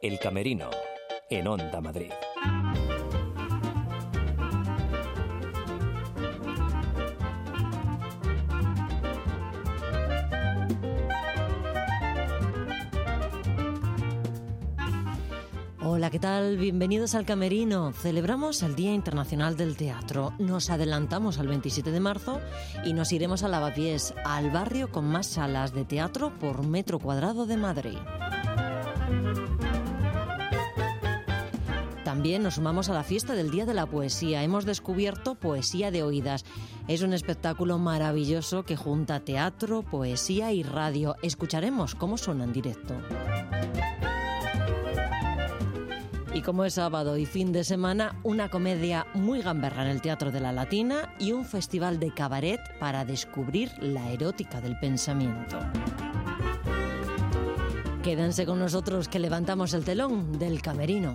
El 0.00 0.20
Camerino, 0.20 0.70
en 1.28 1.48
Onda 1.48 1.80
Madrid. 1.80 2.12
Hola, 15.82 16.10
¿qué 16.10 16.20
tal? 16.20 16.58
Bienvenidos 16.58 17.16
al 17.16 17.26
Camerino. 17.26 17.92
Celebramos 17.92 18.62
el 18.62 18.76
Día 18.76 18.94
Internacional 18.94 19.56
del 19.56 19.76
Teatro. 19.76 20.32
Nos 20.38 20.70
adelantamos 20.70 21.40
al 21.40 21.48
27 21.48 21.90
de 21.90 21.98
marzo 21.98 22.40
y 22.84 22.92
nos 22.92 23.10
iremos 23.10 23.42
a 23.42 23.48
Lavapiés, 23.48 24.14
al 24.24 24.52
barrio 24.52 24.92
con 24.92 25.06
más 25.06 25.26
salas 25.26 25.72
de 25.72 25.84
teatro 25.84 26.32
por 26.38 26.64
metro 26.64 27.00
cuadrado 27.00 27.46
de 27.46 27.56
Madrid. 27.56 27.98
Nos 32.36 32.56
sumamos 32.56 32.90
a 32.90 32.92
la 32.92 33.04
fiesta 33.04 33.34
del 33.34 33.50
Día 33.50 33.64
de 33.64 33.72
la 33.72 33.86
Poesía. 33.86 34.42
Hemos 34.42 34.66
descubierto 34.66 35.34
Poesía 35.34 35.90
de 35.90 36.02
Oídas. 36.02 36.44
Es 36.86 37.00
un 37.00 37.14
espectáculo 37.14 37.78
maravilloso 37.78 38.64
que 38.64 38.76
junta 38.76 39.20
teatro, 39.20 39.82
poesía 39.82 40.52
y 40.52 40.62
radio. 40.62 41.16
Escucharemos 41.22 41.94
cómo 41.94 42.18
suena 42.18 42.44
en 42.44 42.52
directo. 42.52 42.94
Y 46.34 46.42
como 46.42 46.66
es 46.66 46.74
sábado 46.74 47.16
y 47.16 47.24
fin 47.24 47.50
de 47.50 47.64
semana, 47.64 48.20
una 48.22 48.50
comedia 48.50 49.06
muy 49.14 49.40
gamberra 49.40 49.84
en 49.84 49.90
el 49.90 50.02
Teatro 50.02 50.30
de 50.30 50.40
la 50.40 50.52
Latina 50.52 51.14
y 51.18 51.32
un 51.32 51.46
festival 51.46 51.98
de 51.98 52.12
cabaret 52.12 52.60
para 52.78 53.06
descubrir 53.06 53.72
la 53.80 54.10
erótica 54.12 54.60
del 54.60 54.78
pensamiento. 54.78 55.58
Quédense 58.02 58.44
con 58.44 58.58
nosotros 58.58 59.08
que 59.08 59.18
levantamos 59.18 59.72
el 59.72 59.84
telón 59.84 60.38
del 60.38 60.62
camerino. 60.62 61.14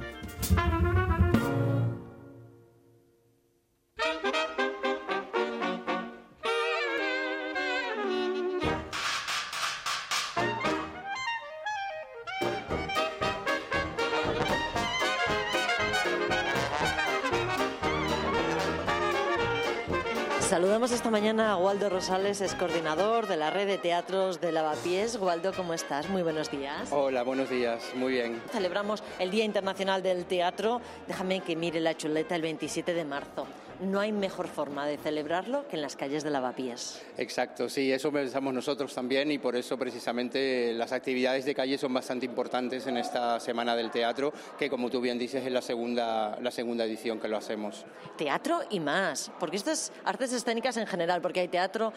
Rosales, 22.04 22.42
es 22.42 22.54
coordinador 22.56 23.28
de 23.28 23.38
la 23.38 23.50
red 23.50 23.66
de 23.66 23.78
teatros 23.78 24.42
de 24.42 24.52
Lavapiés. 24.52 25.16
Waldo, 25.16 25.54
¿cómo 25.54 25.74
estás? 25.74 26.10
Muy 26.10 26.22
buenos 26.22 26.52
días. 26.52 26.92
Hola, 26.92 27.24
buenos 27.24 27.50
días, 27.50 27.82
muy 27.96 28.12
bien. 28.12 28.42
Celebramos 28.52 29.02
el 29.20 29.32
Día 29.32 29.46
Internacional 29.46 30.04
del 30.04 30.26
Teatro. 30.26 30.82
Déjame 31.08 31.40
que 31.40 31.56
mire 31.56 31.80
la 31.80 31.96
chuleta 31.96 32.36
el 32.36 32.42
27 32.42 32.94
de 32.94 33.06
marzo. 33.06 33.48
No 33.82 34.00
hay 34.00 34.12
mejor 34.12 34.48
forma 34.48 34.88
de 34.88 34.98
celebrarlo 34.98 35.68
que 35.68 35.76
en 35.76 35.82
las 35.82 35.96
calles 35.96 36.24
de 36.24 36.30
Lavapiés. 36.30 37.02
Exacto, 37.18 37.70
sí, 37.70 37.92
eso 37.92 38.12
pensamos 38.12 38.54
nosotros 38.54 38.94
también 38.94 39.32
y 39.32 39.38
por 39.38 39.56
eso 39.56 39.78
precisamente 39.78 40.74
las 40.74 40.92
actividades 40.92 41.46
de 41.46 41.56
calle 41.56 41.78
son 41.78 41.94
bastante 41.94 42.26
importantes 42.26 42.88
en 42.88 42.98
esta 42.98 43.40
Semana 43.40 43.76
del 43.76 43.92
Teatro, 43.92 44.32
que 44.58 44.70
como 44.70 44.90
tú 44.90 45.02
bien 45.02 45.18
dices 45.18 45.46
es 45.46 45.52
la 45.52 45.62
segunda, 45.62 46.38
la 46.42 46.52
segunda 46.52 46.86
edición 46.86 47.20
que 47.20 47.28
lo 47.28 47.38
hacemos. 47.38 47.86
Teatro 48.18 48.62
y 48.70 48.80
más, 48.80 49.32
porque 49.40 49.58
estas 49.58 49.92
artes 50.06 50.32
escénicas 50.34 50.78
en 50.78 50.88
general, 50.88 51.22
porque 51.22 51.42
hay 51.42 51.48
teatro, 51.48 51.94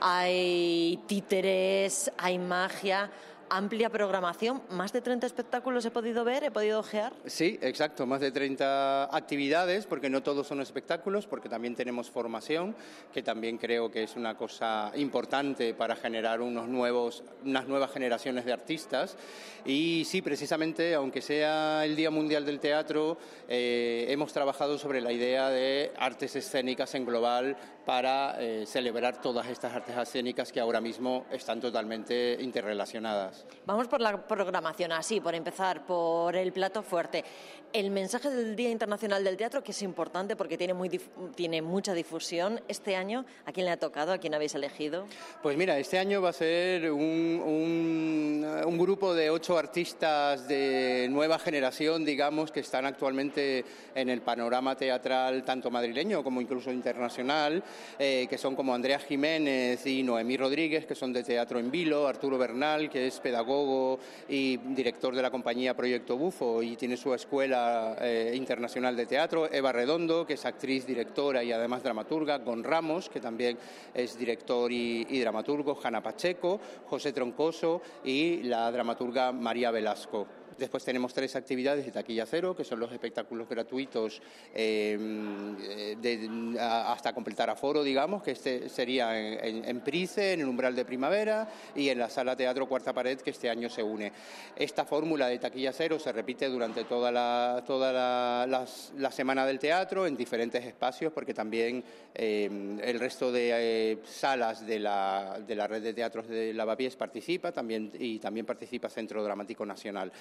hay 0.00 1.00
títeres, 1.06 2.10
hay 2.18 2.38
magia, 2.38 3.10
amplia 3.50 3.90
programación. 3.90 4.62
Más 4.70 4.92
de 4.92 5.00
30 5.00 5.26
espectáculos 5.26 5.84
he 5.84 5.90
podido 5.90 6.24
ver, 6.24 6.44
he 6.44 6.50
podido 6.50 6.80
ojear. 6.80 7.12
Sí, 7.26 7.58
exacto, 7.60 8.06
más 8.06 8.20
de 8.20 8.30
30 8.30 9.14
actividades, 9.14 9.86
porque 9.86 10.08
no 10.08 10.22
todos 10.22 10.46
son 10.46 10.60
espectáculos, 10.60 11.26
porque 11.26 11.48
también 11.48 11.74
tenemos 11.74 12.08
formación, 12.08 12.74
que 13.12 13.22
también 13.22 13.58
creo 13.58 13.90
que 13.90 14.04
es 14.04 14.16
una 14.16 14.36
cosa 14.36 14.92
importante 14.94 15.74
para 15.74 15.96
generar 15.96 16.40
unos 16.40 16.68
nuevos, 16.68 17.24
unas 17.44 17.66
nuevas 17.66 17.90
generaciones 17.90 18.44
de 18.44 18.52
artistas. 18.52 19.16
Y 19.64 20.04
sí, 20.06 20.22
precisamente, 20.22 20.94
aunque 20.94 21.20
sea 21.20 21.84
el 21.84 21.96
Día 21.96 22.10
Mundial 22.10 22.46
del 22.46 22.60
Teatro, 22.60 23.18
eh, 23.48 24.06
hemos 24.08 24.32
trabajado 24.32 24.78
sobre 24.78 25.00
la 25.00 25.12
idea 25.12 25.50
de 25.50 25.92
artes 25.98 26.36
escénicas 26.36 26.94
en 26.94 27.04
global 27.04 27.56
para 27.84 28.36
eh, 28.38 28.64
celebrar 28.66 29.20
todas 29.20 29.48
estas 29.48 29.74
artes 29.74 29.96
escénicas 29.96 30.52
que 30.52 30.60
ahora 30.60 30.80
mismo 30.80 31.26
están 31.30 31.60
totalmente 31.60 32.36
interrelacionadas. 32.40 33.39
Vamos 33.66 33.88
por 33.88 34.00
la 34.00 34.26
programación, 34.26 34.92
así, 34.92 35.20
por 35.20 35.34
empezar, 35.34 35.84
por 35.86 36.34
el 36.36 36.52
plato 36.52 36.82
fuerte. 36.82 37.24
El 37.72 37.92
mensaje 37.92 38.30
del 38.30 38.56
Día 38.56 38.68
Internacional 38.68 39.22
del 39.22 39.36
Teatro, 39.36 39.62
que 39.62 39.70
es 39.70 39.82
importante 39.82 40.34
porque 40.34 40.58
tiene, 40.58 40.74
muy 40.74 40.88
tiene 41.36 41.62
mucha 41.62 41.94
difusión, 41.94 42.60
este 42.66 42.96
año, 42.96 43.24
¿a 43.46 43.52
quién 43.52 43.66
le 43.66 43.70
ha 43.70 43.76
tocado? 43.78 44.12
¿A 44.12 44.18
quién 44.18 44.34
habéis 44.34 44.56
elegido? 44.56 45.06
Pues 45.40 45.56
mira, 45.56 45.78
este 45.78 45.96
año 45.96 46.20
va 46.20 46.30
a 46.30 46.32
ser 46.32 46.90
un, 46.90 48.44
un, 48.66 48.78
grupo 48.78 49.14
de 49.14 49.30
ocho 49.30 49.56
artistas 49.56 50.48
de 50.48 51.06
nueva 51.10 51.38
generación, 51.38 52.04
digamos, 52.04 52.50
que 52.50 52.60
están 52.60 52.86
actualmente 52.86 53.64
en 53.94 54.08
el 54.08 54.22
panorama 54.22 54.74
teatral 54.74 55.44
tanto 55.44 55.70
madrileño 55.70 56.24
como 56.24 56.40
incluso 56.40 56.72
internacional, 56.72 57.62
eh, 57.98 58.26
que 58.28 58.38
son 58.38 58.56
como 58.56 58.74
Andrea 58.74 58.98
Jiménez 58.98 59.86
y 59.86 60.02
Noemí 60.02 60.36
Rodríguez, 60.36 60.86
que 60.86 60.96
son 60.96 61.12
de 61.12 61.22
Teatro 61.22 61.60
en 61.60 61.70
Vilo, 61.70 62.08
Arturo 62.08 62.36
Bernal, 62.36 62.90
que 62.90 63.06
es 63.06 63.20
pedagogo 63.30 64.00
y 64.28 64.56
director 64.56 65.14
de 65.14 65.22
la 65.22 65.30
compañía 65.30 65.76
Proyecto 65.76 66.16
Bufo 66.16 66.64
y 66.64 66.74
tiene 66.74 66.96
su 66.96 67.14
escuela 67.14 67.96
eh, 68.00 68.32
internacional 68.34 68.96
de 68.96 69.06
teatro, 69.06 69.48
Eva 69.52 69.70
Redondo, 69.70 70.26
que 70.26 70.34
es 70.34 70.44
actriz, 70.44 70.84
directora 70.84 71.44
y 71.44 71.52
además 71.52 71.84
dramaturga, 71.84 72.38
Gon 72.38 72.64
Ramos, 72.64 73.08
que 73.08 73.20
también 73.20 73.56
es 73.94 74.18
director 74.18 74.72
y, 74.72 75.06
y 75.08 75.20
dramaturgo, 75.20 75.76
Jana 75.76 76.02
Pacheco, 76.02 76.60
José 76.88 77.12
Troncoso 77.12 77.80
y 78.02 78.42
la 78.42 78.70
dramaturga 78.72 79.30
María 79.30 79.70
Velasco. 79.70 80.26
Después 80.60 80.84
tenemos 80.84 81.14
tres 81.14 81.34
actividades 81.36 81.86
de 81.86 81.90
taquilla 81.90 82.26
cero, 82.26 82.54
que 82.54 82.64
son 82.64 82.78
los 82.78 82.92
espectáculos 82.92 83.48
gratuitos 83.48 84.20
eh, 84.54 85.96
de, 85.98 86.60
hasta 86.60 87.14
completar 87.14 87.48
aforo, 87.48 87.82
digamos, 87.82 88.22
que 88.22 88.32
este 88.32 88.68
sería 88.68 89.18
en, 89.18 89.64
en, 89.64 89.80
Price, 89.80 90.34
en 90.34 90.40
el 90.40 90.46
umbral 90.46 90.76
de 90.76 90.84
primavera 90.84 91.48
y 91.74 91.88
en 91.88 91.98
la 91.98 92.10
sala 92.10 92.36
Teatro 92.36 92.68
Cuarta 92.68 92.92
Pared, 92.92 93.22
que 93.22 93.30
este 93.30 93.48
año 93.48 93.70
se 93.70 93.82
une. 93.82 94.12
Esta 94.54 94.84
fórmula 94.84 95.28
de 95.28 95.38
taquilla 95.38 95.72
cero 95.72 95.98
se 95.98 96.12
repite 96.12 96.46
durante 96.50 96.84
toda 96.84 97.10
la, 97.10 98.66
semana 99.10 99.46
del 99.46 99.58
teatro 99.58 100.06
en 100.06 100.14
diferentes 100.14 100.62
espacios, 100.62 101.10
porque 101.10 101.32
también 101.32 101.82
eh, 102.14 102.78
el 102.82 103.00
resto 103.00 103.32
de 103.32 103.92
eh, 103.92 103.98
salas 104.04 104.66
de 104.66 104.78
la, 104.78 105.40
de 105.40 105.54
la 105.54 105.66
red 105.66 105.82
de 105.82 105.94
teatros 105.94 106.28
de 106.28 106.52
Lavapiés 106.52 106.96
participa 106.96 107.50
también, 107.50 107.90
y 107.98 108.18
también 108.18 108.44
participa 108.44 108.90
Centro 108.90 109.24
Dramático 109.24 109.64
Nacional. 109.64 110.12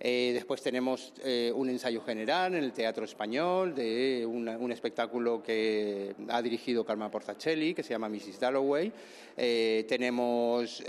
Eh, 0.00 0.30
después 0.32 0.62
tenemos 0.62 1.12
eh, 1.24 1.52
un 1.54 1.68
ensayo 1.68 2.00
general 2.02 2.54
en 2.54 2.62
el 2.62 2.72
Teatro 2.72 3.04
Español 3.04 3.74
de 3.74 4.24
una, 4.24 4.56
un 4.56 4.70
espectáculo 4.70 5.42
que 5.42 6.14
ha 6.28 6.40
dirigido 6.40 6.84
Calma 6.84 7.10
Portacelli, 7.10 7.74
que 7.74 7.82
se 7.82 7.90
llama 7.90 8.08
Mrs. 8.08 8.38
Dalloway. 8.38 8.92
Eh, 9.36 9.84
tenemos 9.88 10.82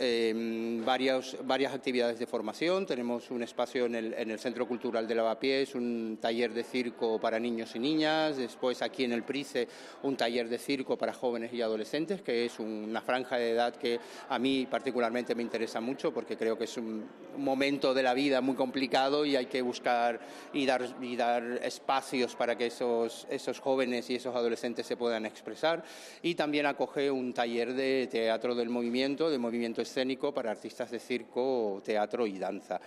varias, 0.86 1.38
varias 1.44 1.74
actividades 1.74 2.20
de 2.20 2.26
formación. 2.26 2.86
Tenemos 2.86 3.32
un 3.32 3.44
espacio 3.44 3.86
en 3.86 3.96
el, 3.96 4.14
en 4.14 4.32
el 4.32 4.40
Centro 4.40 4.68
Cultural 4.68 5.08
de 5.08 5.16
Lavapiés, 5.16 5.76
un 5.76 6.18
taller 6.22 6.54
de 6.54 6.64
circo 6.64 7.20
para 7.20 7.40
niños 7.40 7.76
y 7.76 7.80
niñas. 7.80 8.38
Después 8.38 8.82
aquí 8.82 9.04
en 9.04 9.14
el 9.14 9.24
Price, 9.24 9.68
un 10.04 10.16
taller 10.18 10.50
de 10.50 10.58
circo 10.58 10.98
para 10.98 11.14
jóvenes 11.14 11.54
y 11.54 11.62
adolescentes, 11.62 12.22
que 12.22 12.46
es 12.46 12.60
una 12.60 13.02
franja 13.02 13.38
de 13.38 13.52
edad 13.52 13.76
que 13.76 14.00
a 14.30 14.40
mí 14.40 14.68
particularmente 14.70 15.36
me 15.36 15.44
interesa 15.44 15.80
mucho 15.80 16.14
porque 16.14 16.38
creo 16.38 16.58
que 16.58 16.66
es 16.66 16.78
un 16.78 17.06
momento 17.38 17.94
de 17.94 18.04
la 18.04 18.14
vida 18.14 18.42
muy 18.42 18.56
y 18.84 19.36
hay 19.36 19.46
que 19.46 19.62
buscar 19.62 20.20
y 20.54 20.66
dar, 20.66 20.86
y 21.02 21.16
dar 21.16 21.44
espacios 21.64 22.36
para 22.36 22.58
que 22.58 22.68
esos, 22.68 23.28
esos 23.30 23.60
jóvenes 23.60 24.10
y 24.10 24.16
esos 24.16 24.36
adolescentes 24.36 24.86
se 24.86 24.96
puedan 24.96 25.26
expresar. 25.26 25.84
Y 26.22 26.36
también 26.36 26.66
acoge 26.66 27.12
un 27.12 27.34
taller 27.34 27.74
de 27.74 28.08
teatro 28.10 28.56
del 28.56 28.70
movimiento, 28.70 29.30
de 29.30 29.38
movimiento 29.38 29.82
escénico 29.82 30.34
para 30.34 30.52
artistas 30.52 30.92
de 30.92 31.00
circo, 31.00 31.82
teatro 31.84 32.26
y 32.26 32.40
danza. 32.40 32.80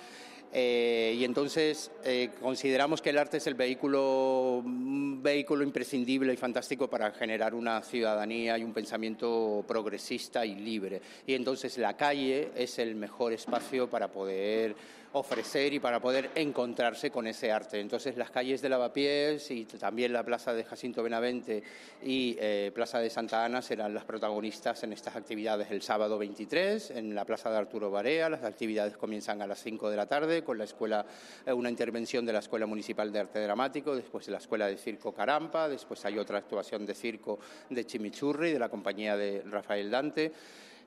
Eh, 0.55 1.15
y 1.17 1.23
entonces 1.23 1.89
eh, 2.03 2.29
consideramos 2.39 3.01
que 3.01 3.09
el 3.09 3.17
arte 3.17 3.37
es 3.37 3.47
el 3.47 3.55
vehículo, 3.55 4.61
un 4.63 5.19
vehículo 5.23 5.63
imprescindible 5.63 6.31
y 6.31 6.37
fantástico 6.37 6.87
para 6.87 7.09
generar 7.09 7.55
una 7.55 7.81
ciudadanía 7.81 8.55
y 8.59 8.63
un 8.63 8.71
pensamiento 8.71 9.65
progresista 9.67 10.45
y 10.45 10.53
libre. 10.53 11.01
Y 11.25 11.33
entonces 11.33 11.79
la 11.79 11.97
calle 11.97 12.51
es 12.55 12.77
el 12.77 12.93
mejor 12.93 13.33
espacio 13.33 13.89
para 13.89 14.09
poder 14.09 14.75
ofrecer 15.13 15.73
y 15.73 15.79
para 15.79 15.99
poder 15.99 16.31
encontrarse 16.35 17.11
con 17.11 17.27
ese 17.27 17.51
arte. 17.51 17.79
Entonces 17.79 18.17
las 18.17 18.31
calles 18.31 18.61
de 18.61 18.69
Lavapiés 18.69 19.49
y 19.51 19.65
también 19.65 20.11
la 20.11 20.23
Plaza 20.23 20.53
de 20.53 20.63
Jacinto 20.63 21.03
Benavente 21.03 21.63
y 22.01 22.35
eh, 22.39 22.71
Plaza 22.73 22.99
de 22.99 23.09
Santa 23.09 23.45
Ana 23.45 23.61
serán 23.61 23.93
las 23.93 24.05
protagonistas 24.05 24.83
en 24.83 24.93
estas 24.93 25.15
actividades 25.15 25.69
el 25.71 25.81
sábado 25.81 26.17
23 26.17 26.91
en 26.91 27.13
la 27.13 27.25
Plaza 27.25 27.51
de 27.51 27.57
Arturo 27.57 27.91
Barea. 27.91 28.29
Las 28.29 28.43
actividades 28.43 28.97
comienzan 28.97 29.41
a 29.41 29.47
las 29.47 29.61
5 29.61 29.89
de 29.89 29.97
la 29.97 30.07
tarde 30.07 30.43
con 30.43 30.57
la 30.57 30.63
escuela, 30.63 31.05
eh, 31.45 31.53
una 31.53 31.69
intervención 31.69 32.25
de 32.25 32.33
la 32.33 32.39
Escuela 32.39 32.65
Municipal 32.65 33.11
de 33.11 33.19
Arte 33.19 33.39
Dramático, 33.39 33.95
después 33.95 34.25
de 34.25 34.31
la 34.31 34.39
Escuela 34.39 34.67
de 34.67 34.77
Circo 34.77 35.13
Carampa, 35.13 35.69
después 35.69 36.03
hay 36.05 36.17
otra 36.17 36.39
actuación 36.39 36.85
de 36.85 36.95
circo 36.95 37.39
de 37.69 37.85
Chimichurri 37.85 38.51
de 38.51 38.59
la 38.59 38.69
compañía 38.69 39.15
de 39.15 39.43
Rafael 39.45 39.91
Dante. 39.91 40.31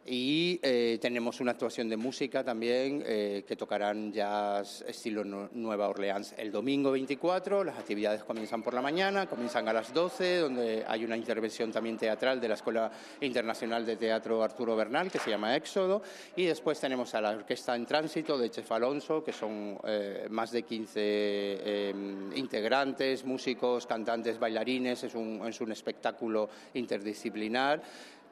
Y 0.08 0.60
eh, 0.62 0.98
tenemos 1.00 1.40
una 1.40 1.50
actuación 1.50 1.88
de 1.88 1.96
música 1.96 2.44
también 2.44 3.02
eh, 3.04 3.44
que 3.46 3.56
tocarán 3.56 4.12
jazz 4.12 4.84
estilo 4.86 5.24
Nueva 5.24 5.88
Orleans 5.88 6.34
el 6.38 6.52
domingo 6.52 6.92
24. 6.92 7.64
Las 7.64 7.78
actividades 7.78 8.22
comienzan 8.22 8.62
por 8.62 8.72
la 8.72 8.82
mañana, 8.82 9.26
comienzan 9.26 9.66
a 9.68 9.72
las 9.72 9.92
12, 9.92 10.38
donde 10.38 10.84
hay 10.86 11.04
una 11.04 11.16
intervención 11.16 11.72
también 11.72 11.96
teatral 11.96 12.40
de 12.40 12.48
la 12.48 12.54
Escuela 12.54 12.92
Internacional 13.20 13.84
de 13.84 13.96
Teatro 13.96 14.44
Arturo 14.44 14.76
Bernal, 14.76 15.10
que 15.10 15.18
se 15.18 15.30
llama 15.30 15.56
Éxodo. 15.56 16.02
Y 16.36 16.44
después 16.44 16.78
tenemos 16.78 17.12
a 17.14 17.20
la 17.20 17.30
Orquesta 17.30 17.74
en 17.74 17.84
Tránsito 17.84 18.38
de 18.38 18.50
Chef 18.50 18.70
Alonso, 18.70 19.24
que 19.24 19.32
son 19.32 19.76
eh, 19.84 20.28
más 20.30 20.52
de 20.52 20.62
15 20.62 21.94
integrantes, 22.36 23.24
músicos, 23.24 23.86
cantantes, 23.86 24.38
bailarines. 24.38 25.02
Es 25.02 25.14
un, 25.16 25.42
es 25.48 25.60
un 25.60 25.72
espectáculo 25.72 26.48
interdisciplinar. 26.74 27.82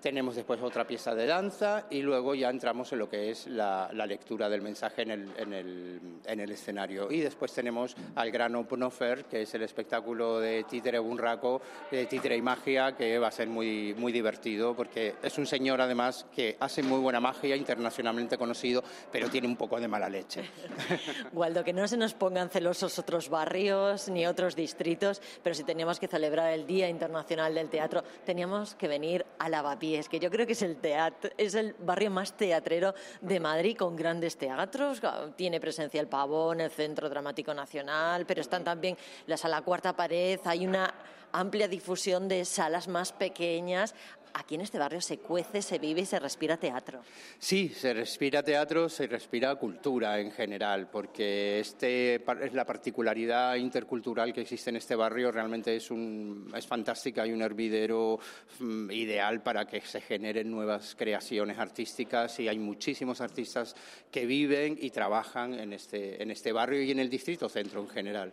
Tenemos 0.04 0.36
después 0.36 0.60
otra 0.60 0.86
pieza 0.86 1.14
de 1.14 1.24
danza 1.24 1.86
y 1.88 2.02
luego 2.02 2.34
ya 2.34 2.50
entramos 2.50 2.92
en 2.92 2.98
lo 2.98 3.08
que 3.08 3.30
es 3.30 3.46
la, 3.46 3.88
lectura 4.06 4.50
del 4.50 4.60
mensaje 4.60 5.00
en 5.00 5.10
el, 5.12 5.30
en, 5.34 5.52
el, 5.54 6.00
en 6.26 6.40
el, 6.40 6.52
escenario. 6.52 7.10
Y 7.10 7.20
después 7.20 7.54
tenemos 7.54 7.96
al 8.14 8.30
gran 8.30 8.54
Open 8.54 8.82
Offer, 8.82 9.24
que 9.24 9.40
es 9.40 9.54
el 9.54 9.62
espectáculo 9.62 10.40
de 10.40 10.64
títere 10.64 10.98
bunraco, 10.98 11.62
de 11.90 12.04
títere 12.04 12.36
y 12.36 12.42
magia, 12.42 12.94
que 12.94 13.18
va 13.18 13.28
a 13.28 13.30
ser 13.30 13.48
muy, 13.48 13.94
muy 13.94 14.12
divertido 14.12 14.76
porque 14.76 15.14
es 15.22 15.38
un 15.38 15.46
señor 15.46 15.80
además 15.80 16.26
que 16.36 16.58
hace 16.60 16.82
muy 16.82 17.00
buena 17.00 17.20
magia, 17.20 17.56
internacionalmente 17.56 18.36
conocido, 18.36 18.84
pero 19.10 19.30
tiene 19.30 19.48
un 19.48 19.56
poco 19.56 19.80
de 19.80 19.88
mala 19.88 20.10
leche. 20.10 20.44
Waldo, 21.32 21.64
que 21.64 21.72
no 21.72 21.88
se 21.88 21.96
nos 21.96 22.12
pongan 22.12 22.50
celosos 22.50 22.98
otros 22.98 23.30
barrios 23.30 24.10
ni 24.10 24.26
otros 24.26 24.54
distritos, 24.54 25.22
pero 25.42 25.54
si 25.54 25.64
teníamos 25.64 25.98
que 25.98 26.08
celebrar 26.08 26.52
el 26.52 26.66
Día 26.66 26.90
Internacional 26.90 27.54
del 27.54 27.70
Teatro, 27.70 28.04
teníamos 28.26 28.74
que 28.74 28.86
venir 28.86 29.24
a 29.38 29.48
Lavapiés 29.48 29.94
es 29.96 30.08
que 30.08 30.19
yo 30.19 30.31
creo 30.31 30.46
que 30.46 30.52
es 30.52 30.62
el, 30.62 30.76
teatro, 30.76 31.31
es 31.37 31.55
el 31.55 31.75
barrio 31.81 32.11
más 32.11 32.37
teatrero 32.37 32.94
de 33.20 33.41
Madrid 33.41 33.76
con 33.76 33.96
grandes 33.96 34.37
teatros. 34.37 35.00
Tiene 35.37 35.61
presencia 35.61 36.00
el 36.00 36.08
Pavón, 36.08 36.61
el 36.61 36.70
Centro 36.70 37.08
Dramático 37.08 37.55
Nacional, 37.55 38.26
pero 38.26 38.41
están 38.41 38.64
también 38.64 38.96
la 39.26 39.37
Sala 39.37 39.62
Cuarta 39.62 39.94
Pared, 39.94 40.41
hay 40.44 40.67
una 40.67 40.93
amplia 41.34 41.69
difusión 41.69 42.28
de 42.28 42.44
salas 42.44 42.88
más 42.88 43.12
pequeñas 43.12 43.94
aquí 44.34 44.56
en 44.56 44.62
este 44.62 44.78
barrio 44.78 45.00
se 45.00 45.19
cuece, 45.19 45.62
se 45.62 45.78
vive 45.78 46.02
y 46.02 46.06
se 46.06 46.19
respira 46.19 46.56
teatro. 46.56 47.00
Sí, 47.38 47.69
se 47.69 47.94
respira 47.94 48.42
teatro, 48.42 48.88
se 48.88 49.06
respira 49.06 49.54
cultura 49.54 50.19
en 50.20 50.32
general, 50.32 50.88
porque 50.90 51.60
este 51.60 52.16
es 52.16 52.52
la 52.52 52.66
particularidad 52.66 53.54
intercultural 53.54 54.32
que 54.32 54.42
existe 54.42 54.70
en 54.70 54.76
este 54.76 54.96
barrio, 54.96 55.31
realmente 55.31 55.76
es, 55.76 55.90
un, 55.90 56.52
es 56.54 56.66
fantástica 56.66 57.26
y 57.26 57.32
un 57.32 57.42
hervidero 57.42 58.19
mm, 58.58 58.90
ideal 58.90 59.42
para 59.42 59.66
que 59.66 59.80
se 59.80 60.00
generen 60.00 60.50
nuevas 60.50 60.94
creaciones 60.96 61.58
artísticas 61.58 62.38
y 62.40 62.48
hay 62.48 62.58
muchísimos 62.58 63.20
artistas 63.20 63.75
que 64.10 64.26
viven 64.26 64.76
y 64.80 64.90
trabajan 64.90 65.54
en 65.54 65.72
este, 65.72 66.20
en 66.22 66.30
este 66.30 66.52
barrio 66.52 66.82
y 66.82 66.90
en 66.90 66.98
el 66.98 67.08
distrito 67.08 67.48
centro 67.48 67.80
en 67.80 67.88
general. 67.88 68.32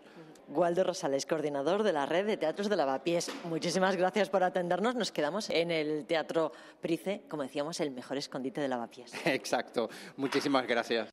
Waldo 0.52 0.84
Rosales, 0.84 1.26
coordinador 1.26 1.84
de 1.84 1.94
la 1.94 2.06
red 2.06 2.26
de 2.26 2.38
teatros 2.38 2.70
de 2.70 2.76
Lavapiés. 2.76 3.32
Muchísimas 3.46 3.96
gracias 3.96 4.30
por 4.30 4.44
atendernos. 4.44 4.96
Nos 4.96 5.12
quedamos 5.12 5.50
en 5.50 5.72
el 5.72 6.06
Teatro 6.06 6.52
Price, 6.82 7.24
como 7.30 7.44
decíamos, 7.44 7.80
el 7.80 7.92
mejor 7.92 8.18
escondite 8.18 8.60
de 8.60 8.68
Lavapiés. 8.68 9.14
Exacto. 9.26 9.90
Muchísimas 10.18 10.68
gracias. 10.68 11.10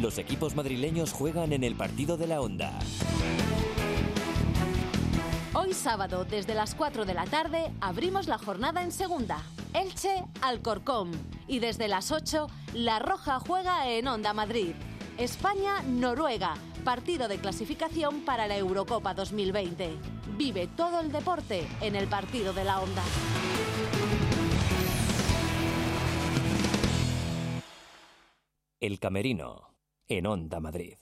Los 0.00 0.18
equipos 0.18 0.56
madrileños 0.56 1.12
juegan 1.12 1.52
en 1.52 1.64
el 1.64 1.76
partido 1.76 2.16
de 2.16 2.26
la 2.26 2.40
Onda. 2.40 2.78
Hoy 5.54 5.74
sábado, 5.74 6.24
desde 6.24 6.54
las 6.54 6.74
4 6.74 7.04
de 7.04 7.14
la 7.14 7.24
tarde, 7.26 7.70
abrimos 7.80 8.26
la 8.26 8.38
jornada 8.38 8.82
en 8.82 8.90
segunda. 8.90 9.42
Elche, 9.74 10.24
Alcorcón. 10.40 11.12
Y 11.46 11.58
desde 11.58 11.88
las 11.88 12.10
8, 12.10 12.48
La 12.74 12.98
Roja 12.98 13.38
juega 13.38 13.88
en 13.88 14.08
Onda 14.08 14.32
Madrid. 14.32 14.74
España-Noruega, 15.18 16.54
partido 16.84 17.28
de 17.28 17.38
clasificación 17.38 18.22
para 18.24 18.46
la 18.46 18.56
Eurocopa 18.56 19.14
2020. 19.14 19.90
Vive 20.36 20.68
todo 20.68 21.00
el 21.00 21.12
deporte 21.12 21.66
en 21.80 21.96
el 21.96 22.08
partido 22.08 22.52
de 22.52 22.64
la 22.64 22.80
onda. 22.80 23.02
El 28.80 28.98
Camerino, 28.98 29.74
en 30.08 30.26
Onda 30.26 30.58
Madrid. 30.58 30.96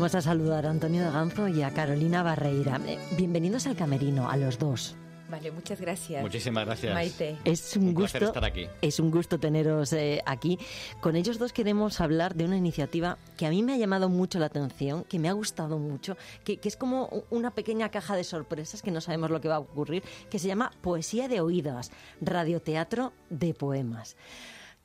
Vamos 0.00 0.14
a 0.14 0.22
saludar 0.22 0.64
a 0.64 0.70
Antonio 0.70 1.04
de 1.04 1.10
Ganzo 1.10 1.46
y 1.46 1.60
a 1.60 1.74
Carolina 1.74 2.22
Barreira. 2.22 2.80
Eh, 2.86 2.98
bienvenidos 3.18 3.66
al 3.66 3.76
Camerino, 3.76 4.30
a 4.30 4.38
los 4.38 4.58
dos. 4.58 4.96
Vale, 5.28 5.50
muchas 5.50 5.78
gracias. 5.78 6.22
Muchísimas 6.22 6.64
gracias. 6.64 6.94
Maite. 6.94 7.36
Es 7.44 7.76
un, 7.76 7.92
gusto 7.92 8.24
estar 8.24 8.42
aquí. 8.46 8.66
Es 8.80 8.98
un 8.98 9.10
gusto 9.10 9.38
teneros 9.38 9.92
eh, 9.92 10.22
aquí. 10.24 10.58
Con 11.02 11.16
ellos 11.16 11.38
dos 11.38 11.52
queremos 11.52 12.00
hablar 12.00 12.34
de 12.34 12.46
una 12.46 12.56
iniciativa 12.56 13.18
que 13.36 13.44
a 13.44 13.50
mí 13.50 13.62
me 13.62 13.74
ha 13.74 13.76
llamado 13.76 14.08
mucho 14.08 14.38
la 14.38 14.46
atención, 14.46 15.04
que 15.04 15.18
me 15.18 15.28
ha 15.28 15.32
gustado 15.32 15.78
mucho, 15.78 16.16
que, 16.44 16.56
que 16.56 16.70
es 16.70 16.78
como 16.78 17.24
una 17.28 17.50
pequeña 17.50 17.90
caja 17.90 18.16
de 18.16 18.24
sorpresas 18.24 18.80
que 18.80 18.90
no 18.90 19.02
sabemos 19.02 19.28
lo 19.28 19.42
que 19.42 19.48
va 19.48 19.56
a 19.56 19.60
ocurrir, 19.60 20.02
que 20.30 20.38
se 20.38 20.48
llama 20.48 20.72
Poesía 20.80 21.28
de 21.28 21.42
Oídas, 21.42 21.92
radioteatro 22.22 23.12
de 23.28 23.52
poemas. 23.52 24.16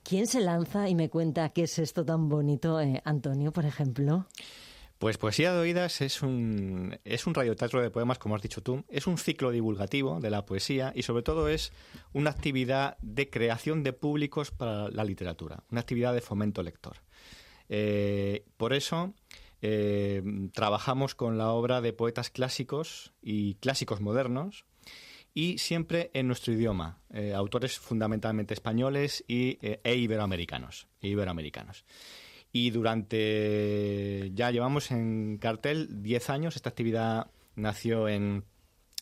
¿Quién 0.03 0.27
se 0.27 0.41
lanza 0.41 0.89
y 0.89 0.93
me 0.93 1.09
cuenta 1.09 1.47
qué 1.49 1.63
es 1.63 1.79
esto 1.79 2.03
tan 2.03 2.27
bonito, 2.27 2.81
eh, 2.81 3.01
Antonio, 3.05 3.53
por 3.53 3.63
ejemplo? 3.63 4.27
Pues 4.97 5.17
Poesía 5.17 5.53
de 5.53 5.59
Oídas 5.59 5.99
es 5.99 6.21
un, 6.21 6.97
es 7.03 7.27
un 7.27 7.33
radioteatro 7.33 7.81
de 7.81 7.91
poemas, 7.91 8.17
como 8.17 8.35
has 8.35 8.41
dicho 8.41 8.61
tú. 8.61 8.85
Es 8.87 9.07
un 9.07 9.17
ciclo 9.17 9.51
divulgativo 9.51 10.21
de 10.21 10.29
la 10.29 10.45
poesía 10.45 10.93
y 10.95 11.03
sobre 11.03 11.23
todo 11.23 11.49
es 11.49 11.73
una 12.13 12.29
actividad 12.29 12.97
de 13.01 13.29
creación 13.29 13.83
de 13.83 13.91
públicos 13.91 14.51
para 14.51 14.89
la 14.89 15.03
literatura, 15.03 15.63
una 15.69 15.81
actividad 15.81 16.13
de 16.13 16.21
fomento 16.21 16.63
lector. 16.63 17.01
Eh, 17.67 18.45
por 18.55 18.71
eso 18.71 19.13
eh, 19.61 20.23
trabajamos 20.53 21.13
con 21.13 21.37
la 21.37 21.51
obra 21.51 21.81
de 21.81 21.91
poetas 21.91 22.29
clásicos 22.29 23.13
y 23.21 23.55
clásicos 23.55 23.99
modernos 23.99 24.65
y 25.33 25.57
siempre 25.57 26.09
en 26.13 26.27
nuestro 26.27 26.53
idioma, 26.53 27.01
eh, 27.11 27.33
autores 27.33 27.77
fundamentalmente 27.77 28.53
españoles 28.53 29.25
y, 29.27 29.59
e 29.61 29.95
iberoamericanos. 29.95 30.87
E 31.01 31.09
iberoamericanos. 31.09 31.83
Y 32.57 32.69
durante, 32.69 34.31
ya 34.33 34.49
llevamos 34.49 34.89
en 34.91 35.39
cartel 35.39 36.01
10 36.01 36.29
años, 36.29 36.55
esta 36.55 36.69
actividad 36.69 37.27
nació 37.55 38.07
en 38.07 38.45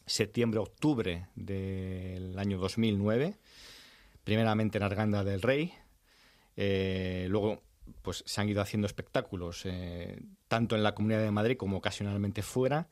septiembre-octubre 0.08 1.28
del 1.36 2.40
año 2.40 2.58
2009, 2.58 3.36
primeramente 4.24 4.80
en 4.80 4.84
Arganda 4.84 5.24
del 5.24 5.44
Rey, 5.44 5.72
eh, 6.58 7.28
luego 7.30 7.62
pues 8.02 8.24
se 8.26 8.42
han 8.42 8.50
ido 8.50 8.62
haciendo 8.62 8.88
espectáculos, 8.88 9.62
eh, 9.66 10.22
tanto 10.48 10.76
en 10.76 10.84
la 10.84 10.94
Comunidad 10.94 11.22
de 11.22 11.32
Madrid 11.32 11.58
como 11.58 11.78
ocasionalmente 11.78 12.42
fuera. 12.42 12.88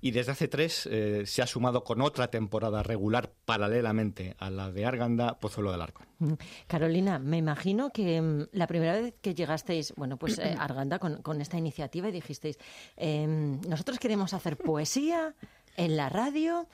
Y 0.00 0.10
desde 0.10 0.32
hace 0.32 0.48
tres 0.48 0.86
eh, 0.90 1.22
se 1.24 1.40
ha 1.40 1.46
sumado 1.46 1.82
con 1.82 2.02
otra 2.02 2.28
temporada 2.28 2.82
regular 2.82 3.32
paralelamente 3.46 4.36
a 4.38 4.50
la 4.50 4.70
de 4.70 4.84
Arganda, 4.84 5.38
Pozuelo 5.38 5.72
del 5.72 5.80
Arco. 5.80 6.02
Mm. 6.18 6.34
Carolina, 6.66 7.18
me 7.18 7.38
imagino 7.38 7.90
que 7.90 8.20
mm, 8.20 8.48
la 8.52 8.66
primera 8.66 8.92
vez 8.92 9.14
que 9.22 9.34
llegasteis, 9.34 9.94
bueno, 9.96 10.18
pues 10.18 10.38
a 10.38 10.42
Arganda 10.62 10.98
con, 10.98 11.22
con, 11.22 11.40
esta 11.40 11.56
iniciativa 11.56 12.10
y 12.10 12.12
dijisteis, 12.12 12.58
em, 12.96 13.60
nosotros 13.62 13.98
queremos 13.98 14.34
hacer 14.34 14.58
poesía 14.58 15.34
en 15.76 15.96
la 15.96 16.10
radio, 16.10 16.68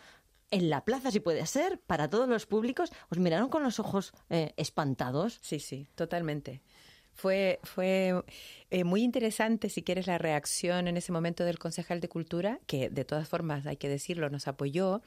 en 0.51 0.69
la 0.69 0.85
plaza, 0.85 1.11
si 1.11 1.21
puede 1.21 1.47
ser, 1.47 1.79
para 1.79 2.11
todos 2.11 2.29
los 2.29 2.47
públicos. 2.47 2.91
¿Os 3.11 3.19
miraron 3.19 3.49
con 3.49 3.63
los 3.63 3.79
ojos 3.79 4.13
eh, 4.29 4.55
espantados? 4.57 5.39
Sí, 5.43 5.61
sí, 5.61 5.87
totalmente. 5.95 6.63
Fue, 7.21 7.61
fue 7.65 8.23
eh, 8.71 8.85
muy 8.85 9.03
interesante, 9.03 9.69
si 9.69 9.83
quieres, 9.83 10.07
la 10.07 10.17
reacción 10.17 10.89
en 10.89 10.97
ese 10.97 11.13
momento 11.13 11.45
del 11.45 11.59
concejal 11.59 12.01
de 12.01 12.09
Cultura, 12.09 12.61
que 12.67 12.89
de 12.89 13.05
todas 13.05 13.29
formas, 13.29 13.67
hay 13.67 13.77
que 13.77 13.91
decirlo, 13.91 14.31
nos 14.31 14.49
apoyó, 14.49 15.03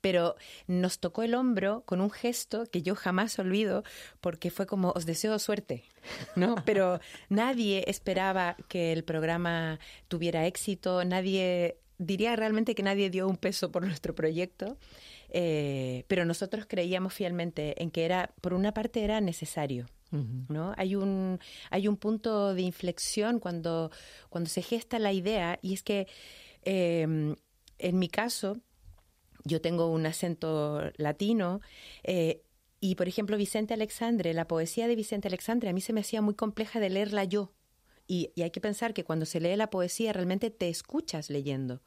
pero 0.00 0.34
nos 0.66 0.98
tocó 0.98 1.22
el 1.22 1.34
hombro 1.34 1.84
con 1.86 2.00
un 2.00 2.10
gesto 2.10 2.64
que 2.66 2.82
yo 2.82 2.96
jamás 2.96 3.38
olvido, 3.38 3.84
porque 4.20 4.50
fue 4.50 4.66
como, 4.66 4.90
os 4.96 5.06
deseo 5.06 5.38
suerte, 5.38 5.84
¿no? 6.34 6.56
Pero 6.64 6.98
nadie 7.28 7.84
esperaba 7.86 8.56
que 8.66 8.92
el 8.92 9.04
programa 9.04 9.78
tuviera 10.08 10.46
éxito, 10.46 11.04
nadie 11.04 11.76
diría 11.98 12.34
realmente 12.34 12.74
que 12.74 12.82
nadie 12.82 13.10
dio 13.10 13.28
un 13.28 13.36
peso 13.36 13.70
por 13.70 13.86
nuestro 13.86 14.12
proyecto, 14.16 14.76
eh, 15.30 16.04
pero 16.08 16.24
nosotros 16.24 16.66
creíamos 16.66 17.14
fielmente 17.14 17.80
en 17.80 17.92
que 17.92 18.04
era, 18.04 18.32
por 18.40 18.54
una 18.54 18.74
parte, 18.74 19.04
era 19.04 19.20
necesario. 19.20 19.86
¿No? 20.48 20.74
Hay, 20.76 20.94
un, 20.94 21.38
hay 21.70 21.88
un 21.88 21.96
punto 21.96 22.54
de 22.54 22.62
inflexión 22.62 23.40
cuando, 23.40 23.90
cuando 24.28 24.48
se 24.48 24.62
gesta 24.62 24.98
la 24.98 25.12
idea 25.12 25.58
y 25.62 25.74
es 25.74 25.82
que 25.82 26.06
em, 26.62 27.34
en 27.78 27.98
mi 27.98 28.08
caso 28.08 28.56
yo 29.44 29.60
tengo 29.60 29.86
un 29.88 30.06
acento 30.06 30.80
latino 30.96 31.60
eh, 32.02 32.42
y 32.80 32.94
por 32.94 33.08
ejemplo 33.08 33.36
Vicente 33.36 33.74
Alexandre, 33.74 34.34
la 34.34 34.46
poesía 34.46 34.86
de 34.88 34.96
Vicente 34.96 35.28
Alexandre 35.28 35.70
a 35.70 35.72
mí 35.72 35.80
se 35.80 35.92
me 35.92 36.00
hacía 36.00 36.22
muy 36.22 36.34
compleja 36.34 36.80
de 36.80 36.90
leerla 36.90 37.24
yo. 37.24 37.52
Y, 38.06 38.30
hay 38.42 38.50
que 38.50 38.60
pensar 38.60 38.92
que 38.92 39.02
cuando 39.02 39.24
se 39.24 39.40
lee 39.40 39.56
la 39.56 39.70
poesía 39.70 40.12
realmente 40.12 40.50
te 40.50 40.68
escuchas 40.68 41.30
leyendo. 41.30 41.80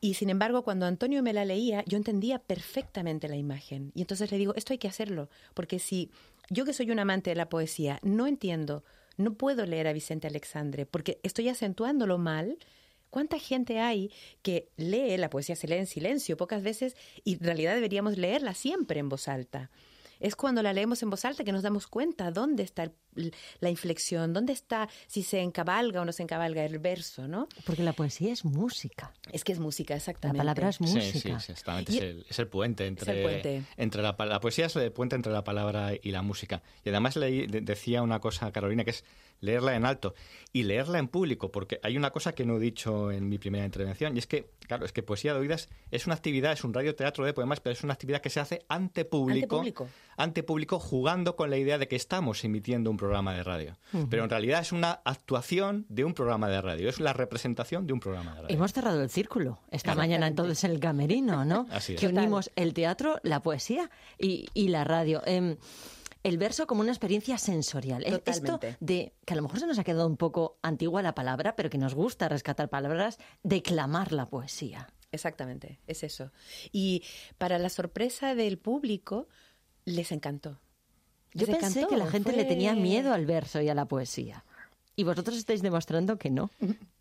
Y 0.00 0.14
sin 0.14 0.30
embargo, 0.30 0.62
cuando 0.62 0.86
Antonio 0.86 1.22
me 1.22 1.32
la 1.32 1.44
leía, 1.44 1.84
yo 1.86 1.96
entendía 1.96 2.38
perfectamente 2.38 3.28
la 3.28 3.36
imagen. 3.36 3.90
Y 3.94 4.02
entonces 4.02 4.30
le 4.30 4.38
digo, 4.38 4.54
esto 4.54 4.72
hay 4.72 4.78
que 4.78 4.88
hacerlo, 4.88 5.28
porque 5.54 5.78
si 5.78 6.10
yo 6.50 6.64
que 6.64 6.72
soy 6.72 6.90
un 6.90 6.98
amante 6.98 7.30
de 7.30 7.36
la 7.36 7.48
poesía 7.48 7.98
no 8.02 8.26
entiendo, 8.26 8.84
no 9.16 9.34
puedo 9.34 9.66
leer 9.66 9.88
a 9.88 9.92
Vicente 9.92 10.28
Alexandre, 10.28 10.86
porque 10.86 11.18
estoy 11.22 11.48
acentuándolo 11.48 12.18
mal, 12.18 12.58
¿Cuánta 13.10 13.38
gente 13.38 13.78
hay 13.78 14.10
que 14.42 14.68
lee, 14.76 15.16
la 15.16 15.30
poesía 15.30 15.56
se 15.56 15.66
lee 15.66 15.76
en 15.76 15.86
silencio 15.86 16.36
pocas 16.36 16.62
veces 16.62 16.94
y 17.24 17.34
en 17.34 17.40
realidad 17.40 17.74
deberíamos 17.74 18.18
leerla 18.18 18.52
siempre 18.54 19.00
en 19.00 19.08
voz 19.08 19.28
alta? 19.28 19.70
Es 20.20 20.36
cuando 20.36 20.62
la 20.62 20.72
leemos 20.72 21.02
en 21.02 21.10
voz 21.10 21.24
alta 21.24 21.44
que 21.44 21.52
nos 21.52 21.62
damos 21.62 21.86
cuenta 21.86 22.30
dónde 22.30 22.62
está 22.62 22.90
la 23.60 23.70
inflexión, 23.70 24.32
dónde 24.32 24.52
está 24.52 24.88
si 25.06 25.22
se 25.22 25.40
encabalga 25.40 26.00
o 26.00 26.04
no 26.04 26.12
se 26.12 26.22
encabalga 26.22 26.64
el 26.64 26.78
verso, 26.78 27.26
¿no? 27.26 27.48
Porque 27.64 27.82
la 27.82 27.92
poesía 27.92 28.32
es 28.32 28.44
música. 28.44 29.12
Es 29.32 29.44
que 29.44 29.52
es 29.52 29.58
música, 29.58 29.94
exactamente. 29.94 30.38
La 30.38 30.42
palabra 30.42 30.68
es 30.68 30.80
música. 30.80 31.02
Sí, 31.02 31.20
sí, 31.20 31.30
exactamente. 31.30 32.24
Es 32.28 32.38
el, 32.38 32.46
puente 32.48 32.86
entre, 32.86 33.64
entre 33.76 34.02
la, 34.02 34.16
la, 34.18 34.40
poesía 34.40 34.66
es 34.66 34.76
el 34.76 34.92
puente 34.92 35.16
entre 35.16 35.32
la 35.32 35.44
palabra 35.44 35.92
y 36.00 36.10
la 36.10 36.22
música. 36.22 36.62
Y 36.84 36.90
además 36.90 37.16
le, 37.16 37.46
decía 37.46 38.02
una 38.02 38.20
cosa, 38.20 38.52
Carolina, 38.52 38.84
que 38.84 38.90
es 38.90 39.04
leerla 39.40 39.74
en 39.76 39.84
alto 39.84 40.14
y 40.52 40.62
leerla 40.62 40.98
en 40.98 41.08
público, 41.08 41.50
porque 41.50 41.78
hay 41.82 41.96
una 41.96 42.10
cosa 42.10 42.32
que 42.32 42.44
no 42.44 42.56
he 42.56 42.60
dicho 42.60 43.10
en 43.10 43.28
mi 43.28 43.38
primera 43.38 43.64
intervención, 43.64 44.16
y 44.16 44.18
es 44.18 44.26
que, 44.26 44.50
claro, 44.66 44.84
es 44.84 44.92
que 44.92 45.02
Poesía 45.02 45.34
de 45.34 45.40
Oídas 45.40 45.68
es 45.90 46.06
una 46.06 46.14
actividad, 46.14 46.52
es 46.52 46.64
un 46.64 46.72
radioteatro 46.72 47.24
de 47.24 47.32
poemas, 47.34 47.60
pero 47.60 47.72
es 47.72 47.84
una 47.84 47.92
actividad 47.92 48.20
que 48.20 48.30
se 48.30 48.40
hace 48.40 48.64
ante 48.68 49.04
público, 49.04 49.62
ante 50.16 50.42
público, 50.42 50.78
jugando 50.78 51.36
con 51.36 51.50
la 51.50 51.58
idea 51.58 51.78
de 51.78 51.86
que 51.86 51.96
estamos 51.96 52.44
emitiendo 52.44 52.90
un 52.90 52.96
programa 52.96 53.34
de 53.34 53.42
radio. 53.42 53.76
Pero 54.10 54.24
en 54.24 54.30
realidad 54.30 54.60
es 54.60 54.72
una 54.72 55.00
actuación 55.04 55.86
de 55.88 56.04
un 56.04 56.14
programa 56.14 56.48
de 56.48 56.60
radio, 56.60 56.88
es 56.88 56.98
la 57.00 57.12
representación 57.12 57.86
de 57.86 57.92
un 57.92 58.00
programa 58.00 58.34
de 58.34 58.42
radio. 58.42 58.56
Hemos 58.56 58.72
cerrado 58.72 59.02
el 59.02 59.10
círculo 59.10 59.58
esta 59.70 59.94
mañana 59.94 60.26
entonces 60.26 60.64
en 60.64 60.72
el 60.72 60.80
camerino, 60.80 61.44
¿no? 61.44 61.66
Así 61.70 61.94
es. 61.94 62.00
Que 62.00 62.06
unimos 62.06 62.50
el 62.56 62.74
teatro, 62.74 63.20
la 63.22 63.40
poesía 63.40 63.90
y, 64.18 64.48
y 64.54 64.68
la 64.68 64.84
radio. 64.84 65.22
Eh, 65.26 65.56
el 66.28 66.38
verso 66.38 66.66
como 66.66 66.82
una 66.82 66.92
experiencia 66.92 67.38
sensorial. 67.38 68.04
Esto 68.24 68.60
de 68.80 69.14
que 69.24 69.32
a 69.32 69.36
lo 69.36 69.42
mejor 69.42 69.60
se 69.60 69.66
nos 69.66 69.78
ha 69.78 69.84
quedado 69.84 70.06
un 70.06 70.16
poco 70.16 70.58
antigua 70.62 71.02
la 71.02 71.14
palabra, 71.14 71.56
pero 71.56 71.70
que 71.70 71.78
nos 71.78 71.94
gusta 71.94 72.28
rescatar 72.28 72.68
palabras, 72.68 73.18
declamar 73.42 74.12
la 74.12 74.28
poesía. 74.28 74.88
Exactamente, 75.10 75.80
es 75.86 76.02
eso. 76.02 76.32
Y 76.70 77.02
para 77.38 77.58
la 77.58 77.70
sorpresa 77.70 78.34
del 78.34 78.58
público, 78.58 79.28
les 79.84 80.12
encantó. 80.12 80.60
Yo 81.34 81.46
pensé 81.46 81.86
que 81.86 81.96
la 81.96 82.10
gente 82.10 82.32
le 82.32 82.44
tenía 82.44 82.74
miedo 82.74 83.12
al 83.12 83.26
verso 83.26 83.60
y 83.60 83.68
a 83.68 83.74
la 83.74 83.86
poesía. 83.86 84.44
Y 84.96 85.04
vosotros 85.04 85.36
estáis 85.36 85.62
demostrando 85.62 86.18
que 86.18 86.30
no. 86.30 86.50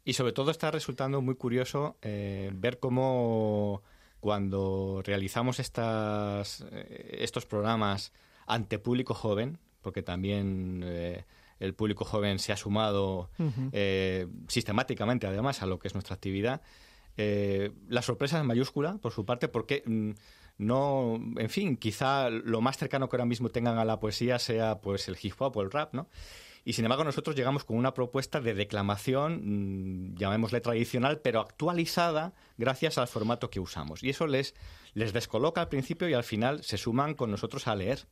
Y 0.06 0.14
sobre 0.14 0.32
todo 0.32 0.52
está 0.52 0.72
resultando 0.72 1.22
muy 1.22 1.36
curioso 1.36 1.98
eh, 2.02 2.52
ver 2.54 2.80
cómo 2.80 3.82
cuando 4.20 5.02
realizamos 5.04 5.60
estas, 5.60 6.66
eh, 6.72 7.18
estos 7.20 7.46
programas 7.46 8.14
ante 8.48 8.80
público 8.80 9.14
joven, 9.14 9.60
porque 9.82 10.02
también 10.02 10.82
eh, 10.86 11.26
el 11.60 11.74
público 11.74 12.06
joven 12.06 12.40
se 12.40 12.52
ha 12.52 12.58
sumado 12.58 13.30
eh, 13.72 14.28
sistemáticamente, 14.48 15.28
además, 15.28 15.62
a 15.62 15.66
lo 15.66 15.80
que 15.80 15.88
es 15.88 15.94
nuestra 15.94 16.16
actividad. 16.16 16.62
Eh, 17.18 17.72
la 17.90 18.02
sorpresa 18.02 18.40
es 18.40 18.46
mayúscula, 18.46 18.98
por 18.98 19.12
su 19.12 19.26
parte, 19.26 19.48
porque 19.48 19.84
mm, 19.86 20.12
no, 20.60 21.20
en 21.38 21.50
fin, 21.50 21.78
quizá 21.78 22.30
lo 22.30 22.62
más 22.62 22.78
cercano 22.78 23.10
que 23.10 23.16
ahora 23.16 23.26
mismo 23.26 23.50
tengan 23.50 23.78
a 23.78 23.86
la 23.86 24.00
poesía 24.00 24.40
sea 24.40 24.80
pues 24.82 25.08
el 25.08 25.18
hip 25.22 25.34
hop 25.40 25.58
o 25.58 25.62
el 25.62 25.72
rap, 25.72 25.94
¿no? 25.94 26.08
Y 26.64 26.74
sin 26.74 26.84
embargo 26.84 27.06
nosotros 27.06 27.36
llegamos 27.36 27.64
con 27.64 27.78
una 27.78 27.94
propuesta 27.94 28.42
de 28.42 28.54
declamación, 28.54 30.12
mm, 30.12 30.16
llamémosle 30.16 30.60
tradicional, 30.60 31.22
pero 31.22 31.40
actualizada 31.40 32.34
gracias 32.58 32.98
al 32.98 33.08
formato 33.08 33.50
que 33.50 33.62
usamos. 33.62 34.04
Y 34.04 34.10
eso 34.10 34.28
les, 34.28 34.54
les 34.94 35.14
descoloca 35.14 35.62
al 35.62 35.70
principio 35.70 36.10
y 36.10 36.14
al 36.14 36.26
final 36.26 36.64
se 36.64 36.78
suman 36.78 37.14
con 37.14 37.32
nosotros 37.32 37.68
a 37.68 37.76
leer. 37.76 38.06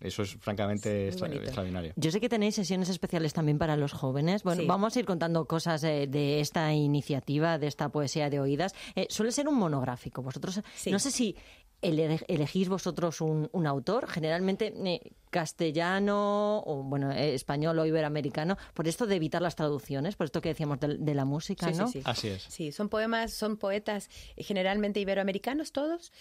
Eso 0.00 0.22
es 0.22 0.34
francamente 0.36 1.08
extraordinario. 1.08 1.92
Yo 1.96 2.10
sé 2.10 2.20
que 2.20 2.28
tenéis 2.28 2.54
sesiones 2.54 2.88
especiales 2.88 3.32
también 3.32 3.58
para 3.58 3.76
los 3.76 3.92
jóvenes. 3.92 4.42
Bueno, 4.42 4.64
vamos 4.66 4.96
a 4.96 5.00
ir 5.00 5.06
contando 5.06 5.46
cosas 5.46 5.80
de, 5.80 6.40
esta 6.40 6.72
iniciativa, 6.72 7.58
de 7.58 7.66
esta 7.66 7.88
poesía 7.88 8.30
de 8.30 8.40
oídas. 8.40 8.74
Eh, 8.94 9.06
suele 9.10 9.32
ser 9.32 9.48
un 9.48 9.56
monográfico. 9.56 10.22
Vosotros, 10.22 10.60
no 10.90 10.98
sé 10.98 11.10
si 11.10 11.36
elegís 11.80 12.68
vosotros 12.68 13.20
un, 13.20 13.66
autor, 13.66 14.08
generalmente 14.08 14.72
eh, 14.76 15.12
castellano 15.30 16.58
o 16.60 16.82
bueno 16.82 17.12
eh, 17.12 17.34
español 17.34 17.78
o 17.78 17.86
iberoamericano, 17.86 18.56
por 18.74 18.88
esto 18.88 19.06
de 19.06 19.16
evitar 19.16 19.42
las 19.42 19.54
traducciones, 19.54 20.16
por 20.16 20.24
esto 20.24 20.40
que 20.40 20.48
decíamos 20.48 20.78
de, 20.80 21.14
la 21.14 21.24
música, 21.24 21.70
¿no? 21.70 21.86
Sí, 21.88 22.02
Así 22.04 22.28
es. 22.28 22.42
Sí, 22.42 22.72
son 22.72 22.88
poemas, 22.88 23.32
son 23.32 23.56
poetas 23.56 24.08
eh, 24.36 24.42
generalmente 24.42 25.00
iberoamericanos 25.00 25.72
todos. 25.72 26.12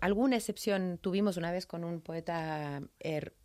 alguna 0.00 0.36
excepción 0.36 0.98
tuvimos 1.00 1.36
una 1.36 1.50
vez 1.50 1.66
con 1.66 1.84
un 1.84 2.00
poeta 2.00 2.82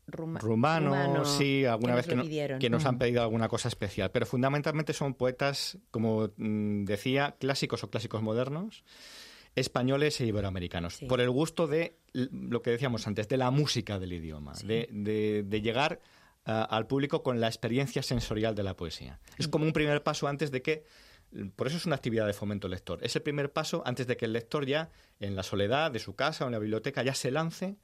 rumano, 0.06 1.26
sí, 1.26 1.66
alguna 1.66 1.96
vez 1.96 2.08
que, 2.08 2.58
que 2.60 2.70
nos 2.70 2.86
han 2.86 2.98
pedido 2.98 3.24
alguna 3.24 3.48
cosa 3.48 3.68
especial, 3.68 4.12
pero 4.12 4.26
fundamentalmente 4.26 4.94
son 4.94 5.16
poetas, 5.16 5.80
como 5.92 6.30
mm, 6.38 6.86
decía, 6.86 7.36
clásicos 7.40 7.84
o 7.84 7.90
clásicos 7.90 8.22
modernos 8.22 8.84
españoles 9.58 10.22
e 10.22 10.26
iberoamericanos, 10.26 11.00
por 11.10 11.20
el 11.20 11.32
gusto 11.32 11.66
de 11.66 11.98
lo 12.14 12.62
que 12.62 12.70
decíamos 12.70 13.08
antes, 13.08 13.28
de 13.28 13.38
la 13.38 13.50
música 13.50 13.98
del 13.98 14.14
idioma, 14.14 14.54
de, 14.64 15.60
llegar 15.64 16.00
al 16.46 16.86
público 16.86 17.24
con 17.24 17.42
la 17.42 17.48
experiencia 17.48 18.04
sensorial 18.04 18.54
de 18.54 18.64
la 18.64 18.76
poesía. 18.76 19.20
Es 19.38 19.48
como 19.48 19.66
un 19.66 19.74
primer 19.74 20.04
paso 20.04 20.28
antes 20.28 20.52
de 20.52 20.62
que 20.62 20.86
por 21.56 21.68
eso 21.68 21.78
es 21.78 21.86
una 21.86 21.96
actividad 21.96 22.28
de 22.28 22.34
fomento 22.34 22.68
lector. 22.68 23.00
Es 23.02 23.16
el 23.16 23.24
primer 23.24 23.52
paso 23.52 23.82
antes 23.86 24.06
de 24.08 24.16
que 24.16 24.26
el 24.26 24.34
lector 24.34 24.66
ya, 24.66 24.92
en 25.20 25.36
la 25.36 25.44
soledad 25.44 25.92
de 25.92 26.00
su 26.00 26.16
casa 26.16 26.46
o 26.46 26.48
en 26.48 26.54
la 26.54 26.60
biblioteca, 26.60 27.04
ya 27.04 27.16
se 27.16 27.32
lance 27.32 27.78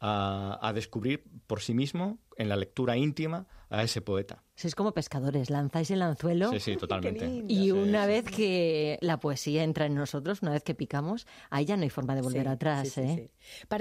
a, 0.00 0.72
descubrir 0.74 1.24
por 1.46 1.60
sí 1.60 1.74
mismo, 1.74 2.18
en 2.36 2.48
la 2.48 2.56
lectura 2.56 2.96
íntima, 2.96 3.46
a 3.70 3.82
ese 3.82 4.00
poeta. 4.00 4.42
Sois 4.54 4.74
como 4.74 4.92
pescadores, 4.92 5.50
lanzáis 5.50 5.90
el 5.90 6.02
anzuelo. 6.02 6.50
Sí, 6.52 6.60
sí, 6.60 6.76
totalmente. 6.78 7.44
Y 7.48 7.70
una 7.70 8.06
vez 8.06 8.24
que 8.24 8.98
la 9.00 9.20
poesía 9.20 9.64
entra 9.64 9.86
en 9.86 9.94
nosotros, 9.94 10.42
una 10.42 10.52
vez 10.52 10.62
que 10.62 10.74
picamos, 10.74 11.26
ahí 11.50 11.64
ya 11.64 11.76
no 11.76 11.82
hay 11.82 11.90
forma 11.90 12.14
de 12.14 12.22
volver 12.22 12.48
atrás. 12.48 12.96
¿eh? 12.98 13.30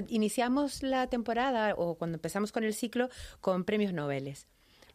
Iniciamos 0.09 0.83
la 0.83 1.07
temporada, 1.07 1.73
o 1.77 1.95
cuando 1.95 2.15
empezamos 2.15 2.51
con 2.51 2.63
el 2.63 2.73
ciclo, 2.73 3.09
con 3.39 3.63
premios 3.63 3.93
Nobeles 3.93 4.47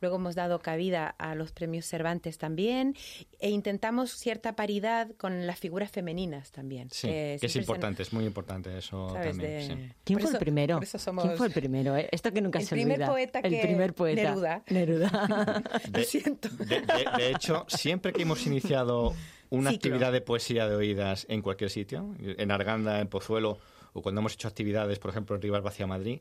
luego 0.02 0.16
hemos 0.16 0.34
dado 0.34 0.58
cabida 0.58 1.14
a 1.18 1.34
los 1.34 1.52
premios 1.52 1.86
Cervantes 1.86 2.36
también, 2.36 2.94
e 3.38 3.50
intentamos 3.50 4.10
cierta 4.10 4.54
paridad 4.54 5.08
con 5.16 5.46
las 5.46 5.58
figuras 5.58 5.90
femeninas 5.90 6.50
también. 6.50 6.88
Sí, 6.90 7.08
que 7.08 7.38
es 7.40 7.56
importante, 7.56 8.02
es 8.02 8.12
muy 8.12 8.26
importante 8.26 8.76
eso 8.76 9.14
también. 9.14 9.94
¿Quién 10.04 10.20
fue 10.20 10.30
el 10.30 10.38
primero? 10.38 10.80
¿Quién 10.80 11.36
fue 11.36 11.46
el 11.46 11.52
primero? 11.52 11.96
Esto 11.96 12.32
que 12.32 12.40
nunca 12.42 12.60
se 12.60 12.74
olvida. 12.74 13.14
el 13.42 13.60
primer 13.60 13.94
poeta. 13.94 14.22
Neruda. 14.22 14.62
Neruda. 14.68 15.62
De, 15.92 16.84
de 17.16 17.30
hecho, 17.30 17.64
siempre 17.68 18.12
que 18.12 18.22
hemos 18.22 18.46
iniciado 18.46 19.14
una 19.50 19.70
actividad 19.70 20.12
de 20.12 20.20
poesía 20.20 20.66
de 20.66 20.74
oídas 20.74 21.26
en 21.28 21.42
cualquier 21.42 21.70
sitio, 21.70 22.14
en 22.18 22.50
Arganda, 22.50 23.00
en 23.00 23.08
Pozuelo, 23.08 23.58
o 23.92 24.02
cuando 24.02 24.20
hemos 24.20 24.34
hecho 24.34 24.48
actividades, 24.48 24.98
por 24.98 25.10
ejemplo, 25.10 25.36
en 25.36 25.42
Rivas 25.42 25.62
Vacía 25.62 25.86
Madrid, 25.86 26.20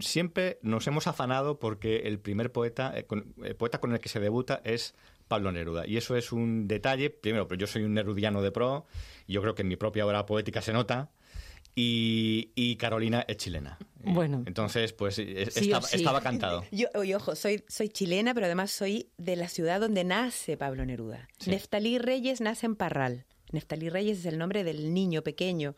siempre 0.00 0.58
nos 0.62 0.86
hemos 0.86 1.06
afanado 1.06 1.58
porque 1.58 2.02
el 2.04 2.18
primer 2.18 2.52
poeta, 2.52 2.92
eh, 2.96 3.06
el 3.44 3.56
poeta 3.56 3.80
con 3.80 3.92
el 3.92 4.00
que 4.00 4.08
se 4.08 4.20
debuta 4.20 4.60
es 4.64 4.94
Pablo 5.28 5.52
Neruda. 5.52 5.86
Y 5.86 5.96
eso 5.96 6.16
es 6.16 6.32
un 6.32 6.68
detalle, 6.68 7.10
primero, 7.10 7.48
pero 7.48 7.58
yo 7.58 7.66
soy 7.66 7.82
un 7.82 7.94
nerudiano 7.94 8.42
de 8.42 8.52
pro, 8.52 8.86
y 9.26 9.32
yo 9.32 9.42
creo 9.42 9.54
que 9.54 9.62
en 9.62 9.68
mi 9.68 9.76
propia 9.76 10.06
obra 10.06 10.26
poética 10.26 10.60
se 10.60 10.72
nota, 10.72 11.10
y, 11.74 12.76
Carolina 12.76 13.24
es 13.26 13.38
chilena. 13.38 13.78
Bueno. 14.04 14.42
Entonces, 14.46 14.92
pues 14.92 15.18
estaba, 15.18 16.20
cantado. 16.20 16.64
Yo, 16.70 16.88
ojo, 17.16 17.34
soy, 17.34 17.64
soy 17.68 17.88
chilena, 17.88 18.34
pero 18.34 18.46
además 18.46 18.70
soy 18.70 19.08
de 19.16 19.36
la 19.36 19.48
ciudad 19.48 19.80
donde 19.80 20.04
nace 20.04 20.56
Pablo 20.56 20.84
Neruda. 20.84 21.28
Neftalí 21.46 21.98
Reyes 21.98 22.40
nace 22.40 22.66
en 22.66 22.76
Parral. 22.76 23.24
Neftalí 23.52 23.88
Reyes 23.88 24.18
es 24.18 24.26
el 24.26 24.38
nombre 24.38 24.64
del 24.64 24.92
niño 24.92 25.22
pequeño, 25.22 25.76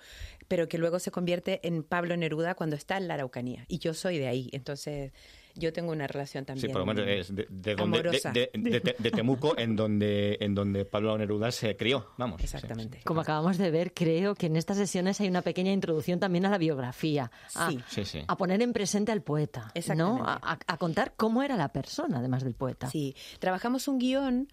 pero 0.48 0.68
que 0.68 0.78
luego 0.78 0.98
se 0.98 1.10
convierte 1.10 1.66
en 1.66 1.82
Pablo 1.82 2.16
Neruda 2.16 2.54
cuando 2.54 2.76
está 2.76 2.96
en 2.96 3.08
la 3.08 3.14
Araucanía. 3.14 3.64
Y 3.68 3.78
yo 3.78 3.94
soy 3.94 4.18
de 4.18 4.28
ahí. 4.28 4.48
Entonces, 4.52 5.12
yo 5.56 5.72
tengo 5.72 5.92
una 5.92 6.06
relación 6.06 6.44
también. 6.44 6.68
Sí, 6.68 6.72
por 6.72 6.80
lo 6.80 6.86
menos 6.86 7.06
es 7.06 7.34
de, 7.34 7.46
de, 7.50 9.10
Temuco, 9.10 9.56
en 9.56 9.76
donde, 9.76 10.36
en 10.40 10.54
donde 10.54 10.84
Pablo 10.84 11.16
Neruda 11.16 11.52
se 11.52 11.76
crió, 11.76 12.08
vamos. 12.16 12.42
Exactamente. 12.42 13.00
Como 13.04 13.20
acabamos 13.20 13.58
de 13.58 13.70
ver, 13.70 13.92
creo 13.94 14.34
que 14.34 14.46
en 14.46 14.56
estas 14.56 14.76
sesiones 14.76 15.20
hay 15.20 15.28
una 15.28 15.42
pequeña 15.42 15.72
introducción 15.72 16.18
también 16.18 16.46
a 16.46 16.50
la 16.50 16.58
biografía. 16.58 17.30
A, 17.54 17.70
sí. 17.70 18.04
Sí, 18.04 18.24
a 18.26 18.36
poner 18.36 18.62
en 18.62 18.72
presente 18.72 19.12
al 19.12 19.22
poeta, 19.22 19.72
¿no? 19.96 20.24
A, 20.24 20.58
a 20.66 20.76
contar 20.76 21.14
cómo 21.16 21.42
era 21.42 21.56
la 21.56 21.72
persona, 21.72 22.18
además 22.18 22.42
del 22.42 22.54
poeta. 22.54 22.90
Sí, 22.90 23.14
trabajamos 23.38 23.86
un 23.86 23.98
guion, 23.98 24.48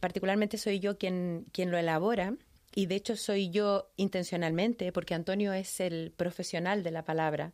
particularmente 0.00 0.56
soy 0.56 0.80
yo 0.80 0.96
quien, 0.96 1.46
quien 1.52 1.70
lo 1.70 1.76
elabora, 1.76 2.34
y 2.78 2.86
de 2.86 2.94
hecho 2.94 3.16
soy 3.16 3.50
yo 3.50 3.90
intencionalmente, 3.96 4.92
porque 4.92 5.12
Antonio 5.12 5.52
es 5.52 5.80
el 5.80 6.12
profesional 6.16 6.84
de 6.84 6.92
la 6.92 7.04
palabra, 7.04 7.52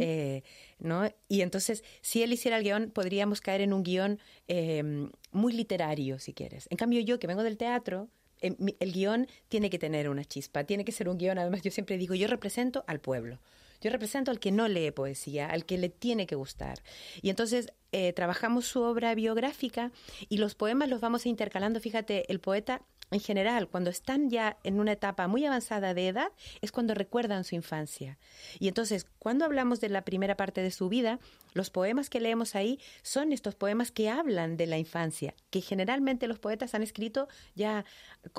eh, 0.00 0.42
¿no? 0.80 1.08
Y 1.28 1.42
entonces, 1.42 1.84
si 2.00 2.24
él 2.24 2.32
hiciera 2.32 2.56
el 2.56 2.64
guion, 2.64 2.90
podríamos 2.90 3.40
caer 3.40 3.60
en 3.60 3.72
un 3.72 3.84
guion 3.84 4.18
em, 4.48 5.12
muy 5.30 5.52
literario, 5.52 6.18
si 6.18 6.32
quieres. 6.32 6.66
En 6.68 6.78
cambio, 6.78 7.00
yo 7.00 7.20
que 7.20 7.28
vengo 7.28 7.44
del 7.44 7.56
teatro, 7.56 8.08
em, 8.40 8.56
el 8.80 8.92
guion 8.92 9.28
tiene 9.48 9.70
que 9.70 9.78
tener 9.78 10.08
una 10.08 10.24
chispa, 10.24 10.64
tiene 10.64 10.84
que 10.84 10.90
ser 10.90 11.08
un 11.08 11.16
guion, 11.16 11.38
además 11.38 11.62
yo 11.62 11.70
siempre 11.70 11.96
digo, 11.96 12.16
yo 12.16 12.26
represento 12.26 12.82
al 12.88 12.98
pueblo. 12.98 13.38
Yo 13.80 13.90
represento 13.90 14.32
al 14.32 14.40
que 14.40 14.50
no 14.50 14.66
lee 14.66 14.90
poesía, 14.90 15.46
al 15.48 15.64
que 15.64 15.78
le 15.78 15.90
tiene 15.90 16.26
que 16.26 16.34
gustar. 16.34 16.82
Y 17.22 17.30
entonces 17.30 17.72
eh, 17.92 18.12
trabajamos 18.14 18.66
su 18.66 18.82
obra 18.82 19.14
biográfica 19.14 19.92
y 20.28 20.38
los 20.38 20.56
poemas 20.56 20.88
los 20.88 21.00
vamos 21.00 21.24
intercalando. 21.24 21.78
Fíjate, 21.78 22.30
el 22.32 22.40
poeta 22.40 22.82
en 23.10 23.20
general, 23.20 23.68
cuando 23.68 23.90
están 23.90 24.30
ya 24.30 24.58
en 24.64 24.80
una 24.80 24.92
etapa 24.92 25.28
muy 25.28 25.44
avanzada 25.44 25.94
de 25.94 26.08
edad, 26.08 26.32
es 26.60 26.72
cuando 26.72 26.94
recuerdan 26.94 27.44
su 27.44 27.54
infancia. 27.54 28.18
Y 28.58 28.66
entonces, 28.68 29.06
cuando 29.18 29.44
hablamos 29.44 29.80
de 29.80 29.88
la 29.88 30.02
primera 30.02 30.36
parte 30.36 30.60
de 30.60 30.72
su 30.72 30.88
vida, 30.88 31.20
los 31.54 31.70
poemas 31.70 32.10
que 32.10 32.20
leemos 32.20 32.56
ahí 32.56 32.80
son 33.02 33.32
estos 33.32 33.54
poemas 33.54 33.92
que 33.92 34.10
hablan 34.10 34.56
de 34.56 34.66
la 34.66 34.78
infancia, 34.78 35.34
que 35.50 35.60
generalmente 35.60 36.26
los 36.26 36.40
poetas 36.40 36.74
han 36.74 36.82
escrito 36.82 37.28
ya 37.54 37.84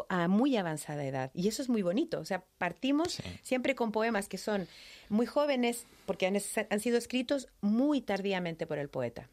a 0.09 0.27
muy 0.27 0.57
avanzada 0.57 1.05
edad. 1.05 1.31
Y 1.33 1.47
eso 1.47 1.62
es 1.62 1.69
muy 1.69 1.81
bonito. 1.81 2.19
O 2.19 2.25
sea, 2.25 2.43
partimos 2.57 3.21
siempre 3.43 3.74
con 3.74 3.93
poemas 3.93 4.27
que 4.27 4.38
son 4.38 4.67
muy 5.07 5.25
jóvenes, 5.25 5.86
porque 6.05 6.27
han, 6.27 6.79
sido 6.79 6.97
escritos 6.97 7.47
muy 7.62 8.01
tardíamente 8.01 8.67
por 8.67 8.77
el 8.79 8.89
poeta. 8.89 9.29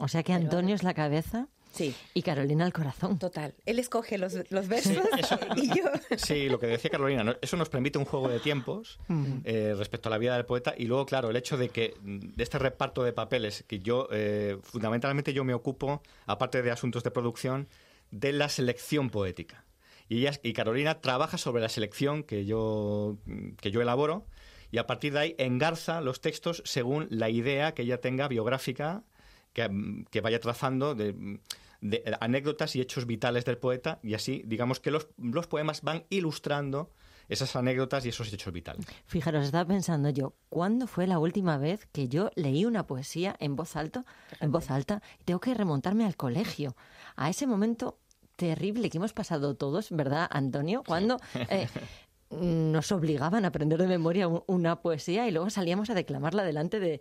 O 0.00 0.06
sea 0.06 0.22
que 0.22 0.32
Antonio 0.32 0.74
es 0.74 0.84
la 0.84 0.94
cabeza 0.94 1.48
Sí. 1.76 1.94
Y 2.14 2.22
Carolina 2.22 2.64
el 2.64 2.72
corazón. 2.72 3.18
Total. 3.18 3.54
Él 3.66 3.78
escoge 3.78 4.18
los, 4.18 4.50
los 4.50 4.68
versos 4.68 4.96
y 5.56 5.68
yo... 5.68 5.84
Sí, 6.16 6.48
lo 6.48 6.58
que 6.58 6.66
decía 6.66 6.90
Carolina, 6.90 7.36
eso 7.40 7.56
nos 7.56 7.68
permite 7.68 7.98
un 7.98 8.04
juego 8.04 8.28
de 8.28 8.40
tiempos 8.40 8.98
eh, 9.44 9.74
respecto 9.76 10.08
a 10.08 10.10
la 10.10 10.18
vida 10.18 10.34
del 10.34 10.46
poeta 10.46 10.74
y 10.76 10.86
luego, 10.86 11.06
claro, 11.06 11.30
el 11.30 11.36
hecho 11.36 11.56
de 11.56 11.68
que 11.68 11.94
de 12.02 12.42
este 12.42 12.58
reparto 12.58 13.04
de 13.04 13.12
papeles, 13.12 13.64
que 13.66 13.80
yo, 13.80 14.08
eh, 14.10 14.58
fundamentalmente 14.62 15.32
yo 15.32 15.44
me 15.44 15.54
ocupo, 15.54 16.02
aparte 16.26 16.62
de 16.62 16.70
asuntos 16.70 17.02
de 17.02 17.10
producción, 17.10 17.68
de 18.10 18.32
la 18.32 18.48
selección 18.48 19.10
poética. 19.10 19.64
Y, 20.08 20.18
ella, 20.18 20.38
y 20.42 20.52
Carolina 20.52 21.00
trabaja 21.00 21.36
sobre 21.36 21.62
la 21.62 21.68
selección 21.68 22.22
que 22.22 22.44
yo, 22.44 23.18
que 23.60 23.70
yo 23.70 23.82
elaboro 23.82 24.26
y 24.70 24.78
a 24.78 24.86
partir 24.86 25.12
de 25.12 25.18
ahí 25.18 25.34
engarza 25.38 26.00
los 26.00 26.20
textos 26.20 26.62
según 26.64 27.08
la 27.10 27.28
idea 27.28 27.74
que 27.74 27.82
ella 27.82 28.00
tenga 28.00 28.28
biográfica 28.28 29.04
que, 29.52 30.04
que 30.10 30.20
vaya 30.20 30.40
trazando 30.40 30.94
de 30.94 31.40
de 31.80 32.02
anécdotas 32.20 32.76
y 32.76 32.80
hechos 32.80 33.06
vitales 33.06 33.44
del 33.44 33.58
poeta 33.58 33.98
y 34.02 34.14
así, 34.14 34.42
digamos 34.46 34.80
que 34.80 34.90
los, 34.90 35.08
los 35.18 35.46
poemas 35.46 35.82
van 35.82 36.04
ilustrando 36.10 36.90
esas 37.28 37.56
anécdotas 37.56 38.06
y 38.06 38.10
esos 38.10 38.32
hechos 38.32 38.52
vitales. 38.52 38.86
Fijaros, 39.06 39.44
estaba 39.44 39.66
pensando 39.66 40.10
yo, 40.10 40.34
¿cuándo 40.48 40.86
fue 40.86 41.06
la 41.06 41.18
última 41.18 41.58
vez 41.58 41.86
que 41.92 42.08
yo 42.08 42.30
leí 42.34 42.64
una 42.64 42.86
poesía 42.86 43.36
en 43.40 43.56
voz 43.56 43.76
alta, 43.76 44.04
en 44.40 44.52
voz 44.52 44.70
alta, 44.70 45.02
y 45.20 45.24
tengo 45.24 45.40
que 45.40 45.54
remontarme 45.54 46.04
al 46.04 46.16
colegio, 46.16 46.76
a 47.16 47.28
ese 47.28 47.46
momento 47.46 47.98
terrible 48.36 48.90
que 48.90 48.98
hemos 48.98 49.12
pasado 49.12 49.56
todos, 49.56 49.90
¿verdad, 49.90 50.28
Antonio? 50.30 50.82
Cuando 50.86 51.18
eh, 51.48 51.68
nos 52.30 52.92
obligaban 52.92 53.44
a 53.44 53.48
aprender 53.48 53.80
de 53.80 53.88
memoria 53.88 54.28
una 54.28 54.80
poesía 54.80 55.26
y 55.26 55.30
luego 55.30 55.50
salíamos 55.50 55.90
a 55.90 55.94
declamarla 55.94 56.44
delante 56.44 56.78
de, 56.78 57.00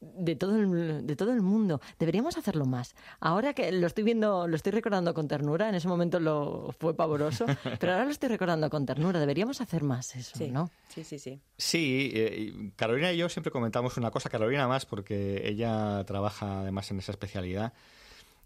de 0.00 0.36
todo 0.36 0.56
el, 0.56 1.06
de 1.06 1.16
todo 1.16 1.32
el 1.32 1.42
mundo. 1.42 1.80
Deberíamos 1.98 2.36
hacerlo 2.36 2.64
más. 2.66 2.94
Ahora 3.20 3.54
que 3.54 3.72
lo 3.72 3.86
estoy 3.86 4.04
viendo, 4.04 4.46
lo 4.46 4.56
estoy 4.56 4.72
recordando 4.72 5.14
con 5.14 5.28
ternura, 5.28 5.68
en 5.68 5.74
ese 5.74 5.88
momento 5.88 6.20
lo 6.20 6.74
fue 6.78 6.94
pavoroso, 6.94 7.46
pero 7.80 7.92
ahora 7.92 8.04
lo 8.04 8.10
estoy 8.10 8.28
recordando 8.28 8.68
con 8.70 8.86
ternura. 8.86 9.20
Deberíamos 9.20 9.60
hacer 9.60 9.82
más 9.82 10.14
eso, 10.16 10.38
¿no? 10.48 10.70
Sí, 10.88 11.04
sí, 11.04 11.18
sí. 11.18 11.40
Sí, 11.56 12.10
eh, 12.14 12.72
Carolina 12.76 13.12
y 13.12 13.18
yo 13.18 13.28
siempre 13.28 13.50
comentamos 13.50 13.96
una 13.96 14.10
cosa, 14.10 14.28
Carolina 14.28 14.68
más, 14.68 14.86
porque 14.86 15.42
ella 15.48 16.04
trabaja 16.06 16.60
además 16.60 16.90
en 16.90 16.98
esa 16.98 17.12
especialidad. 17.12 17.72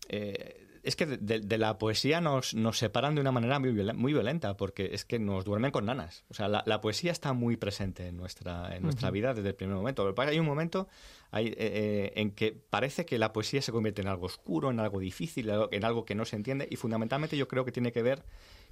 Eh, 0.08 0.66
es 0.82 0.96
que 0.96 1.06
de, 1.06 1.58
la 1.58 1.78
poesía 1.78 2.20
nos, 2.20 2.54
nos, 2.54 2.78
separan 2.78 3.14
de 3.14 3.20
una 3.20 3.32
manera 3.32 3.58
muy, 3.58 3.72
muy 3.94 4.12
violenta, 4.12 4.56
porque 4.56 4.90
es 4.92 5.04
que 5.04 5.18
nos 5.18 5.44
duermen 5.44 5.70
con 5.70 5.86
nanas. 5.86 6.24
O 6.30 6.34
sea, 6.34 6.48
la, 6.48 6.80
poesía 6.80 7.12
está 7.12 7.32
muy 7.32 7.56
presente 7.56 8.06
en 8.06 8.16
nuestra, 8.16 8.74
en 8.74 8.82
nuestra 8.82 9.10
vida 9.10 9.34
desde 9.34 9.50
el 9.50 9.54
primer 9.54 9.76
momento. 9.76 10.12
Pero 10.14 10.30
hay 10.30 10.38
un 10.38 10.46
momento 10.46 10.88
hay, 11.30 11.48
eh, 11.48 11.54
eh, 11.58 12.12
en 12.16 12.32
que 12.32 12.52
parece 12.52 13.04
que 13.04 13.18
la 13.18 13.32
poesía 13.32 13.62
se 13.62 13.72
convierte 13.72 14.02
en 14.02 14.08
algo 14.08 14.26
oscuro, 14.26 14.70
en 14.70 14.80
algo 14.80 14.98
difícil, 14.98 15.50
en 15.70 15.84
algo 15.84 16.04
que 16.04 16.14
no 16.14 16.24
se 16.24 16.36
entiende, 16.36 16.66
y 16.70 16.76
fundamentalmente 16.76 17.36
yo 17.36 17.46
creo 17.46 17.64
que 17.64 17.72
tiene 17.72 17.92
que 17.92 18.02
ver, 18.02 18.24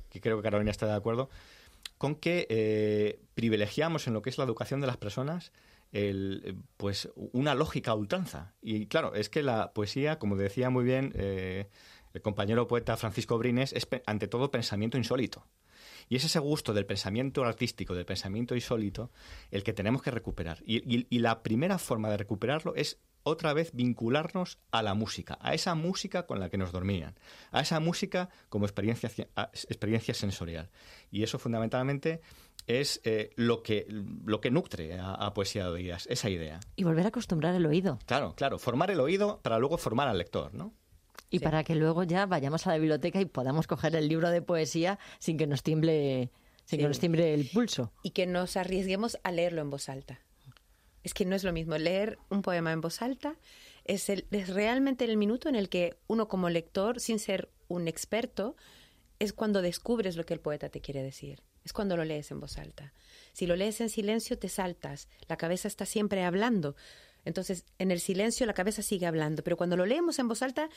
que 0.09 0.21
creo 0.21 0.39
que 0.39 0.43
Carolina 0.43 0.71
está 0.71 0.87
de 0.87 0.95
acuerdo, 0.95 1.29
con 1.99 2.15
que 2.15 2.47
eh, 2.49 3.21
privilegiamos 3.35 4.07
en 4.07 4.15
lo 4.15 4.23
que 4.23 4.31
es 4.31 4.39
la 4.39 4.45
educación 4.45 4.81
de 4.81 4.87
las 4.87 4.97
personas 4.97 5.53
el, 5.93 6.57
pues 6.77 7.09
una 7.17 7.55
lógica 7.55 7.95
ultranza. 7.95 8.55
Y 8.61 8.87
claro, 8.87 9.15
es 9.15 9.29
que 9.29 9.43
la 9.43 9.73
poesía, 9.73 10.19
como 10.19 10.37
decía 10.37 10.71
muy 10.71 10.85
bien 10.85 11.13
el 12.13 12.23
compañero 12.23 12.67
poeta 12.67 12.97
Francisco 12.97 13.39
Brines, 13.39 13.73
es 13.73 13.87
ante 14.07 14.29
todo 14.29 14.51
pensamiento 14.51 14.97
insólito. 14.97 15.47
Y 16.09 16.17
es 16.17 16.25
ese 16.25 16.39
gusto 16.39 16.73
del 16.73 16.87
pensamiento 16.87 17.45
artístico, 17.45 17.95
del 17.95 18.07
pensamiento 18.07 18.55
insólito, 18.55 19.11
el 19.51 19.63
que 19.63 19.73
tenemos 19.73 20.03
que 20.03 20.11
recuperar. 20.11 20.63
Y, 20.65 21.19
la 21.19 21.43
primera 21.43 21.79
forma 21.79 22.09
de 22.09 22.17
recuperarlo 22.17 22.75
es 22.75 23.01
otra 23.25 23.53
vez 23.53 23.73
vincularnos 23.75 24.59
a 24.71 24.83
la 24.83 24.95
música, 24.95 25.39
a 25.43 25.53
esa 25.53 25.75
música 25.75 26.27
con 26.27 26.41
la 26.41 26.49
que 26.49 26.57
nos 26.57 26.73
dormían, 26.73 27.19
a 27.51 27.61
esa 27.61 27.79
música 27.81 28.31
como 28.49 28.65
experiencia, 28.65 29.11
experiencia 29.69 30.15
sensorial. 30.15 30.71
Y 31.11 31.25
eso 31.25 31.39
fundamentalmente 31.39 32.21
es 32.67 33.01
eh, 33.05 33.31
lo, 33.37 33.63
que, 33.63 33.87
lo 34.25 34.41
que 34.41 34.51
nutre 34.51 34.99
a, 35.01 35.33
Poesía 35.35 35.65
de 35.65 35.71
Oídas, 35.71 36.07
esa 36.09 36.31
idea. 36.31 36.61
Y 36.77 36.85
volver 36.85 37.07
a 37.07 37.09
acostumbrar 37.09 37.55
el 37.55 37.67
oído. 37.67 37.99
Claro, 38.07 38.35
claro, 38.35 38.59
formar 38.59 38.91
el 38.91 39.01
oído 39.01 39.41
para 39.43 39.59
luego 39.59 39.79
formar 39.79 40.09
al 40.09 40.19
lector, 40.19 40.55
¿no? 40.55 40.73
Y 41.31 41.41
para 41.41 41.65
que 41.65 41.75
luego 41.75 42.05
ya 42.05 42.27
vayamos 42.27 42.67
a 42.67 42.71
la 42.71 42.79
biblioteca 42.79 43.21
y 43.21 43.27
podamos 43.27 43.67
coger 43.67 43.95
el 43.97 44.09
libro 44.09 44.31
de 44.31 44.43
poesía 44.43 44.99
sin 45.19 45.37
que 45.37 45.47
nos 45.47 45.63
tiemble, 45.63 46.31
sin 46.65 46.81
que 46.81 46.89
nos 46.89 46.99
tiemble 46.99 47.35
el 47.35 47.49
pulso. 47.49 47.93
Y 48.03 48.11
que 48.11 48.27
nos 48.27 48.57
arriesguemos 48.57 49.19
a 49.23 49.33
leerlo 49.33 49.61
en 49.61 49.71
voz 49.71 49.89
alta. 49.89 50.21
Es 51.05 51.15
que 51.15 51.25
no 51.25 51.37
es 51.37 51.45
lo 51.45 51.53
mismo 51.53 51.77
leer 51.77 52.19
un 52.31 52.43
poema 52.43 52.73
en 52.73 52.81
voz 52.81 53.03
alta, 53.03 53.37
es, 53.85 54.11
el, 54.11 54.27
es 54.31 54.49
realmente 54.51 55.05
el 55.05 55.17
minuto 55.17 55.49
en 55.49 55.57
el 55.57 55.69
que 55.69 55.97
uno 56.07 56.29
como 56.29 56.51
lector, 56.51 57.01
sin 57.01 57.19
ser 57.19 57.51
un 57.69 57.89
experto, 57.89 58.57
es 59.19 59.33
cuando 59.33 59.63
descubres 59.63 60.17
lo 60.17 60.25
que 60.25 60.35
el 60.35 60.41
poeta 60.41 60.69
te 60.69 60.81
quiere 60.81 61.03
decir. 61.03 61.43
Es 61.65 61.73
cuando 61.73 61.97
lo 61.97 62.05
lees 62.05 62.31
en 62.31 62.41
voz 62.41 62.59
alta. 62.59 62.93
Si 63.33 63.47
lo 63.47 63.57
lees 63.57 63.81
en 63.81 63.91
silencio, 63.91 64.39
te 64.39 64.49
saltas. 64.49 65.09
La 65.27 65.37
cabeza 65.37 65.69
está 65.69 65.85
siempre 65.87 66.25
hablando 66.25 66.77
Entonces, 67.25 67.65
en 67.79 67.91
el 67.91 68.01
silencio 68.01 68.47
la 68.47 68.55
cabeza 68.55 68.81
sigue 68.83 69.07
hablando, 69.07 69.43
pero 69.43 69.57
cuando 69.57 69.77
lo 69.77 69.85
leemos 69.85 70.19
en 70.19 70.29
voz 70.29 70.43
alta, 70.43 70.71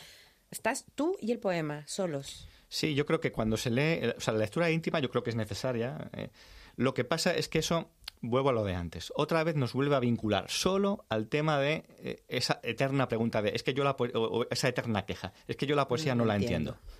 estás 0.51 0.85
tú 0.95 1.17
y 1.21 1.31
el 1.31 1.39
poema 1.39 1.83
solos. 1.87 2.47
Sí, 2.69 2.93
yo 2.95 3.05
creo 3.05 3.19
que 3.19 3.31
cuando 3.31 3.57
se 3.57 3.69
lee, 3.69 3.81
eh, 4.05 4.15
o 4.17 4.21
sea, 4.21 4.33
la 4.33 4.39
lectura 4.41 4.69
íntima 4.71 4.99
yo 4.99 5.09
creo 5.09 5.23
que 5.23 5.29
es 5.31 5.35
necesaria. 5.35 6.09
eh. 6.13 6.29
Lo 6.77 6.93
que 6.93 7.03
pasa 7.03 7.35
es 7.35 7.49
que 7.49 7.59
eso, 7.59 7.89
vuelvo 8.21 8.49
a 8.49 8.53
lo 8.53 8.63
de 8.63 8.75
antes, 8.75 9.11
otra 9.15 9.43
vez 9.43 9.55
nos 9.55 9.73
vuelve 9.73 9.95
a 9.95 9.99
vincular 9.99 10.49
solo 10.49 11.05
al 11.09 11.27
tema 11.27 11.59
de 11.59 11.83
eh, 11.99 12.23
esa 12.29 12.59
eterna 12.63 13.07
pregunta 13.09 13.41
de, 13.41 13.49
es 13.53 13.63
que 13.63 13.73
yo 13.73 13.83
la 13.83 13.91
o, 13.91 14.05
o 14.19 14.45
esa 14.49 14.69
eterna 14.69 15.05
queja, 15.05 15.33
es 15.47 15.57
que 15.57 15.65
yo 15.65 15.75
la 15.75 15.87
poesía 15.89 16.15
Mm, 16.15 16.17
no 16.19 16.25
la 16.25 16.35
entiendo. 16.35 16.71
entiendo. 16.71 16.90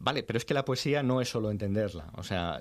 Vale, 0.00 0.22
pero 0.22 0.36
es 0.36 0.44
que 0.44 0.54
la 0.54 0.64
poesía 0.64 1.02
no 1.02 1.20
es 1.20 1.28
solo 1.28 1.50
entenderla. 1.50 2.10
O 2.14 2.22
sea, 2.22 2.60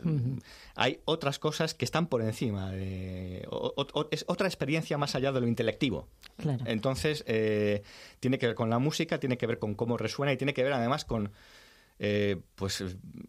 hay 0.76 1.00
otras 1.06 1.38
cosas 1.38 1.76
que 1.76 1.86
están 1.86 2.08
por 2.08 2.22
encima. 2.24 2.72
De, 2.72 3.48
o- 3.52 3.74
o- 3.78 3.88
o- 4.00 4.08
es 4.10 4.26
otra 4.28 4.48
experiencia 4.48 4.98
más 4.98 5.14
allá 5.14 5.32
de 5.32 5.42
lo 5.42 5.48
intelectivo. 5.48 6.08
Claro. 6.38 6.64
Entonces, 6.66 7.24
eh, 7.28 7.84
tiene 8.20 8.40
que 8.40 8.48
ver 8.48 8.56
con 8.56 8.72
la 8.72 8.80
música, 8.80 9.20
tiene 9.20 9.38
que 9.38 9.46
ver 9.46 9.60
con 9.60 9.76
cómo 9.76 9.98
resuena 9.98 10.34
y 10.34 10.38
tiene 10.38 10.56
que 10.56 10.64
ver 10.64 10.74
además 10.74 11.06
con, 11.06 11.32
eh, 12.00 12.40
pues, 12.56 12.84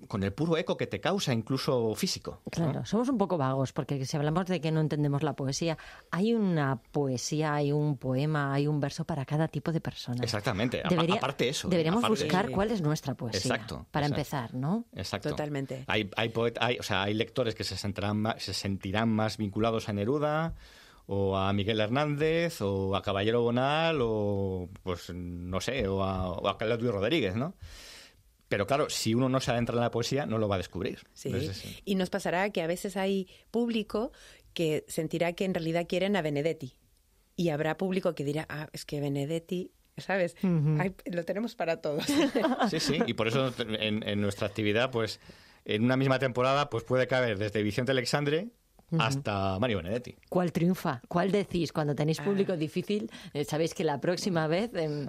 con 0.08 0.22
el 0.22 0.32
puro 0.32 0.56
eco 0.58 0.76
que 0.76 0.86
te 0.86 1.00
causa, 1.00 1.32
incluso 1.32 1.94
físico. 1.94 2.42
¿no? 2.44 2.50
Claro, 2.50 2.84
somos 2.84 3.08
un 3.08 3.16
poco 3.16 3.38
vagos 3.38 3.72
porque 3.72 4.04
si 4.04 4.16
hablamos 4.16 4.46
de 4.46 4.60
que 4.60 4.70
no 4.70 4.80
entendemos 4.80 5.22
la 5.22 5.32
poesía, 5.34 5.78
hay 6.10 6.34
una 6.34 6.76
poesía, 6.92 7.54
hay 7.54 7.72
un 7.72 7.96
poema, 7.96 8.52
hay 8.52 8.66
un 8.66 8.78
verso 8.80 9.04
para 9.04 9.24
cada 9.24 9.48
tipo 9.48 9.72
de 9.72 9.80
persona. 9.80 10.22
Exactamente. 10.22 10.82
Aparte 10.84 11.48
eso. 11.48 11.68
Deberíamos 11.68 12.04
aparte 12.04 12.24
buscar 12.24 12.44
eso. 12.46 12.54
cuál 12.54 12.70
es 12.70 12.82
nuestra 12.82 13.14
poesía. 13.14 13.40
Exacto, 13.40 13.86
Para 13.90 14.06
exacto. 14.06 14.20
empezar, 14.20 14.54
¿no? 14.54 14.84
Exacto. 14.94 15.30
Totalmente. 15.30 15.84
Hay, 15.86 16.10
hay, 16.16 16.28
poet- 16.28 16.58
hay- 16.60 16.78
o 16.78 16.82
sea, 16.82 17.02
hay 17.04 17.14
lectores 17.14 17.54
que 17.54 17.64
se 17.64 17.76
sentirán, 17.76 18.18
más, 18.18 18.42
se 18.42 18.52
sentirán 18.52 19.08
más 19.08 19.36
vinculados 19.38 19.88
a 19.88 19.92
Neruda 19.94 20.54
o 21.06 21.36
a 21.38 21.50
Miguel 21.54 21.80
Hernández 21.80 22.60
o 22.60 22.94
a 22.94 23.00
Caballero 23.02 23.40
Bonal 23.40 23.98
o, 24.02 24.68
pues, 24.82 25.10
no 25.14 25.58
sé, 25.62 25.88
o 25.88 26.02
a, 26.04 26.30
o 26.32 26.48
a 26.48 26.58
Claudio 26.58 26.92
Rodríguez, 26.92 27.34
¿no? 27.34 27.54
Pero 28.48 28.66
claro, 28.66 28.88
si 28.88 29.14
uno 29.14 29.28
no 29.28 29.40
se 29.40 29.50
adentra 29.50 29.74
en 29.74 29.80
la 29.82 29.90
poesía, 29.90 30.24
no 30.26 30.38
lo 30.38 30.48
va 30.48 30.54
a 30.54 30.58
descubrir. 30.58 31.00
Sí. 31.12 31.28
Entonces, 31.28 31.56
sí. 31.58 31.76
Y 31.84 31.94
nos 31.96 32.08
pasará 32.10 32.48
que 32.50 32.62
a 32.62 32.66
veces 32.66 32.96
hay 32.96 33.28
público 33.50 34.10
que 34.54 34.84
sentirá 34.88 35.32
que 35.34 35.44
en 35.44 35.54
realidad 35.54 35.86
quieren 35.88 36.16
a 36.16 36.22
Benedetti. 36.22 36.74
Y 37.36 37.50
habrá 37.50 37.76
público 37.76 38.14
que 38.14 38.24
dirá, 38.24 38.46
ah, 38.48 38.68
es 38.72 38.84
que 38.84 39.00
Benedetti, 39.00 39.70
¿sabes? 39.98 40.34
Ay, 40.78 40.94
lo 41.06 41.24
tenemos 41.24 41.54
para 41.54 41.80
todos. 41.80 42.04
Sí, 42.70 42.80
sí, 42.80 42.98
y 43.06 43.14
por 43.14 43.28
eso 43.28 43.52
en, 43.58 44.02
en 44.08 44.20
nuestra 44.20 44.46
actividad, 44.48 44.90
pues, 44.90 45.20
en 45.64 45.84
una 45.84 45.96
misma 45.96 46.18
temporada, 46.18 46.70
pues 46.70 46.82
puede 46.84 47.06
caber 47.06 47.38
desde 47.38 47.62
Vicente 47.62 47.92
Alexandre 47.92 48.48
hasta 48.98 49.58
Mario 49.58 49.76
Benedetti. 49.78 50.16
¿Cuál 50.30 50.50
triunfa? 50.50 51.02
¿Cuál 51.08 51.30
decís? 51.30 51.72
Cuando 51.72 51.92
Ah. 51.92 51.96
tenéis 51.96 52.20
público 52.20 52.56
difícil, 52.56 53.10
eh, 53.34 53.44
sabéis 53.44 53.74
que 53.74 53.84
la 53.84 54.00
próxima 54.00 54.46
vez, 54.46 54.70
em, 54.74 55.06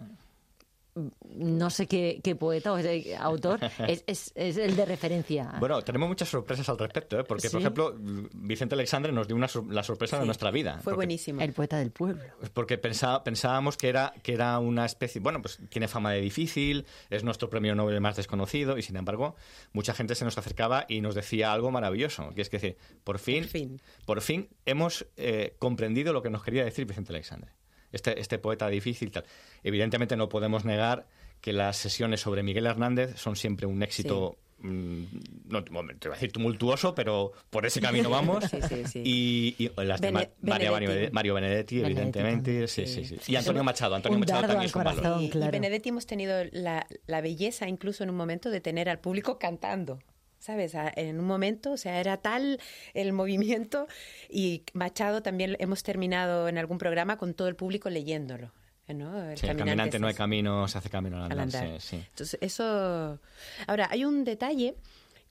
no 1.36 1.70
sé 1.70 1.88
qué, 1.88 2.20
qué 2.24 2.36
poeta 2.36 2.74
o 2.74 2.78
ese 2.78 3.16
autor, 3.16 3.60
es, 3.88 4.04
es- 4.08 4.32
es 4.36 4.58
el 4.58 4.76
de 4.76 4.86
referencia. 4.86 5.54
Bueno, 5.60 5.82
tenemos 5.82 6.08
muchas 6.10 6.30
sorpresas 6.30 6.68
al 6.70 6.78
respecto, 6.78 7.20
¿eh? 7.20 7.24
porque, 7.24 7.50
por 7.50 7.60
ejemplo, 7.60 7.96
Vicente 8.34 8.76
Alexandre 8.76 9.12
nos 9.12 9.28
dio 9.28 9.36
una 9.36 9.48
sor- 9.48 9.72
la 9.72 9.84
sorpresa 9.84 10.20
de 10.20 10.26
nuestra 10.26 10.52
vida. 10.52 10.74
Fue 10.76 10.84
porque- 10.94 10.96
buenísimo. 10.96 11.42
el 11.42 11.54
poeta 11.54 11.78
del 11.78 11.92
pueblo. 11.92 12.24
Porque 12.54 12.78
pensá- 12.82 13.24
pensábamos 13.24 13.78
que 13.78 13.90
era, 13.90 14.14
que 14.24 14.34
era 14.34 14.58
una 14.60 14.86
especie, 14.86 15.22
bueno, 15.22 15.42
pues 15.42 15.60
tiene 15.70 15.88
fama 15.88 16.12
de 16.12 16.22
difícil, 16.22 16.86
es 17.10 17.24
nuestro 17.24 17.50
premio 17.50 17.76
Nobel 17.76 18.00
más 18.02 18.16
desconocido 18.16 18.78
y 18.78 18.82
sin 18.82 18.96
embargo 18.98 19.36
mucha 19.74 19.94
gente 19.94 20.16
se 20.16 20.26
nos 20.26 20.38
acercaba 20.38 20.86
y 20.88 21.02
nos 21.02 21.16
decía 21.16 21.52
algo 21.54 21.72
maravilloso, 21.72 22.30
que 22.36 22.42
es 22.42 22.50
que 22.50 22.58
decir, 22.58 22.78
por 23.04 23.20
fin, 23.20 23.44
Por 23.44 23.50
fin. 23.52 23.82
por 24.06 24.22
fin 24.22 24.50
hemos 24.66 25.06
eh, 25.18 25.56
comprendido 25.60 26.14
lo 26.14 26.22
que 26.22 26.30
nos 26.30 26.44
quería 26.44 26.64
decir 26.64 26.86
Vicente 26.86 27.12
Alexandre. 27.14 27.52
Este, 27.92 28.20
este 28.20 28.38
poeta 28.40 28.68
difícil 28.70 29.12
tal. 29.12 29.26
Evidentemente 29.64 30.16
no 30.16 30.30
podemos 30.30 30.66
negar 30.66 31.08
que 31.42 31.54
las 31.54 31.78
sesiones 31.78 32.22
sobre 32.22 32.44
Miguel 32.44 32.66
Hernández 32.68 33.16
son 33.18 33.36
siempre 33.36 33.66
un 33.66 33.82
éxito 33.82 34.38
mm, 34.60 35.04
no 35.48 35.64
te 35.64 35.72
voy 35.72 35.90
a 36.10 36.10
decir 36.16 36.32
tumultuoso, 36.34 36.94
pero 36.94 37.32
por 37.50 37.66
ese 37.66 37.80
camino 37.82 38.10
vamos. 38.10 38.44
Sí, 38.46 38.58
sí, 38.68 38.84
sí. 38.86 39.02
Y, 39.06 39.56
y 39.58 39.72
las 39.84 40.02
de 40.02 40.12
Ma- 40.12 40.28
Mario, 40.42 40.74
Benedetti. 40.74 41.14
Mario 41.14 41.34
Benedetti, 41.34 41.76
Benedetti 41.78 41.80
evidentemente. 41.80 42.52
también, 42.52 42.68
Sí, 42.68 42.86
sí, 42.86 43.06
sí. 43.06 43.18
sí. 43.22 43.32
Y 43.32 43.36
Antonio 43.38 43.64
Machado. 43.64 43.96
Antonio 43.96 44.16
Un 44.18 44.20
Machado 44.20 44.42
dardo 44.42 44.54
también 44.54 44.62
al 44.64 44.70
es 44.70 44.76
un 44.76 44.84
valor. 44.84 45.02
corazón. 45.02 45.22
Y, 45.24 45.26
y 45.26 45.30
claro. 45.30 45.52
Benedetti 45.54 45.90
hemos 45.90 46.06
tenido 46.06 46.44
la, 46.52 46.86
la 47.08 47.22
belleza 47.22 47.68
incluso 47.70 48.04
en 48.04 48.10
un 48.10 48.18
momento 48.18 48.50
de 48.50 48.60
tener 48.60 48.90
al 48.90 49.00
público 49.00 49.40
cantando. 49.40 50.00
¿Sabes? 50.40 50.74
En 50.96 51.20
un 51.20 51.26
momento, 51.26 51.72
o 51.74 51.78
sea, 51.78 52.00
era 52.00 52.18
tal 52.18 52.60
el 52.94 53.14
movimiento 53.14 53.88
y 54.30 54.64
Machado 54.74 55.22
también 55.22 55.58
hemos 55.60 55.84
terminado 55.84 56.48
en 56.48 56.58
algún 56.58 56.78
programa 56.78 57.18
con 57.18 57.34
todo 57.34 57.48
el 57.50 57.56
público 57.56 57.90
leyéndolo. 57.90 58.52
¿no? 58.88 59.30
El 59.30 59.38
Sí, 59.38 59.46
el 59.46 59.50
caminante 59.50 59.58
caminante 59.60 59.98
es 59.98 60.02
no 60.02 60.08
hay 60.08 60.14
camino, 60.16 60.68
se 60.68 60.78
hace 60.78 60.90
camino 60.90 61.18
al 61.18 61.32
al 61.32 61.40
andar. 61.42 61.64
andar. 61.64 61.82
sí, 61.82 61.98
sí. 61.98 62.04
Entonces, 62.10 62.40
eso... 62.42 63.20
Ahora, 63.68 63.88
hay 63.92 64.06
un 64.06 64.24
detalle 64.24 64.76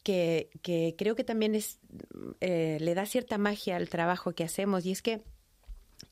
que, 0.05 0.51
que 0.63 0.95
creo 0.97 1.17
que 1.17 1.25
también 1.25 1.55
es, 1.55 1.81
eh, 2.41 2.79
le 2.81 2.95
da 2.95 3.05
cierta 3.07 3.37
magia 3.39 3.77
al 3.77 3.89
trabajo 3.89 4.33
que 4.33 4.45
hacemos 4.45 4.87
y 4.87 4.93
es 4.93 5.03
que 5.03 5.23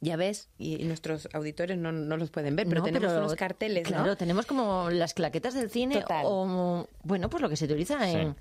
ya 0.00 0.16
ves, 0.16 0.48
y, 0.58 0.82
y 0.82 0.84
nuestros 0.84 1.28
auditores 1.32 1.78
no, 1.78 1.92
no 1.92 2.16
los 2.16 2.30
pueden 2.30 2.56
ver, 2.56 2.66
pero 2.66 2.80
No, 2.80 2.84
tenemos 2.86 3.08
pero, 3.08 3.20
unos 3.20 3.34
carteles, 3.36 3.84
¿no? 3.84 3.96
Claro, 3.98 4.16
tenemos 4.16 4.44
como 4.44 4.90
las 4.90 5.14
claquetas 5.14 5.54
del 5.54 5.70
cine 5.70 6.00
Total. 6.00 6.24
o, 6.26 6.88
bueno, 7.04 7.30
pues 7.30 7.40
lo 7.40 7.48
que 7.48 7.56
se 7.56 7.66
utiliza 7.66 8.10
en, 8.10 8.34
Sí. 8.34 8.40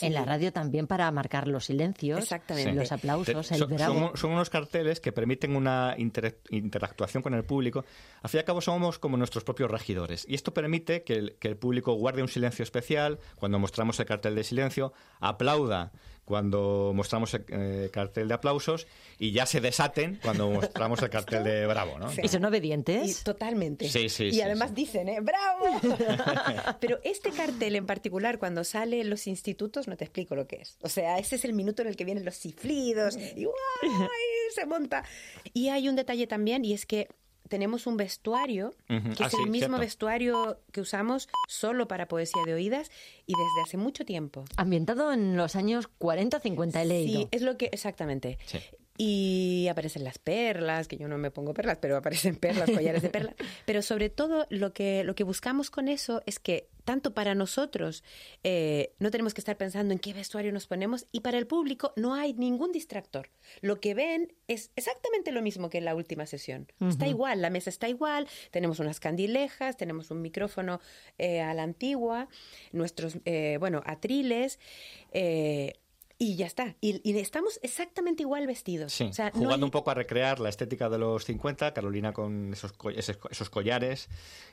En 0.00 0.12
la 0.12 0.24
radio 0.24 0.52
también 0.52 0.86
para 0.86 1.10
marcar 1.10 1.46
los 1.48 1.66
silencios, 1.66 2.18
Exactamente. 2.18 2.72
los 2.74 2.90
aplausos, 2.92 3.48
Te- 3.48 3.54
el 3.54 3.60
son, 3.60 3.70
bravo. 3.76 3.94
son- 4.08 4.16
son 4.16 4.30
unos 4.32 4.50
carteles 4.50 5.00
que 5.00 5.12
permiten 5.12 5.54
una 5.56 5.94
inter- 5.98 6.40
interactuación 6.50 7.22
con 7.22 7.34
el 7.34 7.44
público. 7.44 7.84
Al 8.22 8.28
fin 8.30 8.38
y 8.38 8.40
al 8.40 8.44
cabo 8.44 8.60
somos 8.60 8.98
como 8.98 9.16
nuestros 9.16 9.44
propios 9.44 9.70
regidores. 9.70 10.24
Y 10.28 10.34
esto 10.34 10.52
permite 10.52 11.04
que 11.04 11.14
el, 11.14 11.36
que 11.38 11.48
el 11.48 11.56
público 11.56 11.92
guarde 11.94 12.22
un 12.22 12.28
silencio 12.28 12.62
especial 12.62 13.18
cuando 13.36 13.58
mostramos 13.58 13.98
el 14.00 14.06
cartel 14.06 14.34
de 14.34 14.44
silencio, 14.44 14.92
aplauda 15.20 15.92
cuando 16.28 16.92
mostramos 16.94 17.32
el 17.32 17.44
eh, 17.48 17.88
cartel 17.90 18.28
de 18.28 18.34
aplausos 18.34 18.86
y 19.18 19.32
ya 19.32 19.46
se 19.46 19.62
desaten 19.62 20.20
cuando 20.22 20.50
mostramos 20.50 21.00
el 21.02 21.08
cartel 21.08 21.42
de 21.42 21.66
bravo. 21.66 21.98
¿no? 21.98 22.10
Sí. 22.12 22.20
¿Y 22.22 22.28
son 22.28 22.42
Y 22.42 22.46
obedientes? 22.46 23.24
totalmente. 23.24 23.88
Sí, 23.88 24.10
sí, 24.10 24.26
y 24.26 24.32
sí, 24.34 24.42
además 24.42 24.68
sí. 24.68 24.74
dicen, 24.76 25.08
¿eh? 25.08 25.20
¡Bravo! 25.20 25.80
Pero 26.80 27.00
este 27.02 27.30
cartel 27.30 27.76
en 27.76 27.86
particular, 27.86 28.38
cuando 28.38 28.62
sale 28.62 29.00
en 29.00 29.08
los 29.08 29.26
institutos, 29.26 29.88
no 29.88 29.96
te 29.96 30.04
explico 30.04 30.36
lo 30.36 30.46
que 30.46 30.56
es. 30.56 30.76
O 30.82 30.88
sea, 30.90 31.18
ese 31.18 31.36
es 31.36 31.44
el 31.46 31.54
minuto 31.54 31.80
en 31.80 31.88
el 31.88 31.96
que 31.96 32.04
vienen 32.04 32.24
los 32.26 32.38
ciflidos 32.38 33.16
y 33.16 33.44
¡guay! 33.44 33.54
se 34.54 34.66
monta. 34.66 35.04
Y 35.54 35.70
hay 35.70 35.88
un 35.88 35.96
detalle 35.96 36.26
también, 36.26 36.64
y 36.64 36.74
es 36.74 36.84
que 36.84 37.08
tenemos 37.48 37.86
un 37.86 37.96
vestuario, 37.96 38.74
que 38.86 38.94
Ah, 38.94 39.26
es 39.26 39.30
sí, 39.32 39.36
el 39.44 39.50
mismo 39.50 39.68
cierto. 39.68 39.78
vestuario 39.80 40.60
que 40.72 40.80
usamos 40.80 41.28
solo 41.48 41.88
para 41.88 42.06
poesía 42.08 42.42
de 42.46 42.54
oídas 42.54 42.90
y 43.26 43.32
desde 43.32 43.62
hace 43.64 43.76
mucho 43.76 44.04
tiempo. 44.04 44.44
Ambientado 44.56 45.12
en 45.12 45.36
los 45.36 45.56
años 45.56 45.88
40 45.98 46.40
50 46.40 46.82
he 46.82 46.86
leído. 46.86 47.20
Sí, 47.22 47.28
es 47.30 47.42
lo 47.42 47.56
que, 47.56 47.66
exactamente. 47.72 48.38
Sí. 48.46 48.58
Y 49.00 49.68
aparecen 49.70 50.02
las 50.02 50.18
perlas, 50.18 50.88
que 50.88 50.96
yo 50.96 51.06
no 51.06 51.18
me 51.18 51.30
pongo 51.30 51.54
perlas, 51.54 51.78
pero 51.80 51.96
aparecen 51.96 52.34
perlas, 52.34 52.68
collares 52.74 53.00
de 53.02 53.10
perlas. 53.10 53.36
Pero 53.64 53.80
sobre 53.82 54.08
todo 54.10 54.46
lo 54.50 54.72
que, 54.72 55.04
lo 55.04 55.14
que 55.14 55.22
buscamos 55.22 55.70
con 55.70 55.86
eso 55.88 56.20
es 56.26 56.40
que 56.40 56.68
tanto 56.88 57.12
para 57.12 57.34
nosotros 57.34 58.02
eh, 58.44 58.94
no 58.98 59.10
tenemos 59.10 59.34
que 59.34 59.42
estar 59.42 59.58
pensando 59.58 59.92
en 59.92 59.98
qué 59.98 60.14
vestuario 60.14 60.52
nos 60.52 60.66
ponemos 60.66 61.04
y 61.12 61.20
para 61.20 61.36
el 61.36 61.46
público 61.46 61.92
no 61.96 62.14
hay 62.14 62.32
ningún 62.32 62.72
distractor. 62.72 63.28
Lo 63.60 63.78
que 63.78 63.92
ven 63.92 64.32
es 64.46 64.70
exactamente 64.74 65.30
lo 65.30 65.42
mismo 65.42 65.68
que 65.68 65.76
en 65.76 65.84
la 65.84 65.94
última 65.94 66.24
sesión. 66.24 66.66
Está 66.80 67.06
igual, 67.06 67.42
la 67.42 67.50
mesa 67.50 67.68
está 67.68 67.90
igual, 67.90 68.26
tenemos 68.50 68.78
unas 68.78 69.00
candilejas, 69.00 69.76
tenemos 69.76 70.10
un 70.10 70.22
micrófono 70.22 70.80
eh, 71.18 71.42
a 71.42 71.52
la 71.52 71.62
antigua, 71.62 72.30
nuestros, 72.72 73.18
eh, 73.26 73.58
bueno, 73.60 73.82
atriles. 73.84 74.58
eh, 75.12 75.74
y 76.18 76.34
ya 76.36 76.46
está. 76.46 76.74
Y, 76.80 77.00
y 77.08 77.16
estamos 77.18 77.60
exactamente 77.62 78.22
igual 78.24 78.46
vestidos. 78.46 78.92
Sí, 78.92 79.04
O 79.04 79.12
sea, 79.12 79.26
no 79.30 79.38
jugando 79.40 79.64
hay- 79.64 79.68
un 79.68 79.70
poco 79.70 79.90
a 79.90 79.94
recrear 79.94 80.40
la 80.40 80.48
estética 80.48 80.88
de 80.88 80.98
los 80.98 81.24
50, 81.24 81.72
Carolina 81.72 82.12
con 82.12 82.52
esos, 82.52 82.72
esos, 83.30 83.50
collares, 83.50 84.08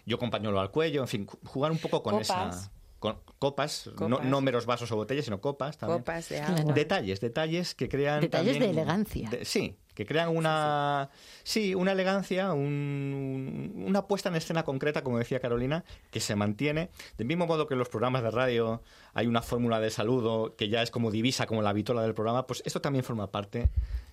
yo 0.05 0.17
con 0.19 0.29
pañuelo 0.29 0.59
al 0.59 0.71
cuello, 0.71 1.01
en 1.01 1.07
fin, 1.07 1.25
ju- 1.27 1.39
jugar 1.45 1.71
un 1.71 1.79
poco 1.79 2.03
con 2.03 2.13
Copas. 2.13 2.55
esa... 2.57 2.71
Con 2.99 3.19
copas, 3.39 3.87
No, 3.99 4.09
Copas. 4.17 4.25
no 4.25 4.41
meros 4.41 4.65
vasos 4.65 4.91
o 4.91 4.95
botellas, 4.95 5.25
sino 5.25 5.39
copas 5.41 5.77
también. 5.77 5.99
copas 5.99 6.29
de 6.29 6.39
agua. 6.41 6.73
Detalles, 6.73 7.19
detalles 7.19 7.75
que 7.75 7.87
crean 7.89 8.21
Detalles 8.21 8.53
también- 8.53 8.73
de 8.75 8.81
elegancia. 8.81 9.29
de- 9.29 9.45
sí, 9.45 9.75
que 9.95 10.05
crean 10.05 10.29
una... 10.35 11.09
Sí, 11.43 11.73
una 11.73 11.93
elegancia, 11.93 12.53
un- 12.53 13.73
una 13.87 14.05
puesta 14.05 14.29
en 14.29 14.35
escena 14.35 14.63
concreta, 14.63 15.03
como 15.03 15.17
decía 15.17 15.39
Carolina, 15.39 15.83
que 16.11 16.19
se 16.19 16.35
mantiene. 16.35 16.89
Del 17.17 17.25
mismo 17.27 17.47
modo 17.47 17.65
que 17.67 17.73
en 17.73 17.79
los 17.79 17.89
programas 17.89 18.21
de 18.21 18.29
radio 18.31 18.83
hay 19.13 19.25
una 19.27 19.41
fórmula 19.41 19.79
de 19.79 19.89
saludo 19.89 20.55
que 20.55 20.69
ya 20.69 20.81
es 20.83 20.91
como 20.91 21.09
divisa, 21.09 21.47
como 21.47 21.61
la 21.61 21.73
vitola 21.73 22.03
del 22.03 22.13
programa, 22.13 22.45
pues 22.45 22.61
esto 22.65 22.81
también 22.81 23.03
forma 23.03 23.31
parte. 23.31 23.69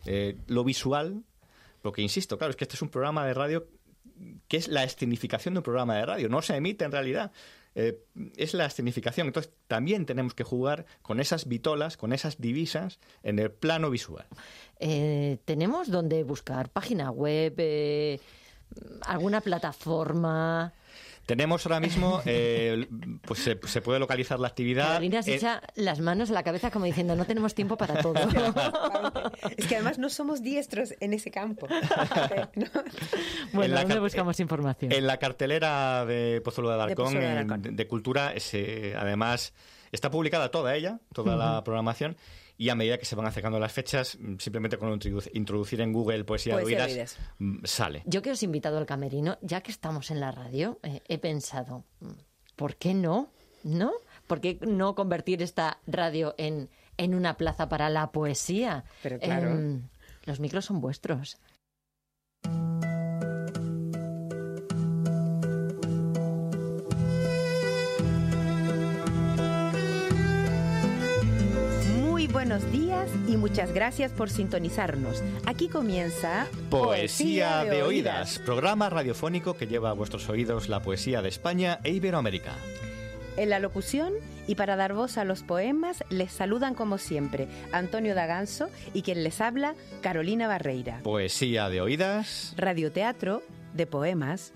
Eh, 0.07 0.37
lo 0.47 0.65
visual, 0.65 1.23
porque 1.83 2.01
insisto, 2.01 2.39
claro, 2.39 2.51
es 2.53 2.57
que 2.57 2.65
este 2.65 2.77
es 2.77 2.83
un 2.83 2.89
programa 2.89 3.27
de 3.27 3.35
radio 3.35 3.67
que 4.49 4.57
es 4.57 4.69
la 4.69 4.85
escenificación 4.85 5.55
de 5.55 5.59
un 5.59 5.65
programa 5.65 5.97
de 5.97 6.07
radio. 6.07 6.29
No 6.29 6.43
se 6.43 6.55
emite 6.55 6.85
en 6.85 6.93
realidad. 6.93 7.33
Eh, 7.75 8.05
es 8.37 8.55
la 8.55 8.67
escenificación. 8.67 9.27
Entonces, 9.27 9.53
también 9.67 10.07
tenemos 10.07 10.35
que 10.35 10.45
jugar 10.45 10.87
con 11.01 11.21
esas 11.21 11.49
vitolas, 11.49 11.97
con 11.97 12.13
esas 12.13 12.41
divisas 12.41 12.99
en 13.23 13.39
el 13.39 13.51
plano 13.51 13.91
visual. 13.91 14.27
Eh, 14.79 15.39
tenemos 15.45 15.91
donde 15.91 16.23
buscar 16.25 16.69
página 16.69 17.11
web, 17.11 17.55
eh, 17.59 18.21
alguna 19.03 19.41
plataforma. 19.41 20.73
Tenemos 21.27 21.65
ahora 21.67 21.79
mismo, 21.81 22.21
eh, 22.27 22.89
pues 23.23 23.41
se, 23.41 23.59
se 23.67 23.81
puede 23.81 24.01
localizar 24.01 24.41
la 24.41 24.49
actividad. 24.49 24.89
Carolina 24.89 25.23
se 25.23 25.31
en- 25.33 25.37
echa 25.39 25.63
las 25.77 26.01
manos 26.01 26.31
a 26.31 26.35
la 26.35 26.43
cabeza 26.43 26.71
como 26.73 26.85
diciendo, 26.85 27.15
no 27.15 27.25
tenemos 27.25 27.55
tiempo 27.55 27.77
para 27.77 28.03
todo. 28.03 28.15
Es 29.57 29.67
que 29.67 29.77
además 29.77 29.99
no 29.99 30.09
somos 30.09 30.43
diestros 30.43 30.95
en 31.01 31.13
ese 31.13 31.31
campo. 31.31 31.69
¿no? 32.57 32.67
bueno, 33.53 33.65
En 33.65 33.75
la 33.75 33.81
¿dónde 33.83 34.01
buscamos 34.01 34.41
información? 34.41 34.93
En 34.93 35.07
la 35.07 35.19
cartelera 35.19 36.05
de 36.07 36.41
Pozuelo 36.45 36.69
de 36.71 36.75
Alarcón, 36.75 37.15
de 37.15 37.27
Alarcón. 37.27 37.63
de, 37.63 37.71
de 37.71 37.87
Cultura, 37.89 38.33
se- 38.39 38.95
además 38.97 39.55
está 39.93 40.11
publicada 40.11 40.51
toda 40.51 40.75
ella, 40.75 40.99
toda 41.15 41.37
la 41.37 41.63
programación, 41.65 42.17
y 42.59 42.69
a 42.69 42.75
medida 42.75 42.99
que 42.99 43.05
se 43.05 43.15
van 43.17 43.27
acercando 43.27 43.59
las 43.59 43.73
fechas, 43.73 44.17
mm, 44.21 44.37
simplemente 44.39 44.77
con 44.79 44.91
introdu- 44.99 45.31
introducir 45.35 45.81
en 45.81 45.93
Google 45.93 46.25
Poesía, 46.25 46.55
Poesía 46.55 46.83
de 46.87 46.87
de 46.87 46.93
Oídas, 47.01 47.17
Oídas. 47.17 47.35
mm, 47.39 47.65
sale. 47.65 48.03
Yo 48.07 48.23
que 48.23 48.31
os 48.31 48.43
he 48.43 48.45
invitado 48.47 48.79
al 48.79 48.87
camerino, 48.87 49.39
ya 49.43 49.61
que 49.63 49.71
estamos 49.71 50.11
en 50.11 50.21
la 50.21 50.31
radio, 50.33 50.79
eh, 50.83 51.01
he 51.09 51.19
pensado, 51.19 51.85
mm, 52.01 52.09
¿por 52.57 52.77
qué 52.77 52.95
no? 52.95 53.31
¿No? 53.65 53.93
¿Por 54.27 54.41
qué 54.41 54.59
no 54.67 54.95
convertir 54.95 55.43
esta 55.43 55.79
radio 55.87 56.35
en, 56.39 56.69
en 56.97 57.15
una 57.15 57.37
plaza 57.37 57.69
para 57.69 57.91
la 57.91 58.11
poesía? 58.13 58.85
Pero 59.03 59.19
claro. 59.19 59.51
Em, 59.51 59.83
los 60.25 60.41
micros 60.41 60.65
son 60.65 60.81
vuestros. 60.81 61.39
Buenos 72.33 72.73
días 72.73 73.11
y 73.29 73.37
muchas 73.37 73.75
gracias 73.75 74.11
por 74.11 74.31
sintonizarnos. 74.31 75.23
Aquí 75.45 75.69
comienza 75.69 76.47
Poesía 76.71 77.63
de 77.65 77.83
Oídas, 77.83 78.39
programa 78.39 78.89
radiofónico 78.89 79.55
que 79.55 79.67
lleva 79.67 79.91
a 79.91 79.93
vuestros 79.93 80.31
oídos 80.31 80.71
la 80.71 80.81
poesía 80.81 81.21
de 81.21 81.29
España 81.29 81.79
e 81.85 81.91
Iberoamérica. 81.91 82.55
En 83.37 83.51
la 83.51 83.59
locución 83.59 84.15
y 84.47 84.55
para 84.55 84.77
dar 84.77 84.95
voz 84.95 85.19
a 85.19 85.25
los 85.25 85.43
poemas 85.43 86.05
les 86.09 86.33
saludan 86.33 86.75
como 86.75 86.97
siempre 86.97 87.49
Antonio 87.71 88.15
Daganzo 88.15 88.71
y 88.95 89.03
quien 89.03 89.25
les 89.25 89.43
habla 89.43 89.75
Carolina 90.01 90.49
Barreira. 90.49 91.01
Poesía 91.03 91.69
de 91.69 91.83
Oídas. 91.83 92.55
Radioteatro 92.57 93.43
de 93.75 93.87
poemas. 93.87 94.55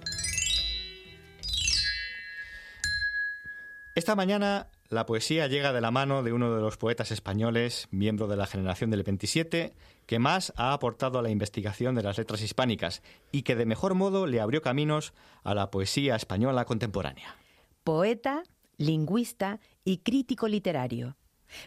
Esta 3.94 4.14
mañana 4.14 4.66
la 4.88 5.06
poesía 5.06 5.46
llega 5.46 5.72
de 5.72 5.80
la 5.80 5.90
mano 5.90 6.22
de 6.22 6.32
uno 6.32 6.54
de 6.54 6.60
los 6.60 6.76
poetas 6.76 7.10
españoles, 7.10 7.88
miembro 7.90 8.28
de 8.28 8.36
la 8.36 8.46
generación 8.46 8.90
del 8.90 9.02
27, 9.02 9.74
que 10.06 10.18
más 10.18 10.52
ha 10.56 10.72
aportado 10.72 11.18
a 11.18 11.22
la 11.22 11.30
investigación 11.30 11.94
de 11.94 12.02
las 12.02 12.18
letras 12.18 12.42
hispánicas 12.42 13.02
y 13.32 13.42
que 13.42 13.56
de 13.56 13.66
mejor 13.66 13.94
modo 13.94 14.26
le 14.26 14.40
abrió 14.40 14.62
caminos 14.62 15.12
a 15.42 15.54
la 15.54 15.70
poesía 15.70 16.14
española 16.16 16.64
contemporánea. 16.64 17.36
Poeta, 17.84 18.42
lingüista 18.76 19.60
y 19.84 19.98
crítico 19.98 20.48
literario. 20.48 21.16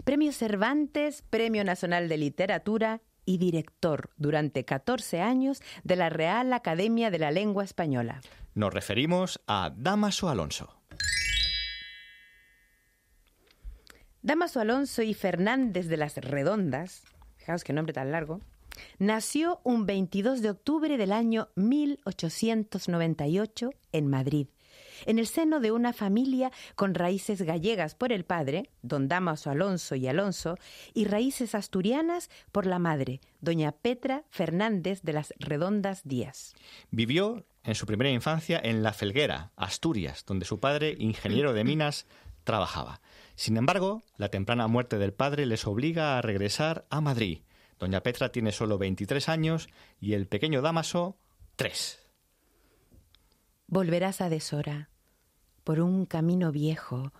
Premio 0.03 0.31
Cervantes, 0.31 1.23
Premio 1.29 1.63
Nacional 1.63 2.09
de 2.09 2.17
Literatura 2.17 3.01
y 3.25 3.37
director 3.37 4.09
durante 4.17 4.65
14 4.65 5.21
años 5.21 5.61
de 5.83 5.95
la 5.95 6.09
Real 6.09 6.51
Academia 6.53 7.11
de 7.11 7.19
la 7.19 7.31
Lengua 7.31 7.63
Española. 7.63 8.21
Nos 8.55 8.73
referimos 8.73 9.39
a 9.47 9.71
Damaso 9.75 10.29
Alonso. 10.29 10.78
Damaso 14.21 14.59
Alonso 14.59 15.01
y 15.01 15.13
Fernández 15.13 15.87
de 15.87 15.95
las 15.95 16.17
Redondas, 16.17 17.03
fijaos 17.37 17.63
qué 17.63 17.71
nombre 17.71 17.93
tan 17.93 18.11
largo, 18.11 18.41
nació 18.97 19.61
un 19.63 19.85
22 19.85 20.41
de 20.41 20.49
octubre 20.49 20.97
del 20.97 21.13
año 21.13 21.47
1898 21.55 23.69
en 23.93 24.07
Madrid, 24.07 24.47
en 25.05 25.19
el 25.19 25.27
seno 25.27 25.61
de 25.61 25.71
una 25.71 25.93
familia 25.93 26.51
con 26.75 26.95
raíces 26.95 27.43
gallegas 27.43 27.95
por 27.95 28.11
el 28.11 28.25
padre, 28.25 28.69
don 28.81 29.07
Damaso 29.07 29.51
Alonso 29.51 29.95
y 29.95 30.09
Alonso, 30.09 30.57
y 30.93 31.05
raíces 31.05 31.55
asturianas 31.55 32.29
por 32.51 32.65
la 32.65 32.77
madre, 32.77 33.21
doña 33.39 33.71
Petra 33.71 34.25
Fernández 34.29 35.01
de 35.01 35.13
las 35.13 35.33
Redondas 35.39 36.01
Díaz. 36.03 36.55
Vivió 36.91 37.45
en 37.63 37.75
su 37.75 37.85
primera 37.85 38.09
infancia 38.09 38.59
en 38.61 38.83
La 38.83 38.91
Felguera, 38.91 39.53
Asturias, 39.55 40.25
donde 40.27 40.45
su 40.45 40.59
padre, 40.59 40.97
ingeniero 40.99 41.53
de 41.53 41.63
minas, 41.63 42.05
trabajaba. 42.43 42.99
Sin 43.39 43.55
embargo, 43.55 44.03
la 44.17 44.27
temprana 44.27 44.67
muerte 44.67 44.97
del 44.97 45.13
padre 45.13 45.45
les 45.45 45.65
obliga 45.65 46.17
a 46.17 46.21
regresar 46.21 46.85
a 46.89 46.99
Madrid. 46.99 47.39
Doña 47.79 48.03
Petra 48.03 48.33
tiene 48.33 48.51
solo 48.51 48.77
23 48.77 49.29
años 49.29 49.69
y 50.01 50.11
el 50.11 50.27
pequeño 50.27 50.61
Damaso, 50.61 51.15
3. 51.55 52.05
Volverás 53.67 54.19
a 54.19 54.27
deshora, 54.27 54.89
por 55.63 55.79
un 55.79 56.05
camino 56.05 56.51
viejo, 56.51 57.13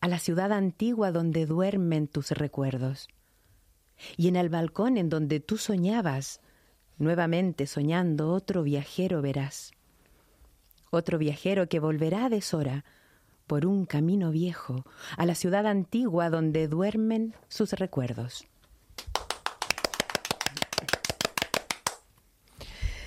a 0.00 0.06
la 0.06 0.20
ciudad 0.20 0.52
antigua 0.52 1.10
donde 1.10 1.46
duermen 1.46 2.06
tus 2.06 2.30
recuerdos. 2.30 3.08
Y 4.16 4.28
en 4.28 4.36
el 4.36 4.50
balcón 4.50 4.96
en 4.96 5.08
donde 5.08 5.40
tú 5.40 5.58
soñabas, 5.58 6.40
nuevamente 6.96 7.66
soñando 7.66 8.30
otro 8.30 8.62
viajero 8.62 9.20
verás. 9.20 9.72
Otro 10.90 11.18
viajero 11.18 11.68
que 11.68 11.80
volverá 11.80 12.26
a 12.26 12.28
deshora, 12.28 12.84
por 13.46 13.66
un 13.66 13.86
camino 13.86 14.30
viejo, 14.30 14.84
a 15.16 15.26
la 15.26 15.34
ciudad 15.34 15.66
antigua 15.66 16.30
donde 16.30 16.68
duermen 16.68 17.34
sus 17.48 17.72
recuerdos. 17.72 18.46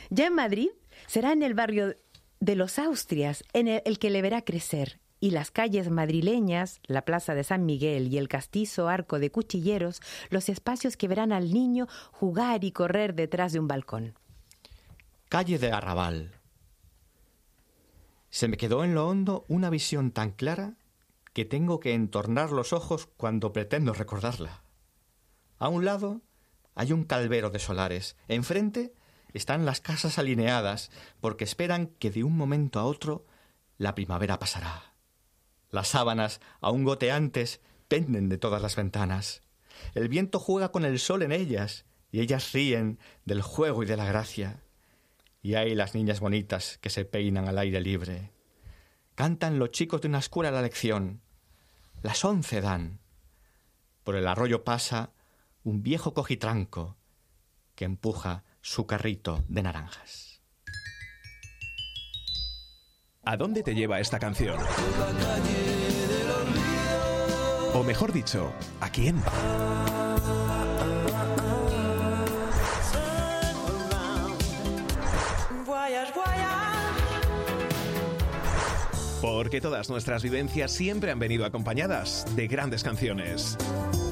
Ya 0.10 0.28
en 0.28 0.36
Madrid 0.36 0.70
será 1.08 1.34
en 1.34 1.44
el 1.44 1.54
barrio 1.54 1.96
de 2.40 2.56
los 2.56 2.80
Austrias 2.80 3.44
en 3.54 3.68
el, 3.68 3.82
el 3.86 4.00
que 4.00 4.10
le 4.10 4.22
verá 4.22 4.44
crecer 4.44 5.00
y 5.20 5.32
las 5.32 5.52
calles 5.52 5.90
madrileñas, 5.90 6.80
la 6.86 7.04
Plaza 7.04 7.36
de 7.36 7.44
San 7.44 7.66
Miguel 7.66 8.08
y 8.08 8.18
el 8.18 8.28
castizo 8.28 8.88
arco 8.88 9.20
de 9.20 9.32
cuchilleros, 9.32 10.02
los 10.30 10.50
espacios 10.50 10.98
que 10.98 11.08
verán 11.08 11.32
al 11.32 11.54
niño 11.54 11.88
jugar 12.12 12.64
y 12.64 12.72
correr 12.72 13.14
detrás 13.14 13.52
de 13.54 13.60
un 13.60 13.68
balcón. 13.68 14.16
Calle 15.28 15.60
de 15.60 15.72
Arrabal. 15.72 16.39
Se 18.30 18.48
me 18.48 18.58
quedó 18.58 18.84
en 18.84 18.94
lo 18.94 19.08
hondo 19.08 19.46
una 19.48 19.70
visión 19.70 20.12
tan 20.12 20.32
clara 20.32 20.76
que 21.34 21.46
tengo 21.46 21.80
que 21.80 21.94
entornar 21.94 22.52
los 22.52 22.74
ojos 22.74 23.08
cuando 23.18 23.54
pretendo 23.54 23.94
recordarla. 23.94 24.64
A 25.58 25.70
un 25.70 25.86
lado 25.86 26.22
hay 26.76 26.94
un 26.94 27.04
calvero 27.04 27.50
de 27.50 27.60
solares. 27.60 28.16
Enfrente 28.28 28.94
están 29.34 29.66
las 29.66 29.82
casas 29.82 30.18
alineadas 30.18 30.92
porque 31.20 31.44
esperan 31.44 31.88
que 31.88 32.12
de 32.12 32.24
un 32.24 32.36
momento 32.36 32.80
a 32.80 32.86
otro 32.86 33.26
la 33.78 33.96
primavera 33.96 34.40
pasará. 34.40 34.94
Las 35.70 35.90
sábanas, 35.90 36.42
aún 36.62 36.84
goteantes, 36.84 37.62
penden 37.88 38.30
de 38.30 38.38
todas 38.38 38.62
las 38.62 38.76
ventanas. 38.76 39.42
El 39.94 40.10
viento 40.10 40.40
juega 40.40 40.72
con 40.72 40.86
el 40.86 41.00
sol 41.00 41.22
en 41.22 41.32
ellas 41.32 41.86
y 42.12 42.22
ellas 42.22 42.52
ríen 42.54 43.00
del 43.26 43.42
juego 43.42 43.84
y 43.84 43.86
de 43.86 43.98
la 43.98 44.06
gracia. 44.06 44.64
Y 45.42 45.56
hay 45.56 45.76
las 45.76 45.96
niñas 45.96 46.20
bonitas 46.20 46.78
que 46.80 46.90
se 46.90 47.06
peinan 47.06 47.48
al 47.48 47.58
aire 47.58 47.82
libre. 47.82 48.32
Cantan 49.16 49.60
los 49.60 49.72
chicos 49.72 50.02
de 50.02 50.08
una 50.08 50.20
escuela 50.20 50.52
la 50.52 50.62
lección. 50.62 51.22
Las 52.02 52.24
once 52.24 52.62
dan. 52.62 53.00
Por 54.04 54.16
el 54.16 54.28
arroyo 54.28 54.64
pasa 54.64 55.12
un 55.64 55.84
viejo 55.84 56.14
cojitranco 56.14 56.98
que 57.76 57.86
empuja 57.86 58.44
su 58.62 58.86
carrito 58.86 59.44
de 59.48 59.64
naranjas. 59.64 60.42
¿A 63.24 63.38
dónde 63.38 63.64
te 63.64 63.76
lleva 63.76 64.00
esta 64.00 64.20
canción? 64.20 64.58
O 67.74 67.84
mejor 67.84 68.12
dicho, 68.12 68.52
¿a 68.82 68.90
quién? 68.90 69.22
Porque 79.22 79.60
todas 79.60 79.90
nuestras 79.90 80.24
vivencias 80.24 80.72
siempre 80.72 81.12
han 81.12 81.20
venido 81.20 81.46
acompañadas 81.46 82.26
de 82.36 82.48
grandes 82.48 82.84
canciones. 82.84 83.58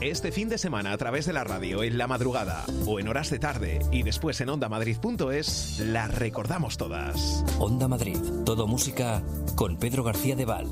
Este 0.02 0.34
fin 0.34 0.50
de 0.50 0.58
semana 0.58 0.92
a 0.92 0.98
través 0.98 1.26
de 1.26 1.34
la 1.34 1.46
radio, 1.46 1.82
en 1.82 1.98
la 1.98 2.08
madrugada 2.08 2.66
o 2.86 3.00
en 3.00 3.08
horas 3.08 3.30
de 3.30 3.40
tarde 3.40 3.80
y 3.92 4.04
después 4.04 4.42
en 4.42 4.50
ondamadrid.es, 4.50 5.80
las 5.80 6.14
recordamos 6.14 6.78
todas. 6.78 7.46
Onda 7.58 7.88
Madrid, 7.88 8.20
todo 8.46 8.68
música 8.68 9.24
con 9.56 9.78
Pedro 9.80 10.04
García 10.04 10.36
de 10.36 10.46
Val. 10.46 10.68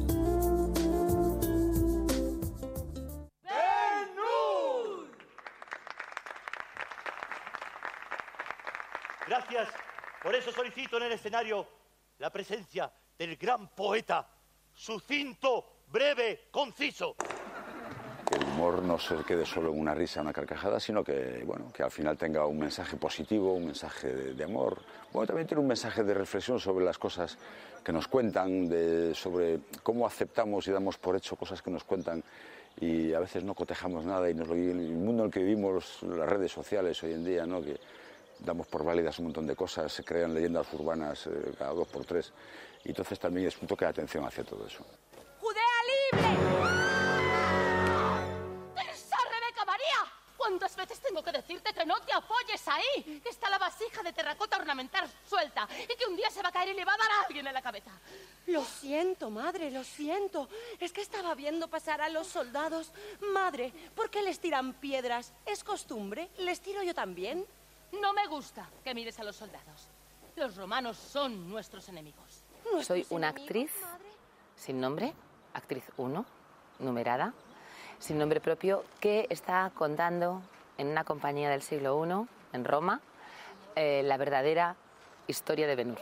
Gracias. 9.28 9.70
Por 10.22 10.36
eso 10.36 10.52
solicito 10.52 10.98
en 10.98 11.04
el 11.04 11.12
escenario 11.14 11.68
la 12.20 12.32
presencia 12.32 12.92
del 13.18 13.38
gran 13.38 13.70
poeta, 13.70 14.28
sucinto, 14.74 15.84
breve, 15.88 16.48
conciso. 16.52 17.16
humor 18.48 18.84
no 18.84 19.00
se 19.00 19.16
quede 19.24 19.46
solo 19.46 19.72
en 19.72 19.80
una 19.80 19.94
risa, 19.94 20.22
una 20.22 20.34
carcajada, 20.34 20.80
sino 20.80 21.04
que, 21.04 21.44
bueno, 21.46 21.72
que 21.74 21.84
al 21.84 21.92
final 21.92 22.18
tenga 22.18 22.46
un 22.46 22.60
mensaje 22.60 22.98
positivo, 22.98 23.54
un 23.54 23.68
mensaje 23.68 24.34
de, 24.34 24.44
amor. 24.44 24.82
Bueno, 25.14 25.28
también 25.28 25.48
tiene 25.48 25.62
un 25.62 25.68
mensaje 25.68 26.04
de 26.04 26.14
reflexión 26.14 26.60
sobre 26.60 26.84
las 26.84 26.98
cosas 26.98 27.38
que 27.84 27.94
nos 27.94 28.08
cuentan, 28.08 28.70
sobre 29.14 29.60
cómo 29.84 30.06
aceptamos 30.06 30.68
y 30.68 30.72
damos 30.72 30.98
por 30.98 31.16
hecho 31.16 31.36
cosas 31.36 31.62
que 31.62 31.72
nos 31.72 31.84
cuentan 31.84 32.24
y 32.82 33.14
a 33.14 33.20
veces 33.20 33.44
no 33.44 33.54
cotejamos 33.54 34.04
nada 34.04 34.30
y 34.30 34.34
nos 34.34 34.48
lo, 34.50 34.56
el 34.56 34.92
mundo 34.92 35.24
en 35.24 35.28
el 35.28 35.34
que 35.34 35.40
vivimos, 35.40 36.04
las 36.04 36.28
redes 36.28 36.52
sociales 36.52 37.02
hoy 37.04 37.14
en 37.14 37.24
día, 37.24 37.46
¿no? 37.46 37.62
que 37.62 37.80
damos 38.40 38.68
por 38.68 38.84
válidas 38.84 39.18
un 39.20 39.26
montón 39.26 39.48
de 39.48 39.56
cosas, 39.56 39.92
se 39.92 40.04
crean 40.04 40.34
leyendas 40.34 40.68
urbanas 40.74 41.28
eh, 41.28 41.54
cada 41.58 41.72
dos 41.72 41.88
por 41.88 42.06
tres. 42.06 42.34
Y 42.86 42.90
entonces 42.90 43.20
también 43.20 43.48
es 43.48 43.58
un 43.62 43.68
toque 43.68 43.84
de 43.86 43.92
atención 43.92 44.26
hacia 44.26 44.44
todo 44.44 44.66
eso. 44.66 44.86
¡Judea 45.40 45.64
libre! 46.14 46.66
¿Cuántas 50.46 50.76
veces 50.76 51.00
tengo 51.02 51.24
que 51.24 51.32
decirte 51.32 51.74
que 51.74 51.86
no 51.86 52.00
te 52.02 52.14
apoyes 52.14 52.68
ahí? 52.68 53.20
Que 53.22 53.30
está 53.30 53.50
la 53.50 53.58
vasija 53.58 54.04
de 54.04 54.14
terracota 54.14 54.58
ornamental 54.58 55.10
suelta 55.28 55.68
y 55.84 55.98
que 55.98 56.06
un 56.08 56.16
día 56.16 56.30
se 56.30 56.42
va 56.44 56.50
a 56.50 56.52
caer 56.52 56.70
y 56.70 56.74
le 56.76 56.86
va 56.86 56.94
a 56.94 56.98
dar 56.98 57.12
a 57.12 57.22
alguien 57.26 57.48
en 57.48 57.54
la 57.54 57.64
cabeza. 57.64 57.90
Lo 58.46 58.64
siento, 58.64 59.32
madre, 59.32 59.72
lo 59.72 59.84
siento. 59.84 60.48
Es 60.80 60.94
que 60.94 61.02
estaba 61.02 61.34
viendo 61.34 61.68
pasar 61.68 62.00
a 62.00 62.10
los 62.10 62.28
soldados. 62.28 62.92
Madre, 63.34 63.74
¿por 63.96 64.12
qué 64.12 64.22
les 64.22 64.40
tiran 64.40 64.74
piedras? 64.76 65.34
¿Es 65.48 65.64
costumbre? 65.64 66.30
¿Les 66.38 66.62
tiro 66.62 66.84
yo 66.84 66.94
también? 66.94 67.44
No 68.00 68.14
me 68.14 68.28
gusta 68.28 68.70
que 68.84 68.94
mires 68.94 69.20
a 69.20 69.24
los 69.24 69.36
soldados. 69.36 69.88
Los 70.36 70.56
romanos 70.56 70.96
son 70.96 71.50
nuestros 71.50 71.90
enemigos. 71.90 72.45
Soy 72.82 73.06
una 73.10 73.30
actriz 73.30 73.72
sin 74.56 74.82
nombre, 74.82 75.14
actriz 75.54 75.84
1, 75.98 76.26
numerada, 76.80 77.34
sin 78.00 78.18
nombre 78.18 78.42
propio, 78.42 78.84
que 79.00 79.28
está 79.30 79.72
contando 79.74 80.42
en 80.78 80.88
una 80.88 81.04
compañía 81.04 81.50
del 81.50 81.62
siglo 81.62 82.06
I, 82.06 82.56
en 82.56 82.66
Roma, 82.66 83.02
eh, 83.76 84.02
la 84.04 84.18
verdadera 84.18 84.76
historia 85.28 85.68
de 85.68 85.76
Benur 85.76 86.00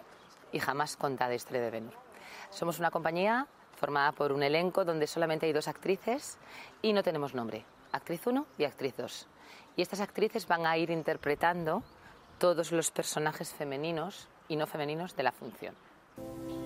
y 0.51 0.59
jamás 0.59 0.97
contada 0.97 1.35
historia 1.35 1.61
de 1.61 1.69
Benur. 1.69 1.93
Somos 2.49 2.79
una 2.79 2.91
compañía 2.91 3.47
formada 3.75 4.11
por 4.11 4.31
un 4.31 4.43
elenco 4.43 4.85
donde 4.85 5.07
solamente 5.07 5.45
hay 5.45 5.53
dos 5.53 5.67
actrices 5.67 6.37
y 6.81 6.93
no 6.93 7.03
tenemos 7.03 7.33
nombre, 7.33 7.65
actriz 7.91 8.25
1 8.25 8.45
y 8.57 8.63
actriz 8.63 8.95
2. 8.97 9.27
Y 9.75 9.81
estas 9.81 9.99
actrices 9.99 10.47
van 10.47 10.65
a 10.65 10.77
ir 10.77 10.89
interpretando 10.89 11.83
todos 12.39 12.71
los 12.71 12.91
personajes 12.91 13.53
femeninos 13.53 14.27
y 14.47 14.55
no 14.55 14.67
femeninos 14.67 15.15
de 15.15 15.23
la 15.23 15.31
función. 15.31 15.75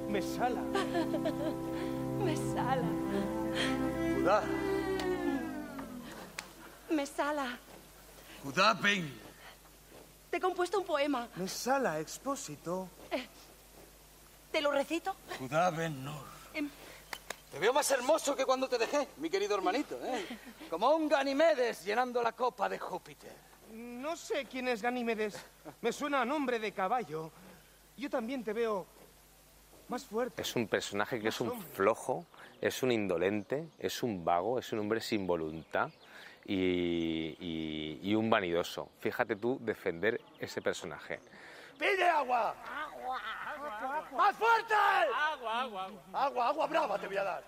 Me 0.10 0.22
sala. 0.22 0.62
Me 2.24 2.36
sala. 2.36 3.08
Mesala. 6.89 7.58
Kudapen. 8.41 9.20
Te 10.30 10.38
he 10.38 10.39
compuesto 10.39 10.80
un 10.80 10.86
poema. 10.86 11.28
Mesala, 11.36 12.00
expósito. 12.00 12.89
Eh, 13.12 13.28
¿Te 14.52 14.62
lo 14.62 14.72
recito? 14.72 15.15
Kudaben 15.38 16.04
Nur. 16.04 16.26
Em. 16.54 16.70
Te 17.52 17.60
veo 17.60 17.74
más 17.74 17.89
hermoso 17.91 18.36
que 18.36 18.46
cuando 18.46 18.67
te 18.67 18.78
dejé, 18.78 19.08
mi 19.17 19.30
querido 19.30 19.56
hermanito, 19.56 20.00
¿eh? 20.04 20.26
Como 20.70 20.89
un 20.96 21.08
Ganimedes 21.08 21.86
llenando 21.86 22.22
la 22.22 22.32
copa 22.32 22.67
de 22.67 22.80
Júpiter. 22.80 23.32
No 23.72 24.15
sé 24.15 24.46
quién 24.46 24.67
es 24.67 24.82
Ganimedes. 24.82 25.36
Me 25.82 25.91
suena 25.91 26.22
a 26.22 26.26
nombre 26.26 26.60
de 26.60 26.72
caballo. 26.72 27.32
Yo 27.96 28.10
también 28.10 28.43
te 28.43 28.54
veo 28.54 28.86
más 29.89 30.06
fuerte. 30.06 30.41
Es 30.41 30.56
un 30.56 30.67
personaje 30.67 31.19
que 31.19 31.30
es 31.30 31.41
un 31.41 31.62
flojo, 31.62 32.26
es 32.62 32.84
un 32.84 32.91
indolente, 32.91 33.69
es 33.80 34.04
un 34.04 34.23
vago, 34.23 34.60
es 34.60 34.71
un 34.73 34.80
hombre 34.80 35.02
sin 35.02 35.28
voluntad 35.28 35.89
y, 36.45 38.13
un 38.15 38.30
vanidoso. 38.30 38.89
Fíjate 39.00 39.36
tú 39.36 39.58
defender 39.62 40.19
ese 40.39 40.62
personaje. 40.62 41.19
¡Pide 41.78 42.10
agua! 42.10 42.56
¡Agua! 42.65 43.21
¡Más 44.13 44.36
fuerte! 44.36 44.73
¡Agua, 44.73 45.62
agua! 45.62 45.89
¡Agua, 46.13 46.47
agua 46.47 46.67
brava 46.67 47.00
te 47.00 47.08
voy 47.08 47.17
a 47.17 47.23
dar! 47.23 47.43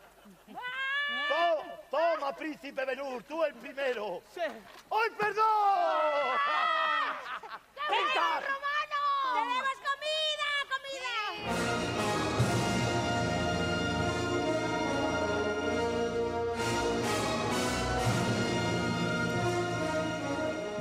toma, 1.90 2.36
príncipe 2.36 2.86
Benur, 2.86 3.24
tú 3.24 3.44
el 3.44 3.54
primero. 3.56 4.22
Sí. 4.34 4.42
¡Ay, 4.42 5.10
perdón! 5.18 5.46
¡Venga, 7.90 8.40
romano! 8.42 9.79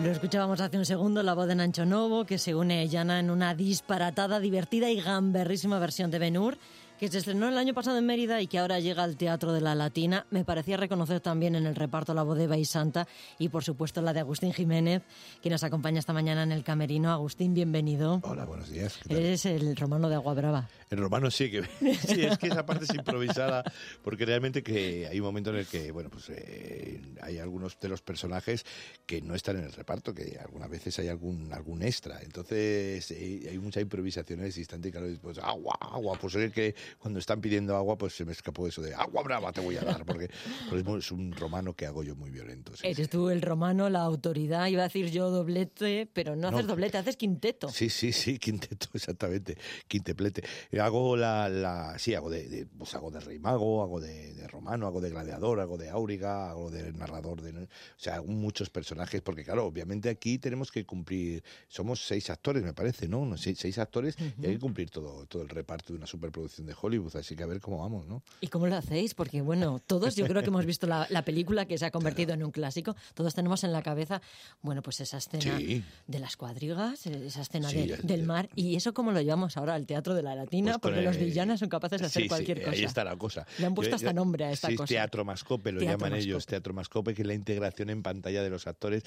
Lo 0.08 0.12
escuchábamos 0.12 0.62
hace 0.62 0.78
un 0.78 0.86
segundo, 0.86 1.22
la 1.22 1.34
voz 1.34 1.48
de 1.48 1.54
Nancho 1.54 1.84
Novo, 1.84 2.24
que 2.24 2.38
se 2.38 2.54
une 2.54 2.80
a 2.80 2.84
Llana 2.86 3.20
en 3.20 3.28
una 3.28 3.54
disparatada, 3.54 4.40
divertida 4.40 4.88
y 4.88 5.02
gamberrísima 5.02 5.78
versión 5.78 6.10
de 6.10 6.18
Benur 6.18 6.56
que 6.98 7.08
se 7.08 7.18
estrenó 7.18 7.48
el 7.48 7.56
año 7.56 7.74
pasado 7.74 7.96
en 7.98 8.06
Mérida 8.06 8.42
y 8.42 8.48
que 8.48 8.58
ahora 8.58 8.80
llega 8.80 9.04
al 9.04 9.16
Teatro 9.16 9.52
de 9.52 9.60
la 9.60 9.74
Latina. 9.76 10.26
Me 10.30 10.44
parecía 10.44 10.76
reconocer 10.76 11.20
también 11.20 11.54
en 11.54 11.64
el 11.64 11.76
reparto 11.76 12.12
la 12.12 12.24
voz 12.24 12.36
de 12.36 12.64
Santa 12.64 13.06
y, 13.38 13.48
por 13.50 13.62
supuesto, 13.62 14.02
la 14.02 14.12
de 14.12 14.20
Agustín 14.20 14.52
Jiménez, 14.52 15.02
que 15.40 15.48
nos 15.48 15.62
acompaña 15.62 16.00
esta 16.00 16.12
mañana 16.12 16.42
en 16.42 16.50
el 16.50 16.64
camerino. 16.64 17.12
Agustín, 17.12 17.54
bienvenido. 17.54 18.20
Hola, 18.24 18.44
buenos 18.44 18.70
días. 18.70 18.98
Eres 19.08 19.46
el 19.46 19.76
romano 19.76 20.08
de 20.08 20.16
Agua 20.16 20.34
Brava. 20.34 20.68
El 20.90 20.98
romano 20.98 21.30
sí, 21.30 21.50
que 21.50 21.62
sí, 22.06 22.24
es 22.24 22.38
que 22.38 22.48
esa 22.48 22.66
parte 22.66 22.84
es 22.84 22.94
improvisada, 22.94 23.62
porque 24.02 24.24
realmente 24.24 24.62
que 24.62 25.06
hay 25.06 25.20
un 25.20 25.26
momento 25.26 25.50
en 25.50 25.56
el 25.56 25.66
que, 25.66 25.92
bueno, 25.92 26.10
pues 26.10 26.30
eh, 26.30 27.00
hay 27.22 27.38
algunos 27.38 27.78
de 27.78 27.88
los 27.88 28.02
personajes 28.02 28.64
que 29.06 29.20
no 29.22 29.34
están 29.34 29.58
en 29.58 29.64
el 29.64 29.72
reparto, 29.72 30.14
que 30.14 30.38
algunas 30.40 30.68
veces 30.68 30.98
hay 30.98 31.08
algún 31.08 31.52
algún 31.52 31.82
extra. 31.82 32.20
Entonces 32.22 33.10
eh, 33.10 33.46
hay 33.50 33.58
mucha 33.58 33.80
improvisación 33.80 34.40
en 34.40 34.46
ese 34.46 34.60
instante 34.60 34.88
y 34.88 34.92
claro, 34.92 35.06
pues 35.20 35.38
agua, 35.38 35.76
agua, 35.80 36.18
pues 36.20 36.34
es 36.34 36.52
que 36.52 36.74
cuando 36.98 37.18
están 37.18 37.40
pidiendo 37.40 37.76
agua, 37.76 37.98
pues 37.98 38.14
se 38.14 38.24
me 38.24 38.32
escapó 38.32 38.66
eso 38.66 38.82
de 38.82 38.94
agua 38.94 39.22
brava 39.22 39.52
te 39.52 39.60
voy 39.60 39.76
a 39.76 39.82
dar, 39.82 40.04
porque, 40.04 40.28
es 40.98 41.12
un 41.12 41.32
romano 41.32 41.74
que 41.74 41.86
hago 41.86 42.02
yo 42.02 42.16
muy 42.16 42.30
violento. 42.30 42.72
Eres 42.82 43.08
tú 43.08 43.30
el 43.30 43.42
romano, 43.42 43.88
la 43.88 44.00
autoridad, 44.00 44.66
iba 44.66 44.82
a 44.82 44.88
decir 44.88 45.10
yo 45.10 45.30
doblete, 45.30 46.08
pero 46.12 46.36
no, 46.36 46.48
haces 46.48 46.66
doblete, 46.66 46.98
haces 46.98 47.16
quinteto. 47.16 47.68
Sí, 47.68 47.88
sí, 47.88 48.12
sí, 48.12 48.38
quinteto, 48.38 48.88
exactamente, 48.94 49.56
quinteplete. 49.86 50.42
Hago 50.80 51.16
la, 51.16 51.48
la 51.48 51.98
sí, 51.98 52.14
hago 52.14 52.30
de, 52.30 52.66
pues 52.76 52.94
hago 52.94 53.10
de 53.10 53.20
rey 53.20 53.38
mago, 53.38 53.82
hago 53.82 54.00
de, 54.00 54.46
romano, 54.48 54.86
hago 54.86 55.00
de 55.00 55.10
gladiador, 55.10 55.60
hago 55.60 55.76
de 55.76 55.90
áuriga, 55.90 56.50
hago 56.50 56.70
de 56.70 56.92
narrador, 56.92 57.42
de, 57.42 57.50
o 57.50 57.68
sea, 57.96 58.16
hago 58.16 58.28
muchos 58.28 58.70
personajes, 58.70 59.20
porque 59.20 59.44
claro, 59.44 59.66
obviamente 59.66 60.08
aquí 60.08 60.38
tenemos 60.38 60.72
que 60.72 60.84
cumplir, 60.86 61.42
somos 61.68 62.06
seis 62.06 62.30
actores, 62.30 62.62
me 62.62 62.72
parece, 62.72 63.08
¿no? 63.08 63.36
Seis, 63.36 63.58
seis 63.58 63.78
actores 63.78 64.16
y 64.18 64.46
hay 64.46 64.52
que 64.54 64.58
cumplir 64.58 64.90
todo, 64.90 65.26
todo 65.26 65.42
el 65.42 65.48
reparto 65.48 65.92
de 65.92 65.98
una 65.98 66.06
superproducción 66.06 66.66
de 66.66 66.74
Hollywood, 66.80 67.16
así 67.16 67.36
que 67.36 67.42
a 67.42 67.46
ver 67.46 67.60
cómo 67.60 67.78
vamos, 67.78 68.06
¿no? 68.06 68.22
¿Y 68.40 68.48
cómo 68.48 68.66
lo 68.66 68.76
hacéis? 68.76 69.14
Porque, 69.14 69.40
bueno, 69.40 69.80
todos 69.86 70.16
yo 70.16 70.26
creo 70.26 70.42
que 70.42 70.48
hemos 70.48 70.66
visto 70.66 70.86
la, 70.86 71.06
película 71.24 71.66
que 71.66 71.76
se 71.76 71.84
ha 71.84 71.90
convertido 71.90 72.32
en 72.32 72.42
un 72.42 72.50
clásico, 72.50 72.96
todos 73.14 73.34
tenemos 73.34 73.64
en 73.64 73.72
la 73.72 73.82
cabeza, 73.82 74.22
bueno, 74.62 74.82
pues 74.82 75.00
esa 75.00 75.18
escena 75.18 75.58
de 76.06 76.18
las 76.18 76.36
cuadrigas, 76.36 77.06
esa 77.06 77.42
escena 77.42 77.70
del 77.70 78.22
mar, 78.22 78.48
y 78.54 78.76
eso 78.76 78.94
cómo 78.94 79.12
lo 79.12 79.20
llevamos 79.20 79.56
ahora 79.56 79.74
al 79.74 79.86
Teatro 79.86 80.14
de 80.14 80.22
la 80.22 80.34
Latina, 80.34 80.78
pues 80.78 80.92
porque 80.94 81.02
los 81.02 81.16
villanos 81.18 81.60
son 81.60 81.68
capaces 81.68 82.00
de 82.00 82.06
hacer 82.06 82.28
cualquier 82.28 82.60
cosa. 82.60 82.70
ahí 82.72 82.84
está 82.84 83.04
la 83.04 83.16
cosa. 83.16 83.46
Le 83.58 83.66
han 83.66 83.74
puesto 83.74 83.96
hasta 83.96 84.12
nombre 84.12 84.44
a 84.44 84.52
esta 84.52 84.68
cosa. 84.74 84.86
Teatro 84.86 85.24
Mascope, 85.24 85.72
lo 85.72 85.80
llaman 85.80 86.14
ellos, 86.14 86.46
Teatro 86.46 86.72
Mascope, 86.72 87.14
que 87.14 87.22
es 87.22 87.28
la 87.28 87.34
integración 87.34 87.90
en 87.90 88.02
pantalla 88.02 88.42
de 88.42 88.50
los 88.50 88.66
actores 88.66 89.02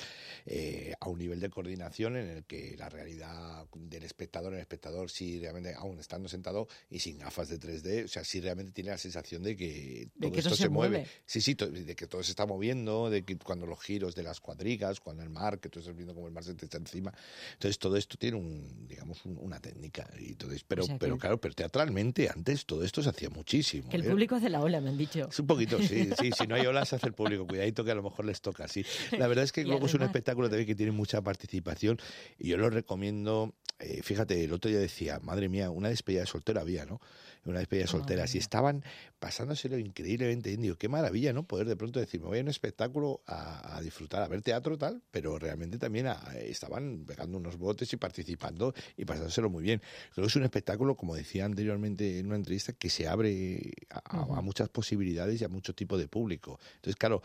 eh, 0.45 0.93
a 0.99 1.09
un 1.09 1.17
nivel 1.17 1.39
de 1.39 1.49
coordinación 1.49 2.17
en 2.17 2.27
el 2.27 2.43
que 2.43 2.75
la 2.77 2.89
realidad 2.89 3.65
del 3.73 4.03
espectador, 4.03 4.53
el 4.53 4.59
espectador, 4.59 5.09
si 5.09 5.39
realmente, 5.39 5.73
aún 5.73 5.99
estando 5.99 6.27
sentado 6.27 6.67
y 6.89 6.99
sin 6.99 7.17
gafas 7.17 7.49
de 7.49 7.59
3D, 7.61 8.05
o 8.05 8.07
sea, 8.07 8.23
si 8.23 8.41
realmente 8.41 8.71
tiene 8.71 8.91
la 8.91 8.97
sensación 8.97 9.43
de 9.43 9.55
que 9.55 10.09
todo 10.19 10.33
esto 10.35 10.55
se, 10.55 10.69
mueve. 10.69 11.07
Sí, 11.25 11.41
sí, 11.41 11.53
de 11.53 11.95
que 11.95 12.07
todo 12.07 12.23
se 12.23 12.31
está 12.31 12.45
moviendo, 12.45 13.09
de 13.09 13.23
que 13.23 13.37
cuando 13.37 13.65
los 13.65 13.79
giros 13.79 14.15
de 14.15 14.23
las 14.23 14.39
cuadrigas, 14.39 14.99
cuando 14.99 15.23
el 15.23 15.29
mar, 15.29 15.59
que 15.59 15.69
tú 15.69 15.79
estás 15.79 15.95
viendo 15.95 16.13
como 16.13 16.27
el 16.27 16.33
mar 16.33 16.43
se 16.43 16.53
te 16.55 16.65
está 16.65 16.77
encima. 16.77 17.13
Entonces 17.53 17.77
todo 17.79 17.97
esto 17.97 18.17
tiene 18.17 18.37
un, 18.37 18.87
digamos, 18.87 19.21
una 19.25 19.59
técnica. 19.59 20.09
Y 20.19 20.35
todo 20.35 20.51
pero, 20.67 20.85
pero 20.99 21.17
claro, 21.17 21.39
pero 21.39 21.53
teatralmente 21.53 22.29
antes 22.29 22.65
todo 22.65 22.83
esto 22.83 23.01
se 23.01 23.09
hacía 23.09 23.29
muchísimo. 23.29 23.89
Que 23.89 23.97
el 23.97 24.05
¿eh? 24.05 24.09
público 24.09 24.35
hace 24.35 24.49
la 24.49 24.61
ola, 24.61 24.81
me 24.81 24.89
han 24.89 24.97
dicho. 24.97 25.27
Es 25.29 25.39
un 25.39 25.47
poquito, 25.47 25.79
sí, 25.79 26.09
sí. 26.19 26.31
Si 26.37 26.47
no 26.47 26.55
hay 26.55 26.65
olas, 26.65 26.93
hace 26.93 27.07
el 27.07 27.13
público. 27.13 27.47
Cuidadito 27.47 27.83
que 27.83 27.91
a 27.91 27.95
lo 27.95 28.03
mejor 28.03 28.25
les 28.25 28.41
toca, 28.41 28.67
sí. 28.67 28.85
La 29.17 29.27
verdad 29.27 29.43
es 29.43 29.51
que 29.51 29.63
luego 29.65 29.85
es 29.85 29.93
un 29.93 30.03
espectáculo 30.03 30.49
también 30.49 30.67
que 30.67 30.75
tiene 30.75 30.91
mucha 30.91 31.21
participación 31.21 31.99
y 32.37 32.49
yo 32.49 32.57
lo 32.57 32.69
recomiendo. 32.69 33.53
Eh, 33.79 34.01
fíjate, 34.03 34.43
el 34.43 34.53
otro 34.53 34.69
día 34.69 34.79
decía, 34.79 35.19
madre 35.23 35.49
mía, 35.49 35.69
una 35.71 35.89
despedida 35.89 36.21
de 36.21 36.27
soltero 36.27 36.59
había, 36.61 36.85
¿no? 36.85 37.01
Una 37.45 37.59
despedida 37.59 37.87
soltera, 37.87 38.25
y 38.31 38.37
estaban 38.37 38.83
pasándoselo 39.19 39.77
increíblemente 39.77 40.49
bien. 40.49 40.61
Digo, 40.61 40.75
qué 40.75 40.89
maravilla, 40.89 41.33
¿no? 41.33 41.43
Poder 41.43 41.67
de 41.67 41.75
pronto 41.75 41.99
decir, 41.99 42.21
me 42.21 42.27
voy 42.27 42.39
a 42.39 42.41
un 42.41 42.47
espectáculo 42.49 43.21
a, 43.25 43.79
disfrutar, 43.81 44.21
a 44.21 44.27
ver 44.27 44.41
teatro 44.41 44.77
tal, 44.77 45.01
pero 45.11 45.39
realmente 45.39 45.77
también 45.77 46.07
estaban 46.35 47.05
pegando 47.05 47.37
unos 47.37 47.57
botes 47.57 47.91
y 47.93 47.97
participando 47.97 48.73
y 48.97 49.05
pasándoselo 49.05 49.49
muy 49.49 49.63
bien. 49.63 49.81
Creo 50.13 50.25
que 50.25 50.29
es 50.29 50.35
un 50.35 50.43
espectáculo, 50.43 50.95
como 50.95 51.15
decía 51.15 51.45
anteriormente 51.45 52.19
en 52.19 52.27
una 52.27 52.35
entrevista, 52.35 52.73
que 52.73 52.89
se 52.89 53.07
abre 53.07 53.71
a, 53.89 54.41
muchas 54.41 54.69
posibilidades 54.69 55.41
y 55.41 55.43
a 55.43 55.49
mucho 55.49 55.73
tipo 55.73 55.97
de 55.97 56.07
público. 56.07 56.59
Entonces, 56.75 56.95
claro, 56.95 57.21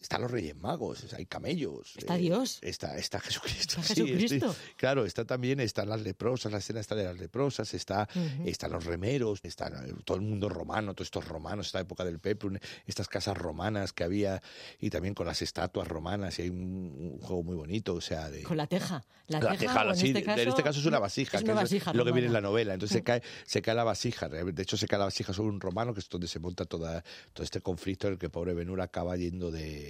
están 0.00 0.22
los 0.22 0.30
Reyes 0.30 0.56
Magos, 0.56 1.12
hay 1.14 1.26
camellos. 1.26 1.94
Está 1.96 2.16
Dios. 2.16 2.58
Está, 2.62 2.96
está 2.96 3.20
Jesucristo. 3.24 3.80
Está 3.80 3.94
Jesucristo. 3.94 4.54
claro, 4.76 5.04
está 5.04 5.24
también, 5.24 5.60
están 5.60 5.88
las 5.88 6.02
leprosas, 6.02 6.52
la 6.52 6.58
escena 6.58 6.80
está 6.80 6.94
de 6.94 7.04
las 7.04 7.18
leprosas, 7.18 7.72
está, 7.74 8.08
están 8.44 8.72
los 8.72 8.84
remeros, 8.84 9.40
está 9.42 9.70
todo 10.04 10.16
el 10.16 10.22
mundo 10.22 10.48
romano, 10.48 10.94
todos 10.94 11.06
estos 11.06 11.26
romanos, 11.26 11.66
esta 11.66 11.80
época 11.80 12.04
del 12.04 12.18
Peplum, 12.18 12.58
estas 12.86 13.08
casas 13.08 13.36
romanas 13.36 13.92
que 13.92 14.04
había, 14.04 14.42
y 14.78 14.90
también 14.90 15.14
con 15.14 15.26
las 15.26 15.42
estatuas 15.42 15.88
romanas, 15.88 16.38
y 16.38 16.42
hay 16.42 16.50
un, 16.50 17.18
juego 17.20 17.42
muy 17.42 17.56
bonito, 17.56 17.94
o 17.94 18.00
sea, 18.00 18.30
de... 18.30 18.42
Con 18.42 18.56
la 18.56 18.66
teja. 18.66 19.04
La, 19.26 19.40
teja, 19.40 19.82
en, 19.84 19.90
este 19.90 20.22
caso, 20.22 20.40
en, 20.42 20.48
este 20.48 20.62
caso, 20.62 20.80
es 20.80 20.86
una 20.86 20.98
vasija, 20.98 21.38
es, 21.38 21.44
una 21.44 21.54
vasija 21.54 21.92
es 21.92 21.96
lo 21.96 22.04
que 22.04 22.12
viene 22.12 22.26
en 22.26 22.34
la 22.34 22.42
novela. 22.42 22.74
Entonces 22.74 22.98
se 22.98 23.02
cae, 23.02 23.22
se 23.46 23.62
cae 23.62 23.74
la 23.74 23.84
vasija, 23.84 24.28
de 24.28 24.62
hecho 24.62 24.76
se 24.76 24.86
cae 24.86 24.98
la 24.98 25.06
vasija 25.06 25.32
sobre 25.32 25.48
un 25.48 25.60
romano, 25.62 25.94
que 25.94 26.00
es 26.00 26.08
donde 26.10 26.28
se 26.28 26.40
monta 26.40 26.66
toda, 26.66 27.02
todo 27.32 27.42
este 27.42 27.62
conflicto 27.62 28.06
en 28.06 28.14
el 28.14 28.18
que 28.18 28.28
pobre 28.28 28.52
Benur 28.52 28.82
acaba 28.82 29.16
yendo 29.16 29.50
de 29.50 29.83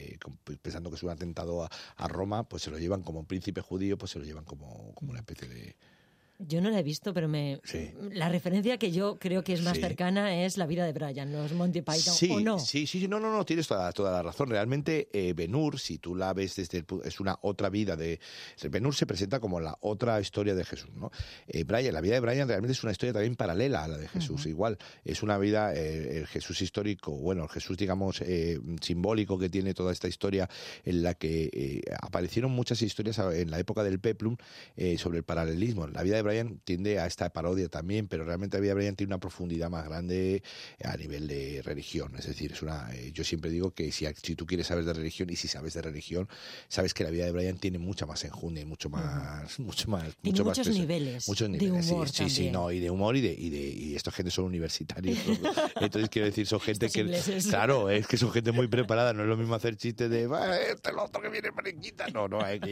pensando 0.62 0.90
que 0.90 0.96
es 0.96 1.02
un 1.02 1.10
atentado 1.10 1.64
a, 1.64 1.70
a, 1.96 2.08
Roma, 2.08 2.48
pues 2.48 2.62
se 2.62 2.70
lo 2.70 2.78
llevan 2.78 3.02
como 3.02 3.20
un 3.20 3.26
príncipe 3.26 3.60
judío, 3.60 3.98
pues 3.98 4.12
se 4.12 4.18
lo 4.18 4.24
llevan 4.24 4.44
como, 4.44 4.92
como 4.94 5.10
una 5.10 5.20
especie 5.20 5.48
de, 5.48 5.76
yo 6.38 6.60
no 6.60 6.70
la 6.70 6.80
he 6.80 6.82
visto, 6.82 7.14
pero 7.14 7.28
me 7.28 7.60
la 8.12 8.28
referencia 8.28 8.76
que 8.76 8.90
yo 8.90 9.18
creo 9.18 9.44
que 9.44 9.52
es 9.52 9.62
más 9.62 9.78
cercana 9.78 10.44
es 10.44 10.56
la 10.56 10.66
vida 10.66 10.84
de 10.84 10.92
Brian, 10.92 11.32
los 11.32 11.52
Monty 11.52 11.82
Python, 11.82 12.14
sí, 12.14 12.30
¿o 12.30 12.40
no? 12.40 12.58
Sí, 12.58 12.86
sí, 12.86 13.06
no, 13.06 13.20
no, 13.20 13.32
no, 13.32 13.44
tienes 13.44 13.68
toda, 13.68 13.92
toda 13.92 14.10
la 14.10 14.22
razón. 14.22 14.50
Realmente 14.50 15.08
eh, 15.12 15.32
Benur, 15.32 15.78
si 15.78 15.98
tú 15.98 16.14
la 16.14 16.32
ves 16.32 16.56
desde 16.56 16.78
el, 16.78 16.86
es 17.04 17.20
una 17.20 17.38
otra 17.42 17.70
vida 17.70 17.96
de 17.96 18.18
Benur 18.68 18.94
se 18.94 19.06
presenta 19.06 19.38
como 19.38 19.60
la 19.60 19.78
otra 19.80 20.20
historia 20.20 20.54
de 20.54 20.64
Jesús, 20.64 20.90
¿no? 20.96 21.10
Eh, 21.46 21.64
Brian, 21.64 21.94
la 21.94 22.00
vida 22.00 22.14
de 22.14 22.20
Brian 22.20 22.48
realmente 22.48 22.72
es 22.72 22.82
una 22.82 22.92
historia 22.92 23.12
también 23.12 23.36
paralela 23.36 23.84
a 23.84 23.88
la 23.88 23.98
de 23.98 24.08
Jesús. 24.08 24.46
Igual 24.46 24.78
es 25.04 25.22
una 25.22 25.38
vida 25.38 25.72
eh, 25.74 26.18
el 26.18 26.26
Jesús 26.26 26.60
histórico, 26.62 27.12
bueno, 27.12 27.44
el 27.44 27.48
Jesús 27.48 27.76
digamos 27.76 28.20
eh, 28.22 28.58
simbólico 28.80 29.38
que 29.38 29.48
tiene 29.48 29.72
toda 29.72 29.92
esta 29.92 30.08
historia 30.08 30.48
en 30.84 31.02
la 31.02 31.14
que 31.14 31.82
aparecieron 32.02 32.50
muchas 32.50 32.82
historias 32.82 33.18
en 33.18 33.50
la 33.50 33.58
época 33.58 33.84
del 33.84 34.00
peplum 34.00 34.36
sobre 34.98 35.18
el 35.18 35.24
paralelismo. 35.24 35.86
La 35.86 36.02
vida 36.02 36.16
de 36.16 36.23
Brian 36.24 36.60
tiende 36.64 36.98
a 36.98 37.06
esta 37.06 37.32
parodia 37.32 37.68
también, 37.68 38.08
pero 38.08 38.24
realmente 38.24 38.56
la 38.56 38.62
vida 38.62 38.70
de 38.70 38.74
Brian 38.74 38.96
tiene 38.96 39.12
una 39.12 39.20
profundidad 39.20 39.70
más 39.70 39.84
grande 39.84 40.42
a 40.82 40.96
nivel 40.96 41.26
de 41.26 41.62
religión. 41.62 42.14
Es 42.16 42.26
decir, 42.26 42.52
es 42.52 42.62
una, 42.62 42.92
eh, 42.94 43.12
yo 43.12 43.24
siempre 43.24 43.50
digo 43.50 43.72
que 43.72 43.92
si, 43.92 44.06
si 44.22 44.34
tú 44.34 44.46
quieres 44.46 44.66
saber 44.66 44.84
de 44.84 44.92
religión 44.92 45.30
y 45.30 45.36
si 45.36 45.48
sabes 45.48 45.74
de 45.74 45.82
religión, 45.82 46.28
sabes 46.68 46.94
que 46.94 47.04
la 47.04 47.10
vida 47.10 47.24
de 47.24 47.32
Brian 47.32 47.58
tiene 47.58 47.78
mucha 47.78 48.06
más 48.06 48.24
enjundia 48.24 48.62
y 48.62 48.66
mucho 48.66 48.88
más, 48.88 49.58
mucho 49.60 49.88
más, 49.88 50.02
tiene 50.22 50.40
mucho 50.40 50.44
muchos 50.44 50.66
más 50.66 50.76
niveles, 50.76 51.28
muchos 51.28 51.48
niveles, 51.48 51.86
de 51.86 51.92
humor 51.92 52.08
sí, 52.08 52.24
sí, 52.24 52.30
sí, 52.30 52.50
no, 52.50 52.72
y 52.72 52.80
de 52.80 52.90
humor 52.90 53.16
y 53.16 53.20
de, 53.20 53.32
y 53.32 53.50
de 53.50 53.84
y 53.84 53.94
estos 53.94 54.14
gente 54.14 54.30
son 54.30 54.46
universitarios. 54.46 55.18
Entonces 55.80 56.08
quiero 56.08 56.26
decir, 56.26 56.46
son 56.46 56.60
gente 56.60 56.88
que, 56.88 57.04
claro, 57.48 57.90
es 57.90 58.06
que 58.06 58.16
son 58.16 58.30
gente 58.30 58.52
muy 58.52 58.68
preparada. 58.68 59.12
No 59.12 59.22
es 59.22 59.28
lo 59.28 59.36
mismo 59.36 59.54
hacer 59.54 59.76
chistes 59.76 60.10
de, 60.10 60.28
este 60.70 60.90
el 60.90 60.98
otro 60.98 61.20
que 61.20 61.28
viene 61.28 61.50
mariquita. 61.50 62.08
No, 62.08 62.28
no, 62.28 62.40
aquí 62.40 62.70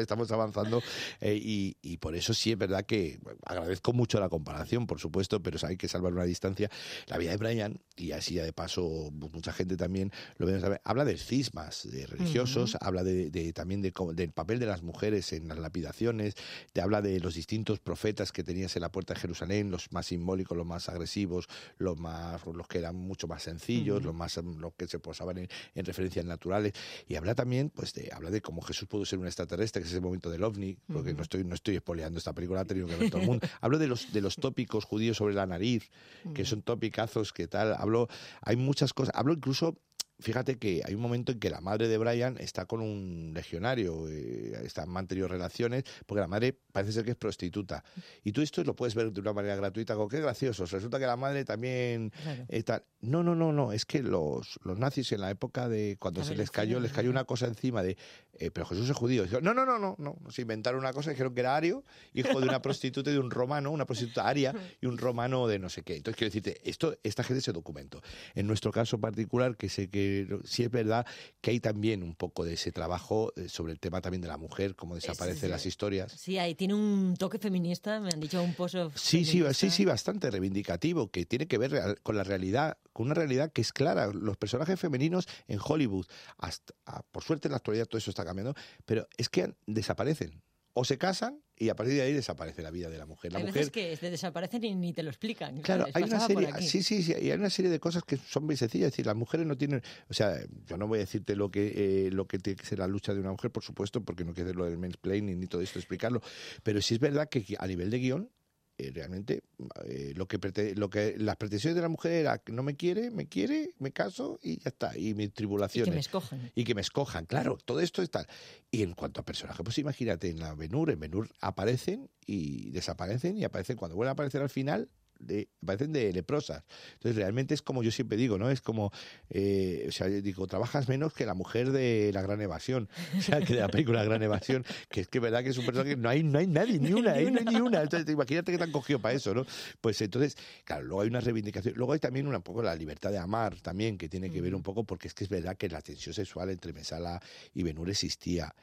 estamos 0.00 0.30
avanzando 0.30 0.82
eh, 1.20 1.38
y, 1.40 1.76
y 1.82 1.96
por 1.96 2.14
eso 2.14 2.34
sí 2.34 2.52
es 2.52 2.58
verdad 2.58 2.83
que 2.84 3.20
agradezco 3.44 3.92
mucho 3.92 4.20
la 4.20 4.28
comparación, 4.28 4.86
por 4.86 5.00
supuesto, 5.00 5.42
pero 5.42 5.58
hay 5.66 5.76
que 5.76 5.88
salvar 5.88 6.12
una 6.12 6.24
distancia. 6.24 6.70
La 7.06 7.18
vida 7.18 7.30
de 7.30 7.36
Brian, 7.36 7.80
y 7.96 8.12
así 8.12 8.34
ya 8.34 8.44
de 8.44 8.52
paso 8.52 9.10
pues, 9.18 9.32
mucha 9.32 9.52
gente 9.52 9.76
también 9.76 10.12
lo 10.38 10.46
ve, 10.46 10.80
habla 10.84 11.04
de 11.04 11.16
cismas 11.16 11.88
de 11.90 12.06
religiosos, 12.06 12.76
habla 12.80 13.04
de, 13.04 13.52
también 13.52 13.82
de, 13.82 13.92
del 14.14 14.32
papel 14.32 14.58
de 14.58 14.66
las 14.66 14.82
mujeres 14.82 15.32
en 15.32 15.48
las 15.48 15.58
lapidaciones, 15.58 16.34
te 16.72 16.80
habla 16.80 17.02
de 17.02 17.20
los 17.20 17.34
distintos 17.34 17.78
profetas 17.80 18.32
que 18.32 18.42
tenías 18.42 18.74
en 18.76 18.82
la 18.82 18.90
puerta 18.90 19.14
de 19.14 19.20
Jerusalén, 19.20 19.70
los 19.70 19.92
más 19.92 20.06
simbólicos, 20.06 20.56
los 20.56 20.66
más 20.66 20.88
agresivos, 20.88 21.48
los 21.78 21.98
más 21.98 22.44
los 22.46 22.66
que 22.68 22.78
eran 22.78 22.96
mucho 22.96 23.26
más 23.26 23.42
sencillos, 23.42 24.02
los 24.02 24.14
más 24.14 24.36
los 24.36 24.74
que 24.74 24.86
se 24.86 24.98
posaban 24.98 25.38
en, 25.38 25.84
referencias 25.84 26.24
naturales 26.24 26.72
y 27.08 27.16
habla 27.16 27.34
también 27.34 27.70
pues 27.70 27.92
de 27.94 28.10
habla 28.12 28.30
de 28.30 28.40
cómo 28.40 28.62
Jesús 28.62 28.88
pudo 28.88 29.04
ser 29.04 29.18
un 29.18 29.26
extraterrestre, 29.26 29.82
que 29.82 29.88
es 29.88 29.94
el 29.94 30.00
momento 30.00 30.30
del 30.30 30.42
ovni, 30.42 30.76
porque 30.92 31.14
no 31.14 31.22
estoy 31.22 31.44
no 31.44 31.54
estoy 31.54 31.76
espoleando 31.76 32.18
esta 32.18 32.32
película, 32.32 32.64
tenido 32.74 32.88
que 32.88 32.96
ver 32.96 33.10
todo 33.10 33.20
el 33.20 33.26
mundo. 33.26 33.46
Hablo 33.60 33.78
de 33.78 33.86
los, 33.86 34.12
de 34.12 34.20
los 34.20 34.36
tópicos 34.36 34.84
judíos 34.84 35.16
sobre 35.16 35.34
la 35.34 35.46
nariz, 35.46 35.90
que 36.34 36.42
mm. 36.42 36.46
son 36.46 36.62
topicazos, 36.62 37.32
que 37.32 37.46
tal. 37.46 37.74
Hablo, 37.78 38.08
hay 38.42 38.56
muchas 38.56 38.92
cosas. 38.92 39.14
Hablo 39.16 39.32
incluso 39.32 39.78
Fíjate 40.24 40.56
que 40.56 40.80
hay 40.86 40.94
un 40.94 41.02
momento 41.02 41.32
en 41.32 41.38
que 41.38 41.50
la 41.50 41.60
madre 41.60 41.86
de 41.86 41.98
Brian 41.98 42.38
está 42.38 42.64
con 42.64 42.80
un 42.80 43.32
legionario, 43.34 44.08
eh, 44.08 44.58
están 44.64 44.88
manteniendo 44.88 45.28
relaciones, 45.28 45.84
porque 46.06 46.22
la 46.22 46.26
madre 46.26 46.58
parece 46.72 46.92
ser 46.92 47.04
que 47.04 47.10
es 47.10 47.16
prostituta. 47.16 47.84
Y 48.22 48.32
tú 48.32 48.40
esto 48.40 48.64
lo 48.64 48.74
puedes 48.74 48.94
ver 48.94 49.12
de 49.12 49.20
una 49.20 49.34
manera 49.34 49.54
gratuita, 49.54 49.94
como 49.94 50.08
qué 50.08 50.20
gracioso. 50.20 50.64
Resulta 50.64 50.98
que 50.98 51.04
la 51.04 51.16
madre 51.16 51.44
también 51.44 52.10
está. 52.48 52.82
No, 53.02 53.22
no, 53.22 53.34
no, 53.34 53.52
no. 53.52 53.72
Es 53.72 53.84
que 53.84 54.02
los, 54.02 54.58
los 54.64 54.78
nazis 54.78 55.12
en 55.12 55.20
la 55.20 55.30
época 55.30 55.68
de 55.68 55.98
cuando 56.00 56.24
se 56.24 56.34
les 56.34 56.50
cayó, 56.50 56.80
les 56.80 56.92
cayó 56.92 57.10
una 57.10 57.24
cosa 57.24 57.46
encima 57.46 57.82
de, 57.82 57.98
eh, 58.38 58.50
pero 58.50 58.64
Jesús 58.64 58.88
es 58.88 58.96
judío. 58.96 59.26
no, 59.42 59.52
no, 59.52 59.66
no, 59.66 59.78
no, 59.78 59.94
no. 59.98 60.16
Se 60.30 60.40
inventaron 60.40 60.80
una 60.80 60.94
cosa, 60.94 61.10
dijeron 61.10 61.34
que 61.34 61.40
era 61.40 61.54
ario, 61.54 61.84
hijo 62.14 62.40
de 62.40 62.48
una 62.48 62.62
prostituta 62.62 63.10
y 63.10 63.12
de 63.12 63.18
un 63.18 63.30
romano, 63.30 63.70
una 63.70 63.84
prostituta 63.84 64.26
aria 64.26 64.54
y 64.80 64.86
un 64.86 64.96
romano 64.96 65.46
de 65.46 65.58
no 65.58 65.68
sé 65.68 65.82
qué. 65.82 65.96
Entonces 65.96 66.16
quiero 66.16 66.30
decirte, 66.30 66.60
esto, 66.64 66.96
esta 67.02 67.22
gente 67.24 67.42
se 67.42 67.52
documentó. 67.52 68.00
En 68.34 68.46
nuestro 68.46 68.72
caso 68.72 68.98
particular, 68.98 69.56
que 69.56 69.68
sé 69.68 69.88
que 69.88 70.13
sí 70.44 70.64
es 70.64 70.70
verdad 70.70 71.06
que 71.40 71.50
hay 71.50 71.60
también 71.60 72.02
un 72.02 72.14
poco 72.14 72.44
de 72.44 72.54
ese 72.54 72.72
trabajo 72.72 73.32
eh, 73.36 73.48
sobre 73.48 73.72
el 73.72 73.80
tema 73.80 74.00
también 74.00 74.20
de 74.20 74.28
la 74.28 74.36
mujer, 74.36 74.74
cómo 74.76 74.94
desaparecen 74.94 75.50
las 75.50 75.66
historias. 75.66 76.12
Sí, 76.12 76.38
ahí 76.38 76.54
tiene 76.54 76.74
un 76.74 77.16
toque 77.18 77.38
feminista, 77.38 78.00
me 78.00 78.10
han 78.12 78.20
dicho 78.20 78.42
un 78.42 78.54
pozo. 78.54 78.92
Sí, 78.94 79.24
sí, 79.24 79.42
sí, 79.52 79.70
sí, 79.70 79.84
bastante 79.84 80.30
reivindicativo, 80.30 81.10
que 81.10 81.26
tiene 81.26 81.46
que 81.46 81.58
ver 81.58 82.00
con 82.02 82.16
la 82.16 82.24
realidad, 82.24 82.78
con 82.92 83.06
una 83.06 83.14
realidad 83.14 83.52
que 83.52 83.62
es 83.62 83.72
clara. 83.72 84.08
Los 84.12 84.36
personajes 84.36 84.78
femeninos 84.78 85.26
en 85.48 85.58
Hollywood, 85.62 86.06
hasta, 86.38 86.74
ah, 86.86 87.02
por 87.10 87.22
suerte 87.22 87.48
en 87.48 87.52
la 87.52 87.58
actualidad 87.58 87.86
todo 87.86 87.98
eso 87.98 88.10
está 88.10 88.24
cambiando, 88.24 88.54
pero 88.84 89.06
es 89.16 89.28
que 89.28 89.54
desaparecen 89.66 90.42
o 90.74 90.84
se 90.84 90.98
casan 90.98 91.40
y 91.56 91.68
a 91.68 91.76
partir 91.76 91.94
de 91.94 92.02
ahí 92.02 92.12
desaparece 92.12 92.60
la 92.60 92.72
vida 92.72 92.90
de 92.90 92.98
la 92.98 93.06
mujer. 93.06 93.32
La 93.32 93.38
hay 93.38 93.44
mujer... 93.44 93.70
veces 93.70 93.98
que 94.00 94.10
desaparecen 94.10 94.64
y 94.64 94.74
ni 94.74 94.92
te 94.92 95.04
lo 95.04 95.10
explican. 95.10 95.62
Claro, 95.62 95.86
hay 95.94 96.02
una 96.02 96.20
serie, 96.26 96.52
sí, 96.60 96.82
sí, 96.82 97.02
sí, 97.02 97.12
y 97.12 97.30
hay 97.30 97.38
una 97.38 97.50
serie 97.50 97.70
de 97.70 97.78
cosas 97.78 98.02
que 98.02 98.16
son 98.16 98.44
muy 98.44 98.56
sencillas. 98.56 98.88
Es 98.88 98.92
decir, 98.92 99.06
las 99.06 99.14
mujeres 99.14 99.46
no 99.46 99.56
tienen, 99.56 99.80
o 100.08 100.14
sea, 100.14 100.36
yo 100.66 100.76
no 100.76 100.88
voy 100.88 100.98
a 100.98 101.00
decirte 101.02 101.36
lo 101.36 101.50
que 101.50 102.06
eh, 102.06 102.10
lo 102.10 102.26
que 102.26 102.38
tiene 102.38 102.56
que 102.56 102.66
ser 102.66 102.80
la 102.80 102.88
lucha 102.88 103.14
de 103.14 103.20
una 103.20 103.30
mujer, 103.30 103.52
por 103.52 103.62
supuesto, 103.62 104.04
porque 104.04 104.24
no 104.24 104.34
quiero 104.34 104.52
lo 104.52 104.64
del 104.64 104.78
mansplaining 104.78 105.38
ni 105.38 105.46
todo 105.46 105.62
esto 105.62 105.78
explicarlo, 105.78 106.20
pero 106.64 106.82
sí 106.82 106.94
es 106.94 107.00
verdad 107.00 107.28
que 107.28 107.44
a 107.56 107.66
nivel 107.68 107.90
de 107.90 107.98
guion 108.00 108.30
eh, 108.76 108.90
realmente 108.92 109.44
eh, 109.84 110.14
lo 110.16 110.26
que 110.26 110.74
lo 110.74 110.90
que 110.90 111.14
las 111.16 111.36
pretensiones 111.36 111.76
de 111.76 111.82
la 111.82 111.88
mujer 111.88 112.12
era 112.12 112.38
que 112.38 112.52
no 112.52 112.64
me 112.64 112.74
quiere, 112.74 113.10
me 113.12 113.28
quiere, 113.28 113.72
me 113.78 113.92
caso 113.92 114.40
y 114.42 114.58
ya 114.58 114.70
está. 114.70 114.98
Y 114.98 115.14
mis 115.14 115.32
tribulaciones. 115.32 115.86
Y 115.86 115.90
que 115.90 115.94
me 115.94 116.00
escojan. 116.00 116.52
Y 116.56 116.64
que 116.64 116.74
me 116.74 116.80
escojan, 116.80 117.26
claro, 117.26 117.56
todo 117.64 117.78
esto 117.78 118.02
está. 118.02 118.26
Y 118.72 118.82
en 118.82 118.94
cuanto 118.94 119.20
a 119.20 119.24
personajes, 119.24 119.62
pues 119.62 119.78
imagínate, 119.78 120.28
en 120.28 120.40
la 120.40 120.54
Benur, 120.54 120.90
en 120.90 120.98
Benur 120.98 121.28
aparecen 121.40 122.10
y 122.26 122.70
desaparecen 122.70 123.38
y 123.38 123.44
aparecen 123.44 123.76
cuando 123.76 123.94
vuelven 123.94 124.08
a 124.08 124.12
aparecer 124.12 124.42
al 124.42 124.50
final, 124.50 124.88
de, 125.18 125.48
parecen 125.64 125.92
de 125.92 126.12
leprosas. 126.12 126.64
Entonces, 126.94 127.16
realmente 127.16 127.54
es 127.54 127.62
como 127.62 127.82
yo 127.82 127.90
siempre 127.90 128.16
digo, 128.16 128.38
¿no? 128.38 128.50
Es 128.50 128.60
como, 128.60 128.92
eh, 129.30 129.86
o 129.88 129.92
sea, 129.92 130.08
digo, 130.08 130.46
trabajas 130.46 130.88
menos 130.88 131.12
que 131.12 131.26
la 131.26 131.34
mujer 131.34 131.72
de 131.72 132.10
La 132.12 132.22
Gran 132.22 132.40
Evasión, 132.40 132.88
o 133.18 133.20
sea, 133.20 133.40
que 133.40 133.54
de 133.54 133.60
la 133.60 133.68
película 133.68 134.00
La 134.00 134.04
Gran 134.04 134.22
Evasión, 134.22 134.64
que 134.88 135.02
es 135.02 135.08
que 135.08 135.18
es 135.18 135.22
verdad 135.22 135.42
que 135.42 135.50
es 135.50 135.58
un 135.58 135.66
personaje 135.66 135.90
que 135.90 136.00
no 136.00 136.08
hay, 136.08 136.22
no 136.22 136.38
hay 136.38 136.46
nadie, 136.46 136.78
ni 136.78 136.92
una, 136.92 137.18
¿eh? 137.18 137.30
no 137.30 137.38
hay 137.38 137.46
ni 137.46 137.60
una. 137.60 137.82
Entonces, 137.82 138.12
imagínate 138.12 138.52
que 138.52 138.58
te 138.58 138.64
han 138.64 138.72
cogido 138.72 138.98
para 138.98 139.14
eso, 139.14 139.34
¿no? 139.34 139.46
Pues 139.80 140.00
entonces, 140.02 140.36
claro, 140.64 140.84
luego 140.84 141.02
hay 141.02 141.08
una 141.08 141.20
reivindicación. 141.20 141.74
Luego 141.76 141.92
hay 141.92 142.00
también 142.00 142.26
un 142.26 142.42
poco 142.42 142.62
la 142.62 142.74
libertad 142.74 143.10
de 143.10 143.18
amar, 143.18 143.60
también, 143.60 143.96
que 143.98 144.08
tiene 144.08 144.30
que 144.30 144.40
ver 144.40 144.54
un 144.54 144.62
poco, 144.62 144.84
porque 144.84 145.08
es 145.08 145.14
que 145.14 145.24
es 145.24 145.30
verdad 145.30 145.56
que 145.56 145.68
la 145.68 145.80
tensión 145.80 146.14
sexual 146.14 146.50
entre 146.50 146.72
Mesala 146.72 147.20
y 147.52 147.62
Benur 147.62 147.88
existía 147.90 148.54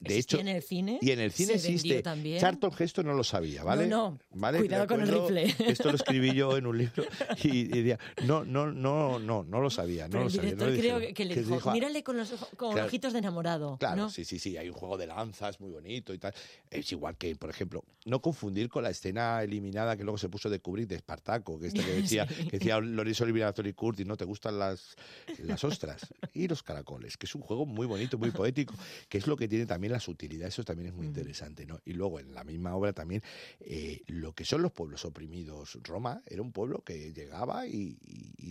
de 0.00 0.16
hecho, 0.16 0.38
en 0.38 0.48
el 0.48 0.62
cine. 0.62 0.98
Y 1.02 1.10
en 1.10 1.20
el 1.20 1.30
cine 1.30 1.52
existe. 1.54 2.02
También. 2.02 2.40
Charlton 2.40 2.72
Heston 2.76 3.06
no 3.06 3.12
lo 3.12 3.22
sabía, 3.22 3.62
¿vale? 3.62 3.86
No, 3.86 4.18
¿Vale? 4.30 4.58
Cuidado 4.58 4.86
con 4.86 5.02
el 5.02 5.08
rifle. 5.08 5.54
Esto 5.70 5.90
lo 5.90 5.96
escribí 5.96 6.32
yo 6.32 6.56
en 6.56 6.66
un 6.66 6.78
libro 6.78 7.04
y, 7.42 7.64
decía, 7.64 7.98
no, 8.24 8.42
no, 8.44 8.72
no, 8.72 9.18
no, 9.18 9.44
no 9.44 9.60
lo 9.60 9.68
sabía. 9.68 10.04
No 10.04 10.12
Pero 10.12 10.22
lo 10.22 10.26
el 10.28 10.34
sabía, 10.34 10.56
creo 10.56 11.14
que 11.14 11.24
le 11.26 11.36
dijo, 11.36 11.72
mírale 11.72 12.02
con 12.02 12.16
los 12.16 12.30
con 12.56 12.78
ojitos 12.78 13.12
de 13.12 13.18
enamorado. 13.18 13.76
Claro, 13.78 14.08
sí, 14.08 14.24
sí, 14.24 14.38
sí. 14.38 14.56
Hay 14.56 14.70
un 14.70 14.74
juego 14.74 14.96
de 14.96 15.06
lanzas 15.06 15.60
muy 15.60 15.70
bonito 15.70 16.14
y 16.14 16.18
tal. 16.18 16.32
Es 16.70 16.90
igual 16.92 17.18
que, 17.18 17.36
por 17.36 17.50
ejemplo, 17.50 17.84
no 18.06 18.22
confundir 18.22 18.70
con 18.70 18.82
la 18.82 18.90
escena 18.90 19.42
eliminada 19.42 19.98
que 19.98 20.04
luego 20.04 20.16
se 20.16 20.30
puso 20.30 20.48
de 20.48 20.60
Kubrick 20.60 20.88
de 20.88 20.96
Espartaco, 20.96 21.58
que, 21.58 21.66
este 21.66 21.84
que 21.84 21.92
decía, 22.02 22.26
sí. 22.26 22.46
que 22.46 22.58
decía 22.58 22.80
Lorenzo 22.80 23.26
Curtis, 23.74 24.06
¿no? 24.06 24.16
¿Te 24.16 24.24
gustan 24.24 24.58
las, 24.58 24.96
las 25.42 25.62
ostras? 25.62 26.06
Y 26.32 26.48
los 26.48 26.62
caracoles, 26.62 27.18
que 27.18 27.26
es 27.26 27.34
un 27.34 27.42
juego 27.42 27.66
muy 27.66 27.86
bonito, 27.86 28.16
muy 28.16 28.30
poético, 28.30 28.74
que 29.10 29.18
es 29.18 29.26
lo 29.26 29.36
que 29.36 29.46
tiene 29.46 29.66
también 29.66 29.89
también 29.90 29.92
la 29.92 30.00
sutilidad, 30.00 30.48
eso 30.48 30.64
también 30.64 30.88
es 30.88 30.94
muy 30.94 31.06
interesante, 31.06 31.66
¿no? 31.66 31.80
Y 31.84 31.92
luego 31.92 32.20
en 32.20 32.34
la 32.34 32.44
misma 32.44 32.74
obra 32.74 32.92
también 32.92 33.22
eh, 33.60 34.02
lo 34.06 34.32
que 34.32 34.44
son 34.44 34.62
los 34.62 34.72
pueblos 34.72 35.04
oprimidos. 35.04 35.78
Roma 35.82 36.22
era 36.26 36.42
un 36.42 36.52
pueblo 36.52 36.82
que 36.84 37.12
llegaba 37.12 37.66
y, 37.66 37.98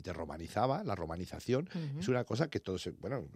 te 0.03 0.13
romanizaba, 0.13 0.81
la 0.85 0.95
romanización 0.95 1.69
es 1.99 2.07
una 2.07 2.23
cosa 2.23 2.49
que 2.49 2.61
todos, 2.61 2.89
bueno, 3.01 3.27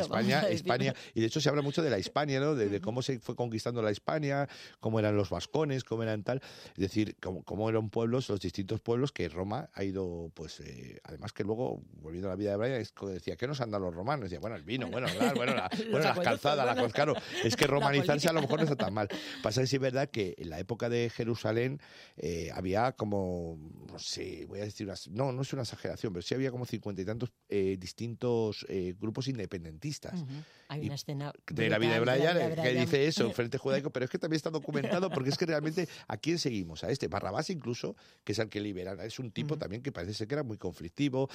España, 0.00 0.48
España, 0.48 0.94
y 1.14 1.20
de 1.20 1.26
hecho 1.26 1.42
se 1.42 1.50
habla 1.50 1.60
mucho 1.60 1.82
de 1.82 1.90
la 1.90 1.98
Hispania, 1.98 2.40
¿no? 2.40 2.54
De, 2.54 2.80
cómo 2.80 3.02
se 3.02 3.18
fue 3.18 3.36
conquistando 3.36 3.82
la 3.82 3.92
Hispania, 3.92 4.48
cómo 4.80 4.98
eran 4.98 5.14
los 5.14 5.28
vascones, 5.28 5.84
cómo 5.84 6.04
eran 6.04 6.22
tal, 6.22 6.40
es 6.70 6.78
decir, 6.78 7.16
cómo, 7.20 7.42
cómo 7.42 7.68
eran 7.68 7.90
pueblos, 7.90 8.30
los 8.30 8.40
distintos 8.40 8.80
pueblos 8.80 9.12
que 9.12 9.28
Roma 9.28 9.68
ha 9.74 9.84
ido, 9.84 10.30
pues, 10.34 10.60
eh, 10.60 11.00
además 11.04 11.34
que 11.34 11.44
luego, 11.44 11.82
volviendo 12.00 12.28
a 12.28 12.30
la 12.30 12.36
vida 12.36 12.50
de 12.52 12.56
Brian, 12.56 12.80
es 12.80 12.94
decía, 13.12 13.36
¿qué 13.36 13.46
nos 13.46 13.60
han 13.60 13.70
dado 13.70 13.84
los 13.84 13.94
romanos? 13.94 14.24
Decía, 14.24 14.40
bueno, 14.40 14.56
el 14.56 14.62
vino, 14.62 14.88
bueno, 14.88 15.06
bueno, 15.36 15.54
la, 15.54 15.70
bueno 15.90 16.08
las 16.08 16.18
calzadas, 16.18 16.64
la, 16.64 16.74
claro, 16.98 17.14
es 17.44 17.56
que 17.56 17.66
romanizarse 17.66 18.28
a 18.28 18.32
lo 18.32 18.40
mejor 18.40 18.58
no 18.58 18.64
está 18.64 18.76
tan 18.76 18.94
mal. 18.94 19.08
Pasa 19.42 19.60
que 19.60 19.66
sí 19.66 19.76
es 19.76 19.82
verdad 19.82 20.08
que 20.10 20.34
en 20.38 20.50
la 20.50 20.58
época 20.58 20.88
de 20.88 21.10
Jerusalén 21.10 21.80
eh, 22.16 22.50
había 22.52 22.92
como, 22.92 23.58
no 23.90 23.98
sé, 23.98 24.46
voy 24.46 24.60
a 24.60 24.64
decir, 24.64 24.86
una, 24.86 24.96
no, 25.10 25.32
no 25.32 25.42
es 25.42 25.52
una 25.52 25.62
exageración, 25.62 26.12
pero 26.12 26.22
sí 26.22 26.34
había 26.34 26.50
como 26.50 26.66
cincuenta 26.66 27.02
y 27.02 27.04
tantos 27.04 27.32
eh, 27.48 27.76
distintos 27.78 28.66
eh, 28.68 28.94
grupos 28.98 29.28
independentistas. 29.28 30.24
Hay 30.68 30.86
una 30.86 30.94
escena 30.94 31.32
de 31.46 31.70
la 31.70 31.78
vida 31.78 31.94
de 31.94 32.00
Brian 32.00 32.54
que 32.56 32.74
dice 32.74 33.06
eso, 33.06 33.30
Frente 33.32 33.58
Judaico, 33.58 33.90
pero 33.90 34.04
es 34.04 34.10
que 34.10 34.18
también 34.18 34.36
está 34.36 34.50
documentado 34.50 35.10
porque 35.10 35.30
es 35.30 35.38
que 35.38 35.46
realmente 35.46 35.88
a 36.08 36.16
quién 36.16 36.38
seguimos, 36.38 36.84
a 36.84 36.90
este 36.90 37.08
Barrabás 37.08 37.50
incluso, 37.50 37.96
que 38.24 38.32
es 38.32 38.38
el 38.38 38.48
que 38.48 38.60
libera, 38.60 38.92
es 39.04 39.18
un 39.18 39.30
tipo 39.30 39.56
también 39.56 39.82
que 39.82 39.92
parece 39.92 40.14
ser 40.14 40.26
que 40.28 40.34
era 40.34 40.42
muy 40.42 40.58
conflictivo, 40.58 41.28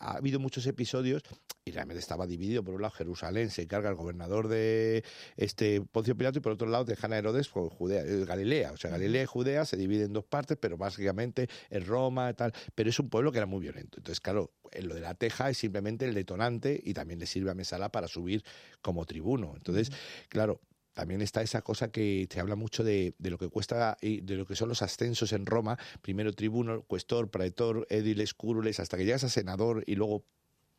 ha 0.00 0.16
habido 0.16 0.38
muchos 0.38 0.66
episodios 0.66 1.22
y 1.68 1.70
realmente 1.70 2.00
estaba 2.00 2.26
dividido, 2.26 2.64
por 2.64 2.74
un 2.74 2.82
lado 2.82 2.92
Jerusalén 2.92 3.50
se 3.50 3.62
encarga 3.62 3.90
el 3.90 3.94
gobernador 3.94 4.48
de 4.48 5.04
este 5.36 5.82
Poncio 5.82 6.16
Pilato 6.16 6.38
y 6.38 6.40
por 6.40 6.52
otro 6.52 6.68
lado 6.68 6.84
de 6.84 6.96
Jana 6.96 7.18
Herodes 7.18 7.48
por 7.48 7.68
Judea, 7.68 8.02
Galilea, 8.02 8.72
o 8.72 8.76
sea, 8.76 8.90
Galilea 8.90 9.22
y 9.22 9.26
Judea 9.26 9.64
se 9.64 9.76
dividen 9.76 10.06
en 10.06 10.12
dos 10.14 10.24
partes, 10.24 10.56
pero 10.60 10.76
básicamente 10.76 11.48
es 11.70 11.86
Roma 11.86 12.30
y 12.30 12.34
tal, 12.34 12.52
pero 12.74 12.90
es 12.90 12.98
un 12.98 13.10
pueblo 13.10 13.30
que 13.30 13.38
era 13.38 13.46
muy 13.46 13.60
violento. 13.60 13.98
Entonces, 13.98 14.20
claro, 14.20 14.50
lo 14.80 14.94
de 14.94 15.00
la 15.00 15.14
teja 15.14 15.50
es 15.50 15.58
simplemente 15.58 16.06
el 16.06 16.14
detonante 16.14 16.80
y 16.82 16.94
también 16.94 17.20
le 17.20 17.26
sirve 17.26 17.50
a 17.50 17.54
Mesala 17.54 17.90
para 17.90 18.08
subir 18.08 18.42
como 18.80 19.04
tribuno. 19.04 19.52
Entonces, 19.56 19.90
claro, 20.28 20.60
también 20.98 21.22
está 21.22 21.42
esa 21.42 21.62
cosa 21.62 21.92
que 21.92 22.26
te 22.28 22.40
habla 22.40 22.56
mucho 22.56 22.82
de, 22.82 23.14
lo 23.20 23.38
que 23.38 23.48
cuesta 23.48 23.96
y 24.00 24.20
de 24.20 24.34
lo 24.34 24.46
que 24.46 24.56
son 24.56 24.68
los 24.68 24.82
ascensos 24.82 25.32
en 25.32 25.46
Roma, 25.46 25.78
primero 26.02 26.32
tribuno, 26.32 26.82
cuestor, 26.82 27.30
praetor, 27.30 27.86
ediles, 27.88 28.34
cúrules, 28.34 28.80
hasta 28.80 28.96
que 28.96 29.04
llegas 29.04 29.22
a 29.22 29.28
senador 29.28 29.84
y 29.86 29.94
luego 29.94 30.24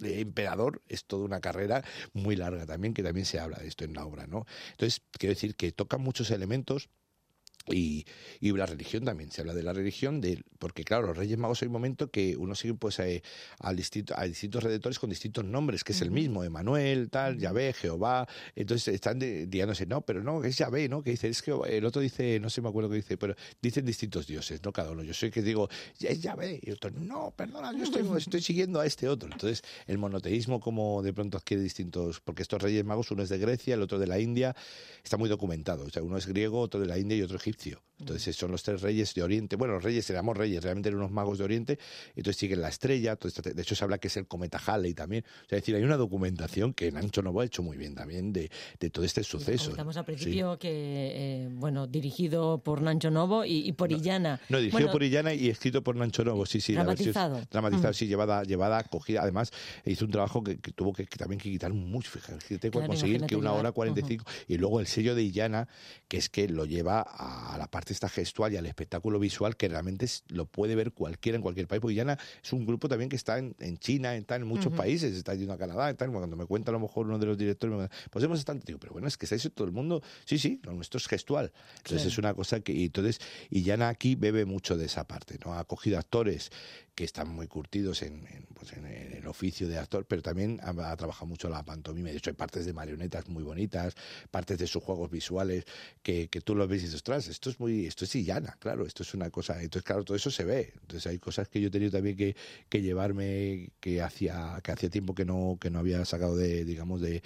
emperador 0.02 0.82
es 0.88 1.06
toda 1.06 1.26
una 1.26 1.42
carrera 1.42 1.84
muy 2.14 2.36
larga 2.36 2.66
también, 2.66 2.94
que 2.94 3.04
también 3.04 3.26
se 3.26 3.40
habla 3.40 3.58
de 3.58 3.68
esto 3.68 3.86
en 3.86 3.94
la 3.94 4.06
obra, 4.06 4.28
¿no? 4.28 4.46
Entonces, 4.72 5.02
quiero 5.12 5.34
decir 5.34 5.56
que 5.56 5.72
toca 5.72 5.98
muchos 5.98 6.32
elementos 6.32 6.90
y, 7.72 8.06
y, 8.40 8.52
la 8.52 8.66
religión 8.66 9.06
también, 9.06 9.32
se 9.32 9.42
habla 9.42 9.54
de 9.54 9.64
la 9.64 9.74
religión, 9.74 10.22
de, 10.22 10.44
porque 10.58 10.84
claro, 10.84 11.08
los 11.08 11.18
Reyes 11.18 11.38
Magos 11.38 11.62
hay 11.62 11.68
un 11.68 11.74
momento 11.74 12.10
que 12.12 12.36
uno 12.38 12.56
sigue 12.56 12.74
pues 12.74 13.00
eh, 13.00 13.24
a, 13.60 13.74
distintos 13.74 14.64
redactores 14.64 15.00
con 15.00 15.10
distintos 15.10 15.46
nombres, 15.46 15.84
que 15.84 15.94
es 15.94 16.02
el 16.02 16.12
mismo, 16.12 16.44
Emanuel, 16.44 17.10
tal, 17.10 17.38
Yahvé, 17.38 17.74
Jehová, 17.74 18.28
entonces 18.56 18.94
están 18.94 19.20
diándose, 19.20 19.86
no, 19.86 20.02
pero 20.02 20.24
no, 20.24 20.44
es 20.44 20.58
Yahvé, 20.58 20.90
¿no? 20.90 21.04
Que 21.04 21.12
dice, 21.12 21.30
es 21.30 21.42
que 21.42 21.54
el 21.68 21.86
otro 21.86 22.02
dice, 22.02 22.40
no 22.40 22.50
sé 22.50 22.62
me 22.62 22.70
acuerdo 22.70 22.90
qué 22.90 22.98
dice, 22.98 23.18
pero 23.18 23.36
dicen 23.62 23.86
distintos 23.86 24.28
dioses, 24.28 24.62
¿no? 24.64 24.72
Cada 24.72 24.92
uno, 24.92 25.04
yo 25.04 25.14
soy 25.14 25.32
que 25.32 25.42
digo, 25.42 25.70
es 26.00 26.22
Yahvé, 26.22 26.60
y 26.62 26.72
otro, 26.72 26.92
no, 26.92 27.32
perdona, 27.36 27.72
yo 27.78 27.84
estoy, 27.84 28.06
estoy 28.18 28.42
siguiendo 28.42 28.80
a 28.80 28.86
este 28.86 29.08
otro. 29.08 29.30
Entonces, 29.32 29.64
el 29.88 29.98
monoteísmo 29.98 30.60
como 30.60 31.02
de 31.02 31.14
pronto 31.14 31.38
adquiere 31.38 31.64
distintos, 31.64 32.20
porque 32.20 32.42
estos 32.42 32.62
Reyes 32.62 32.84
Magos, 32.84 33.12
uno 33.12 33.24
es 33.24 33.30
de 33.30 33.38
Grecia, 33.38 33.76
el 33.76 33.82
otro 33.82 34.00
de 34.00 34.08
la 34.08 34.20
India, 34.20 34.56
está 35.04 35.18
muy 35.18 35.30
documentado, 35.30 35.86
o 35.86 35.90
sea, 35.90 36.04
uno 36.04 36.18
es 36.18 36.28
griego, 36.28 36.60
otro 36.60 36.80
de 36.80 36.88
la 36.88 36.98
India 36.98 37.18
y 37.18 37.22
otro 37.22 37.38
egipcio 37.38 37.59
entonces 38.00 38.36
son 38.36 38.52
los 38.52 38.64
tres 38.64 38.82
reyes 38.82 39.14
de 39.14 39.24
Oriente. 39.24 39.56
Bueno, 39.58 39.74
los 39.74 39.84
reyes 39.84 40.10
éramos 40.10 40.38
reyes, 40.38 40.64
realmente 40.64 40.90
eran 40.90 41.00
unos 41.00 41.12
magos 41.12 41.38
de 41.38 41.44
Oriente. 41.44 41.80
Entonces 42.16 42.38
siguen 42.38 42.62
la 42.62 42.70
estrella. 42.70 43.18
De 43.18 43.62
hecho, 43.62 43.76
se 43.76 43.84
habla 43.84 43.98
que 43.98 44.08
es 44.08 44.18
el 44.18 44.26
cometa 44.26 44.60
Halley 44.66 44.94
también. 44.94 45.26
O 45.26 45.50
sea, 45.50 45.58
es 45.58 45.64
decir, 45.64 45.76
hay 45.76 45.84
una 45.84 45.98
documentación 45.98 46.74
que 46.74 46.92
Nancho 46.92 47.22
Novo 47.22 47.42
ha 47.42 47.46
hecho 47.46 47.62
muy 47.62 47.78
bien 47.78 47.96
también 47.96 48.32
de, 48.32 48.50
todo 48.92 49.04
este 49.04 49.24
suceso. 49.24 49.72
Estamos 49.72 49.98
al 49.98 50.06
principio 50.06 50.58
que, 50.58 50.70
eh, 50.72 51.50
bueno, 51.52 51.88
dirigido 51.88 52.64
por 52.64 52.82
Nancho 52.82 53.12
Novo 53.12 53.44
y, 53.46 53.72
por 53.74 53.92
Illana. 53.92 54.40
No, 54.48 54.60
dirigido 54.60 54.92
por 54.92 55.04
Illana 55.04 55.34
y 55.34 55.50
escrito 55.50 55.84
por 55.84 55.96
Nancho 55.96 56.24
Novo, 56.24 56.46
sí, 56.46 56.62
sí. 56.62 56.74
Dramatizado. 56.74 57.42
dramatizado, 57.52 57.94
sí, 57.94 58.08
llevada, 58.08 58.44
llevada, 58.44 58.82
cogida. 58.84 59.22
Además, 59.24 59.52
hizo 59.86 60.06
un 60.06 60.12
trabajo 60.12 60.42
que, 60.42 60.56
tuvo 60.56 60.94
que, 60.94 61.06
también 61.06 61.40
que 61.40 61.50
quitar 61.50 61.74
mucho. 61.74 62.10
Fíjate, 62.10 62.72
conseguir 62.72 63.26
que 63.26 63.36
una 63.36 63.52
hora 63.52 63.74
45. 63.74 64.24
Y 64.48 64.58
luego 64.58 64.80
el 64.80 64.88
sello 64.88 65.16
de 65.16 65.24
Illana, 65.24 65.68
que 66.08 66.18
es 66.18 66.30
que 66.30 66.48
lo 66.48 66.66
lleva 66.66 67.02
a 67.02 67.39
la 67.58 67.70
parte 67.70 67.94
esta 67.94 68.10
gestual 68.10 68.54
y 68.54 68.58
al 68.58 68.66
espectáculo 68.66 69.20
visual 69.20 69.56
que 69.56 69.68
realmente 69.68 70.08
lo 70.30 70.46
puede 70.46 70.76
ver 70.76 70.92
cualquiera 70.92 71.36
en 71.36 71.42
cualquier 71.42 71.68
país. 71.68 71.82
Porque 71.82 71.96
Yana 71.96 72.18
es 72.44 72.54
un 72.54 72.66
grupo 72.66 72.88
también 72.88 73.10
que 73.10 73.16
está 73.16 73.38
en, 73.38 73.78
China, 73.78 74.16
está 74.16 74.36
en 74.36 74.46
muchos 74.46 74.74
países, 74.74 75.16
está 75.16 75.34
yendo 75.36 75.54
a 75.54 75.58
Canadá, 75.58 75.90
está, 75.90 76.08
cuando 76.08 76.36
me 76.36 76.46
cuenta 76.46 76.72
a 76.72 76.74
lo 76.74 76.80
mejor 76.80 77.06
uno 77.06 77.20
de 77.20 77.26
los 77.26 77.38
directores, 77.38 77.90
pues 78.10 78.26
hemos 78.26 78.40
estado, 78.40 78.60
digo, 78.66 78.80
pero 78.80 78.94
bueno, 78.94 79.08
es 79.08 79.18
que 79.18 79.26
está 79.26 79.36
eso 79.36 79.50
todo 79.50 79.68
el 79.68 79.74
mundo, 79.74 80.02
sí, 80.26 80.38
sí, 80.38 80.60
lo 80.64 80.74
nuestro 80.74 80.98
es 80.98 81.08
gestual. 81.08 81.52
Entonces 81.78 82.06
es 82.06 82.18
una 82.18 82.34
cosa 82.34 82.60
que, 82.60 82.74
y 82.74 82.86
entonces, 82.86 83.20
y 83.50 83.64
Yana 83.64 83.90
aquí 83.90 84.16
bebe 84.16 84.46
mucho 84.46 84.78
de 84.78 84.86
esa 84.86 85.06
parte, 85.08 85.38
¿no? 85.44 85.54
Ha 85.54 85.64
cogido 85.66 85.98
actores 85.98 86.52
que 87.00 87.06
están 87.06 87.30
muy 87.30 87.48
curtidos 87.48 88.02
en, 88.02 88.28
pues 88.54 88.74
en, 88.74 88.86
el 88.86 89.26
oficio 89.26 89.70
de 89.70 89.78
actor, 89.78 90.06
pero 90.06 90.22
también 90.22 90.60
ha, 90.62 90.98
trabajado 90.98 91.28
mucho 91.28 91.48
la 91.48 91.64
pantomima. 91.64 92.10
De 92.10 92.18
hecho, 92.18 92.30
hay 92.30 92.36
partes 92.36 92.66
de 92.66 92.74
marionetas 92.74 93.30
muy 93.30 93.42
bonitas, 93.42 93.96
partes 94.32 94.58
de 94.58 94.68
sus 94.68 94.84
juegos 94.84 95.10
visuales 95.10 95.64
que, 96.04 96.28
que 96.28 96.42
tú 96.42 96.56
los 96.56 96.68
ves 96.68 96.82
y 96.82 96.86
dices, 96.88 96.96
ostras, 96.96 97.29
esto 97.30 97.50
es 97.50 97.60
muy, 97.60 97.86
esto 97.86 98.06
es 98.06 98.14
llana, 98.14 98.58
claro, 98.60 98.86
esto 98.86 99.04
es 99.04 99.14
una 99.14 99.30
cosa. 99.30 99.62
Entonces, 99.62 99.84
claro, 99.84 100.04
todo 100.04 100.18
eso 100.18 100.32
se 100.32 100.44
ve. 100.44 100.74
Entonces, 100.82 101.08
hay 101.08 101.20
cosas 101.20 101.48
que 101.48 101.62
yo 101.62 101.68
he 101.68 101.72
tenido 101.72 101.92
también 101.92 102.18
que, 102.18 102.36
que 102.68 102.82
llevarme 102.82 103.72
que 103.80 104.02
hacía, 104.02 104.60
que 104.64 104.72
hacía 104.72 104.90
tiempo 104.90 105.16
que 105.16 105.26
no, 105.26 105.58
que 105.60 105.70
no 105.70 105.80
había 105.80 106.04
sacado 106.06 106.36
de, 106.36 106.66
digamos, 106.66 107.02
de, 107.02 107.24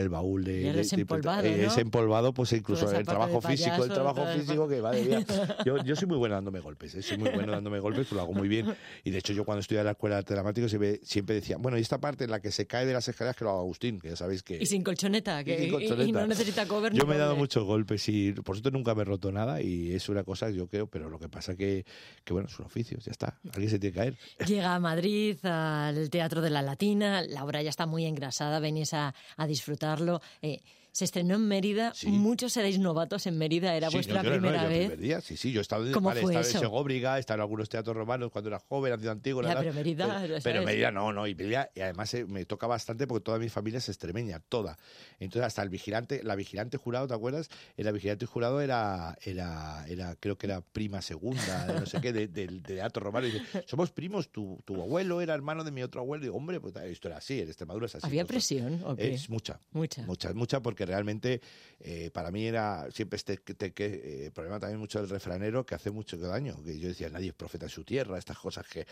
del 0.00 0.08
baúl 0.08 0.44
de, 0.44 0.72
de 0.72 0.88
empolvado, 0.92 1.46
eh, 1.46 1.66
¿no? 1.66 1.80
empolvado, 1.80 2.34
pues 2.34 2.52
incluso 2.52 2.90
el 2.90 3.04
trabajo 3.04 3.40
físico, 3.40 3.84
el 3.84 3.90
trabajo 3.90 4.26
físico 4.26 4.68
que 4.68 4.80
va 4.80 4.92
de 4.92 5.02
bien. 5.02 5.26
Yo, 5.64 5.82
yo 5.82 5.96
soy 5.96 6.08
muy 6.08 6.18
bueno 6.18 6.34
dándome 6.34 6.60
golpes, 6.60 6.94
¿eh? 6.94 7.02
soy 7.02 7.18
muy 7.18 7.30
bueno 7.30 7.52
dándome 7.52 7.78
golpes, 7.80 8.06
pues 8.06 8.12
lo 8.12 8.22
hago 8.22 8.32
muy 8.32 8.48
bien. 8.48 8.74
Y 9.04 9.10
de 9.10 9.18
hecho, 9.18 9.32
yo 9.32 9.44
cuando 9.44 9.60
estudié 9.60 9.80
en 9.80 9.86
la 9.86 9.92
escuela 9.92 10.16
de 10.16 10.18
arte 10.20 10.34
dramático 10.34 10.68
siempre, 10.68 11.00
siempre 11.02 11.36
decía, 11.36 11.56
bueno, 11.58 11.78
y 11.78 11.80
esta 11.80 11.98
parte 11.98 12.24
en 12.24 12.30
la 12.30 12.40
que 12.40 12.50
se 12.50 12.66
cae 12.66 12.86
de 12.86 12.92
las 12.92 13.08
escaleras 13.08 13.36
que 13.36 13.44
lo 13.44 13.50
haga 13.50 13.60
Agustín, 13.60 14.00
que 14.00 14.10
ya 14.10 14.16
sabéis 14.16 14.42
que. 14.42 14.58
Y 14.60 14.66
sin 14.66 14.82
colchoneta, 14.82 15.42
que 15.44 15.66
y, 15.66 16.12
no 16.12 16.26
necesita 16.26 16.66
cover. 16.66 16.92
Yo 16.92 17.06
me 17.06 17.16
he 17.16 17.18
dado 17.18 17.36
muchos 17.36 17.64
golpes 17.64 18.08
y 18.08 18.32
por 18.32 18.56
suerte 18.56 18.70
nunca 18.70 18.94
me 18.94 19.02
he 19.02 19.04
roto 19.04 19.32
nada 19.32 19.60
y 19.60 19.92
es 19.92 20.08
una 20.08 20.24
cosa, 20.24 20.50
yo 20.50 20.66
creo, 20.68 20.86
pero 20.86 21.08
lo 21.08 21.18
que 21.18 21.28
pasa 21.28 21.56
que, 21.56 21.84
que 22.24 22.32
bueno, 22.32 22.48
es 22.48 22.58
un 22.58 22.66
oficio, 22.66 22.98
ya 22.98 23.12
está. 23.12 23.38
Alguien 23.52 23.70
se 23.70 23.78
tiene 23.78 23.94
que 23.94 23.98
caer. 23.98 24.18
Llega 24.46 24.74
a 24.74 24.80
Madrid, 24.80 25.38
al 25.44 26.10
Teatro 26.10 26.40
de 26.40 26.50
la 26.50 26.62
Latina, 26.62 27.22
la 27.22 27.44
obra 27.44 27.62
ya 27.62 27.70
está 27.70 27.86
muy 27.86 28.04
engrasada, 28.04 28.60
venís 28.60 28.92
a, 28.94 29.14
a 29.36 29.46
disfrutarlo. 29.86 30.20
Eh, 30.42 30.60
se 30.96 31.04
estrenó 31.04 31.34
en 31.34 31.46
Mérida. 31.46 31.92
Muchos 32.06 32.54
seréis 32.54 32.78
novatos 32.78 33.26
en 33.26 33.36
Mérida, 33.36 33.76
era 33.76 33.90
vuestra 33.90 34.22
primera 34.22 34.66
vez. 34.66 34.98
día. 34.98 35.20
Sí, 35.20 35.36
sí, 35.36 35.52
yo 35.52 35.60
he 35.60 35.62
estado, 35.62 35.84
¿Cómo 35.92 36.08
vale, 36.08 36.22
fue 36.22 36.34
he 36.34 36.40
estado 36.40 36.54
en 36.54 36.60
Segóbriga, 36.60 37.18
he 37.18 37.20
estado 37.20 37.36
en 37.36 37.40
algunos 37.42 37.68
teatros 37.68 37.94
romanos 37.94 38.30
cuando 38.32 38.48
era 38.48 38.58
joven, 38.60 38.94
ha 38.94 38.98
sido 38.98 39.10
antiguo. 39.10 39.42
Ya, 39.42 39.58
pero 39.58 39.74
Mérida, 39.74 40.20
pero, 40.22 40.38
pero 40.42 40.62
Mérida 40.62 40.90
no, 40.90 41.12
no, 41.12 41.26
y 41.26 41.34
Mérida, 41.34 41.70
y 41.74 41.80
además 41.80 42.14
eh, 42.14 42.24
me 42.24 42.46
toca 42.46 42.66
bastante 42.66 43.06
porque 43.06 43.22
toda 43.22 43.38
mi 43.38 43.50
familia 43.50 43.76
es 43.76 43.90
extremeña, 43.90 44.40
toda. 44.40 44.78
Entonces 45.20 45.46
hasta 45.46 45.60
el 45.60 45.68
vigilante, 45.68 46.22
la 46.24 46.34
vigilante 46.34 46.78
jurado, 46.78 47.06
¿te 47.06 47.12
acuerdas? 47.12 47.50
El 47.76 47.92
vigilante 47.92 48.24
jurado 48.24 48.62
era, 48.62 49.18
era, 49.20 49.84
era 49.88 50.16
creo 50.16 50.38
que 50.38 50.46
era 50.46 50.62
prima 50.62 51.02
segunda, 51.02 51.66
no 51.78 51.84
sé 51.84 52.00
qué, 52.00 52.14
del 52.14 52.62
teatro 52.62 53.04
romano. 53.04 53.26
Y 53.26 53.32
dice, 53.32 53.64
somos 53.66 53.90
primos, 53.90 54.30
tu, 54.30 54.62
tu 54.64 54.80
abuelo 54.80 55.20
era 55.20 55.34
hermano 55.34 55.62
de 55.62 55.72
mi 55.72 55.82
otro 55.82 56.00
abuelo. 56.00 56.24
Y 56.24 56.28
digo, 56.28 56.38
hombre, 56.38 56.58
pues 56.58 56.74
esto 56.74 57.08
era 57.08 57.18
así, 57.18 57.38
en 57.42 57.48
Extremadura 57.48 57.84
es 57.84 57.96
así. 57.96 58.06
¿Había 58.06 58.24
presión? 58.24 58.82
¿o 58.82 58.96
Es 58.96 59.28
mucha. 59.28 59.60
Mucha. 59.72 60.00
Mucha, 60.06 60.32
mucha 60.32 60.62
porque 60.62 60.85
realmente 60.86 61.40
eh, 61.80 62.10
para 62.12 62.30
mí 62.30 62.46
era 62.46 62.90
siempre 62.90 63.16
este 63.16 63.38
que, 63.38 64.26
eh, 64.26 64.30
problema 64.32 64.58
también 64.58 64.80
mucho 64.80 64.98
del 64.98 65.10
refranero 65.10 65.66
que 65.66 65.74
hace 65.74 65.90
mucho 65.90 66.16
daño. 66.16 66.62
Que 66.64 66.78
yo 66.78 66.88
decía, 66.88 67.10
nadie 67.10 67.28
es 67.28 67.34
profeta 67.34 67.66
en 67.66 67.70
su 67.70 67.84
tierra, 67.84 68.18
estas 68.18 68.38
cosas 68.38 68.66
que. 68.66 68.86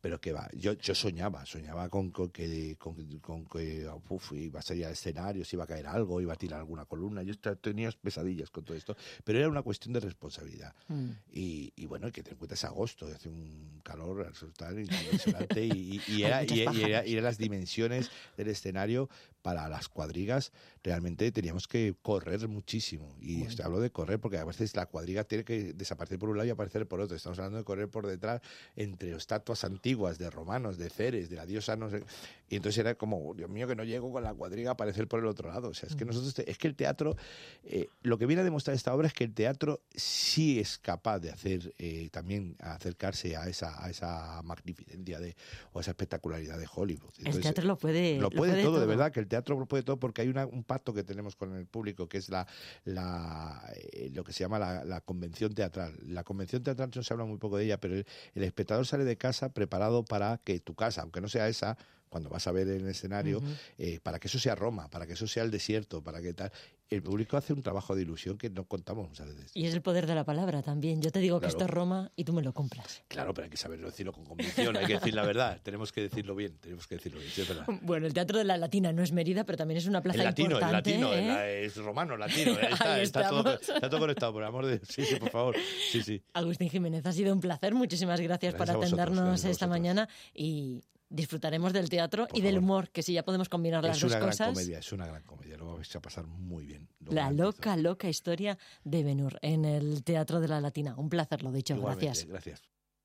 Pero 0.00 0.20
que 0.20 0.32
va, 0.32 0.48
yo, 0.52 0.74
yo 0.74 0.94
soñaba, 0.94 1.46
soñaba 1.46 1.88
con, 1.88 2.12
que, 2.12 2.76
con, 2.78 3.46
que 3.46 3.88
iba 4.32 4.60
a 4.60 4.62
salir 4.62 4.86
al 4.86 4.92
escenario, 4.92 5.44
si 5.44 5.56
iba 5.56 5.64
a 5.64 5.66
caer 5.66 5.86
algo, 5.86 6.20
iba 6.20 6.34
a 6.34 6.36
tirar 6.36 6.60
alguna 6.60 6.84
columna. 6.84 7.22
Yo 7.22 7.34
tenía 7.56 7.90
pesadillas 7.90 8.50
con 8.50 8.64
todo 8.64 8.76
esto, 8.76 8.96
pero 9.24 9.38
era 9.38 9.48
una 9.48 9.62
cuestión 9.62 9.94
de 9.94 10.00
responsabilidad. 10.00 10.74
Mm. 10.88 11.10
Y, 11.32 11.86
bueno, 11.86 12.12
que 12.12 12.22
te 12.22 12.32
encuentras 12.32 12.64
agosto, 12.64 13.06
hace 13.06 13.28
un 13.28 13.80
calor 13.82 14.26
al 14.26 14.34
soltar 14.34 14.78
impresionante 14.78 15.64
y, 15.64 16.00
y, 16.08 16.22
era, 16.22 16.44
y, 16.44 16.60
era, 16.60 17.06
y, 17.06 17.18
las 17.20 17.38
dimensiones 17.38 18.10
del 18.36 18.48
escenario 18.48 19.08
para 19.46 19.68
las 19.68 19.88
cuadrigas 19.88 20.50
realmente 20.82 21.30
teníamos 21.30 21.68
que 21.68 21.94
correr 22.02 22.48
muchísimo. 22.48 23.16
Y 23.20 23.44
hablo 23.62 23.78
de 23.78 23.90
correr 23.90 24.18
porque 24.18 24.38
a 24.38 24.44
veces 24.44 24.74
la 24.74 24.86
cuadriga 24.86 25.22
tiene 25.22 25.44
que 25.44 25.72
desaparecer 25.72 26.18
por 26.18 26.30
un 26.30 26.36
lado 26.36 26.48
y 26.48 26.50
aparecer 26.50 26.84
por 26.88 27.00
otro. 27.00 27.16
Estamos 27.16 27.38
hablando 27.38 27.58
de 27.58 27.64
correr 27.64 27.88
por 27.88 28.08
detrás 28.08 28.40
entre 28.74 29.14
estatuas 29.14 29.62
antiguas 29.62 30.18
de 30.18 30.30
romanos, 30.30 30.78
de 30.78 30.90
Ceres, 30.90 31.30
de 31.30 31.36
la 31.36 31.46
diosa, 31.46 31.76
no 31.76 31.90
sé. 31.90 32.02
Y 32.48 32.56
entonces 32.56 32.78
era 32.78 32.96
como, 32.96 33.34
Dios 33.34 33.48
mío, 33.48 33.68
que 33.68 33.76
no 33.76 33.84
llego 33.84 34.10
con 34.10 34.24
la 34.24 34.34
cuadriga 34.34 34.70
a 34.70 34.72
aparecer 34.72 35.06
por 35.06 35.20
el 35.20 35.26
otro 35.26 35.48
lado. 35.48 35.68
O 35.68 35.74
sea, 35.74 35.88
es 35.88 35.94
que 35.94 36.04
nosotros, 36.04 36.36
es 36.44 36.58
que 36.58 36.66
el 36.66 36.74
teatro, 36.74 37.16
eh, 37.62 37.88
lo 38.02 38.18
que 38.18 38.26
viene 38.26 38.42
a 38.42 38.44
demostrar 38.44 38.74
esta 38.74 38.92
obra 38.92 39.06
es 39.06 39.12
que 39.12 39.22
el 39.22 39.32
teatro 39.32 39.80
sí 39.94 40.58
es 40.58 40.76
capaz 40.78 41.20
de 41.20 41.30
hacer, 41.30 41.72
eh, 41.78 42.08
también 42.10 42.56
acercarse 42.58 43.36
a 43.36 43.48
esa, 43.48 43.84
a 43.84 43.90
esa 43.90 44.42
magnificencia 44.42 45.20
de, 45.20 45.36
o 45.72 45.78
a 45.78 45.82
esa 45.82 45.92
espectacularidad 45.92 46.58
de 46.58 46.66
Hollywood. 46.72 47.12
el 47.24 47.40
teatro 47.40 47.64
lo 47.64 47.76
puede, 47.76 48.18
lo 48.18 48.30
puede, 48.30 48.60
todo, 48.62 48.80
de 48.80 48.86
verdad, 48.86 49.12
que 49.12 49.20
el 49.20 49.28
teatro 49.28 49.35
lo 49.46 49.66
puede 49.66 49.82
todo 49.82 49.98
porque 49.98 50.22
hay 50.22 50.28
un 50.28 50.64
pacto 50.64 50.92
que 50.92 51.04
tenemos 51.04 51.36
con 51.36 51.54
el 51.56 51.66
público 51.66 52.08
que 52.08 52.18
es 52.18 52.28
la, 52.28 52.46
la 52.84 53.62
eh, 53.74 54.10
lo 54.12 54.24
que 54.24 54.32
se 54.32 54.40
llama 54.40 54.58
la, 54.58 55.00
convención 55.00 55.54
teatral. 55.54 55.94
La 56.06 56.24
convención 56.24 56.62
teatral 56.62 56.90
no 56.94 57.02
se 57.02 57.14
habla 57.14 57.24
muy 57.24 57.38
poco 57.38 57.56
de 57.56 57.64
ella, 57.64 57.78
pero 57.78 57.94
el, 57.94 58.06
el 58.34 58.42
espectador 58.42 58.86
sale 58.86 59.04
de 59.04 59.16
casa 59.16 59.52
preparado 59.52 60.04
para 60.04 60.38
que 60.38 60.58
tu 60.60 60.74
casa, 60.74 61.02
aunque 61.02 61.20
no 61.20 61.28
sea 61.28 61.48
esa, 61.48 61.76
cuando 62.08 62.30
vas 62.30 62.46
a 62.46 62.52
ver 62.52 62.68
el 62.68 62.86
escenario, 62.88 63.42
eh, 63.78 64.00
para 64.02 64.18
que 64.18 64.28
eso 64.28 64.38
sea 64.38 64.54
Roma, 64.54 64.88
para 64.88 65.06
que 65.06 65.14
eso 65.14 65.26
sea 65.26 65.42
el 65.42 65.50
desierto, 65.50 66.02
para 66.02 66.20
que 66.20 66.32
tal. 66.32 66.52
El 66.88 67.02
público 67.02 67.36
hace 67.36 67.52
un 67.52 67.62
trabajo 67.62 67.96
de 67.96 68.02
ilusión 68.02 68.38
que 68.38 68.48
no 68.48 68.64
contamos 68.64 69.08
muchas 69.08 69.26
veces. 69.26 69.50
Y 69.54 69.66
es 69.66 69.74
el 69.74 69.82
poder 69.82 70.06
de 70.06 70.14
la 70.14 70.22
palabra 70.22 70.62
también. 70.62 71.02
Yo 71.02 71.10
te 71.10 71.18
digo 71.18 71.40
que 71.40 71.48
esto 71.48 71.64
es 71.64 71.70
Roma 71.70 72.12
y 72.14 72.22
tú 72.22 72.32
me 72.32 72.42
lo 72.42 72.52
compras. 72.54 73.02
Claro, 73.08 73.34
pero 73.34 73.46
hay 73.46 73.50
que 73.50 73.56
saberlo 73.56 73.88
decirlo 73.88 74.12
con 74.12 74.24
convicción, 74.24 74.76
hay 74.76 74.86
que 74.86 74.92
decir 74.94 75.12
la 75.12 75.24
verdad. 75.24 75.60
tenemos 75.64 75.90
que 75.90 76.02
decirlo 76.02 76.36
bien, 76.36 76.56
tenemos 76.58 76.86
que 76.86 76.94
decirlo 76.94 77.18
bien, 77.18 77.32
es 77.36 77.48
verdad. 77.48 77.66
Bueno, 77.82 78.06
el 78.06 78.14
Teatro 78.14 78.38
de 78.38 78.44
la 78.44 78.56
Latina 78.56 78.92
no 78.92 79.02
es 79.02 79.10
Mérida, 79.10 79.42
pero 79.44 79.58
también 79.58 79.78
es 79.78 79.86
una 79.86 80.00
plaza 80.00 80.20
el 80.20 80.26
latino, 80.26 80.50
importante. 80.52 80.94
El 80.94 81.00
latino, 81.00 81.14
¿eh? 81.40 81.64
es 81.64 81.76
romano, 81.76 82.16
latino. 82.16 82.52
Está, 82.52 83.00
está, 83.00 83.28
todo, 83.28 83.54
está, 83.54 83.90
todo, 83.90 83.98
conectado, 83.98 84.32
por 84.32 84.44
amor 84.44 84.66
de 84.66 84.80
Sí, 84.86 85.04
sí, 85.04 85.16
por 85.16 85.30
favor. 85.30 85.56
Sí, 85.90 86.02
sí. 86.04 86.22
Agustín 86.34 86.70
Jiménez, 86.70 87.04
ha 87.04 87.12
sido 87.12 87.32
un 87.32 87.40
placer. 87.40 87.74
Muchísimas 87.74 88.20
gracias, 88.20 88.54
por 88.54 88.70
atendernos 88.70 89.44
esta 89.44 89.66
mañana 89.66 90.08
y 90.32 90.82
disfrutaremos 91.08 91.72
del 91.72 91.88
teatro 91.88 92.26
y 92.32 92.40
del 92.40 92.58
humor, 92.58 92.90
que 92.90 93.02
si 93.02 93.12
ya 93.12 93.22
podemos 93.22 93.48
combinar 93.48 93.84
las 93.84 94.00
dos 94.00 94.16
cosas. 94.16 94.40
Es 94.40 94.40
una 94.40 94.46
gran 94.46 94.54
comedia, 94.54 94.78
es 94.78 94.92
una 94.92 95.06
gran 95.06 95.22
comedia, 95.22 95.56
lo 95.56 95.76
vais 95.76 95.96
a 95.96 96.00
pasar 96.00 96.26
muy 96.26 96.66
bien. 96.66 96.88
La 97.00 97.30
loca, 97.30 97.76
loca 97.76 98.08
historia 98.08 98.58
de 98.84 99.04
Benur 99.04 99.38
en 99.42 99.64
el 99.64 100.02
Teatro 100.04 100.40
de 100.40 100.48
la 100.48 100.60
Latina. 100.60 100.94
Un 100.96 101.08
placer, 101.08 101.42
lo 101.42 101.52
dicho, 101.52 101.80
gracias. 101.80 102.26
Gracias. 102.26 102.62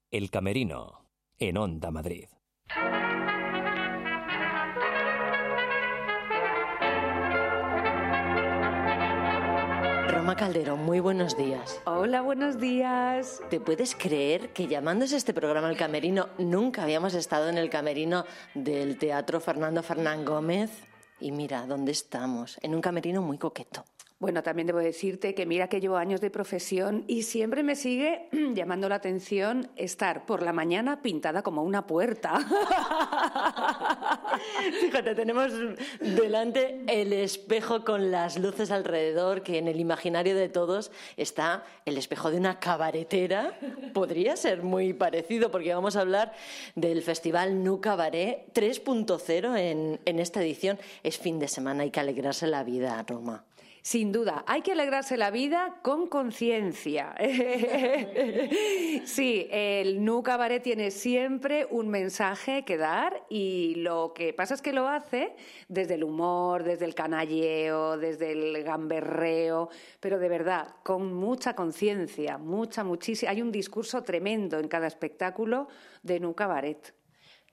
El 0.10 0.30
Camerino, 0.30 1.06
en 1.38 1.58
Onda 1.58 1.92
Madrid. 1.92 2.26
Roma 10.12 10.36
Caldero, 10.36 10.76
muy 10.76 11.00
buenos 11.00 11.38
días. 11.38 11.82
Hola, 11.86 12.22
buenos 12.22 12.60
días. 12.60 13.42
¿Te 13.50 13.62
puedes 13.62 13.96
creer 13.96 14.52
que 14.52 14.68
llamándose 14.68 15.16
este 15.16 15.34
programa 15.34 15.70
El 15.70 15.78
Camerino, 15.78 16.28
nunca 16.38 16.84
habíamos 16.84 17.14
estado 17.14 17.48
en 17.48 17.58
el 17.58 17.70
camerino 17.70 18.26
del 18.54 18.98
Teatro 18.98 19.40
Fernando 19.40 19.82
Fernán 19.82 20.26
Gómez? 20.26 20.70
Y 21.22 21.32
mira, 21.32 21.66
¿dónde 21.66 21.94
estamos? 21.94 22.60
En 22.62 22.76
un 22.76 22.82
camerino 22.82 23.22
muy 23.22 23.38
coqueto. 23.38 23.86
Bueno, 24.22 24.44
también 24.44 24.68
debo 24.68 24.78
decirte 24.78 25.34
que 25.34 25.48
mira 25.48 25.68
que 25.68 25.82
llevo 25.82 25.98
años 25.98 26.22
de 26.22 26.30
profesión 26.30 27.06
y 27.08 27.24
siempre 27.24 27.64
me 27.64 27.76
sigue 27.76 28.28
llamando 28.54 28.88
la 28.88 28.94
atención 28.94 29.72
estar 29.76 30.28
por 30.28 30.44
la 30.44 30.54
mañana 30.54 31.02
pintada 31.02 31.42
como 31.42 31.64
una 31.64 31.88
puerta. 31.88 32.38
Fíjate, 34.80 35.16
tenemos 35.16 35.52
delante 36.00 36.84
el 36.86 37.14
espejo 37.14 37.84
con 37.84 38.12
las 38.12 38.38
luces 38.38 38.70
alrededor, 38.70 39.42
que 39.42 39.58
en 39.58 39.68
el 39.68 39.80
imaginario 39.80 40.36
de 40.36 40.50
todos 40.50 40.92
está 41.18 41.64
el 41.86 41.98
espejo 41.98 42.30
de 42.30 42.38
una 42.38 42.60
cabaretera. 42.60 43.58
Podría 43.92 44.38
ser 44.38 44.62
muy 44.62 44.94
parecido 44.94 45.50
porque 45.50 45.74
vamos 45.74 45.96
a 45.96 46.02
hablar 46.02 46.32
del 46.76 47.02
Festival 47.02 47.64
Nu 47.64 47.82
Cabaret 47.82 48.54
3.0 48.54 49.58
en, 49.58 50.00
en 50.06 50.20
esta 50.20 50.44
edición. 50.44 50.78
Es 51.02 51.18
fin 51.18 51.40
de 51.40 51.48
semana, 51.48 51.82
hay 51.82 51.90
que 51.90 52.00
alegrarse 52.00 52.46
la 52.46 52.64
vida, 52.64 53.04
Roma. 53.08 53.46
Sin 53.84 54.12
duda, 54.12 54.44
hay 54.46 54.62
que 54.62 54.74
alegrarse 54.74 55.18
la 55.18 55.32
vida 55.32 55.80
con 55.82 56.06
conciencia. 56.06 57.16
sí, 59.06 59.48
el 59.50 60.06
Nu 60.06 60.22
Cabaret 60.22 60.62
tiene 60.62 60.92
siempre 60.92 61.66
un 61.68 61.90
mensaje 61.90 62.64
que 62.64 62.78
dar 62.78 63.26
y 63.28 63.74
lo 63.78 64.14
que 64.14 64.34
pasa 64.34 64.54
es 64.54 64.62
que 64.62 64.72
lo 64.72 64.88
hace 64.88 65.36
desde 65.68 65.96
el 65.96 66.04
humor, 66.04 66.64
desde 66.64 66.86
el 66.86 66.94
canalleo, 66.94 67.98
desde 67.98 68.34
el 68.34 68.64
gamberreo, 68.64 69.70
pero 70.00 70.20
de 70.20 70.30
verdad, 70.30 70.76
con 70.84 71.12
mucha 71.16 71.56
conciencia, 71.56 72.38
mucha, 72.38 72.84
muchísima. 72.84 73.32
Hay 73.32 73.42
un 73.42 73.52
discurso 73.52 74.04
tremendo 74.04 74.60
en 74.60 74.68
cada 74.68 74.86
espectáculo 74.86 75.70
de 76.04 76.20
Nu 76.20 76.36
Cabaret. 76.36 76.94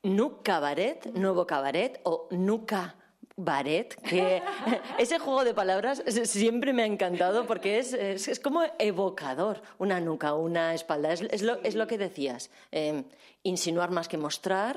Nu 0.02 0.42
Cabaret, 0.42 1.06
nuevo 1.14 1.46
cabaret 1.46 2.00
o 2.04 2.28
Nuca 2.32 2.97
Baret, 3.38 3.94
que 4.02 4.42
ese 4.98 5.20
juego 5.20 5.44
de 5.44 5.54
palabras 5.54 6.02
siempre 6.24 6.72
me 6.72 6.82
ha 6.82 6.86
encantado 6.86 7.46
porque 7.46 7.78
es, 7.78 7.94
es, 7.94 8.40
como 8.40 8.62
evocador, 8.78 9.62
una 9.78 10.00
nuca, 10.00 10.34
una 10.34 10.74
espalda, 10.74 11.12
es, 11.12 11.42
lo, 11.42 11.62
es 11.62 11.76
lo, 11.76 11.86
que 11.86 11.98
decías, 11.98 12.50
eh, 12.72 13.04
insinuar 13.44 13.92
más 13.92 14.08
que 14.08 14.18
mostrar 14.18 14.76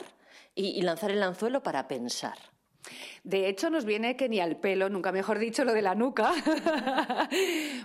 y 0.53 0.81
lanzar 0.83 1.09
el 1.09 1.23
anzuelo 1.23 1.63
para 1.63 1.87
pensar. 1.87 2.50
De 3.23 3.47
hecho, 3.47 3.69
nos 3.69 3.85
viene 3.85 4.15
que 4.15 4.29
ni 4.29 4.39
al 4.39 4.57
pelo, 4.57 4.89
nunca 4.89 5.11
mejor 5.11 5.37
dicho, 5.37 5.63
lo 5.63 5.73
de 5.73 5.81
la 5.81 5.95
nuca, 5.95 6.33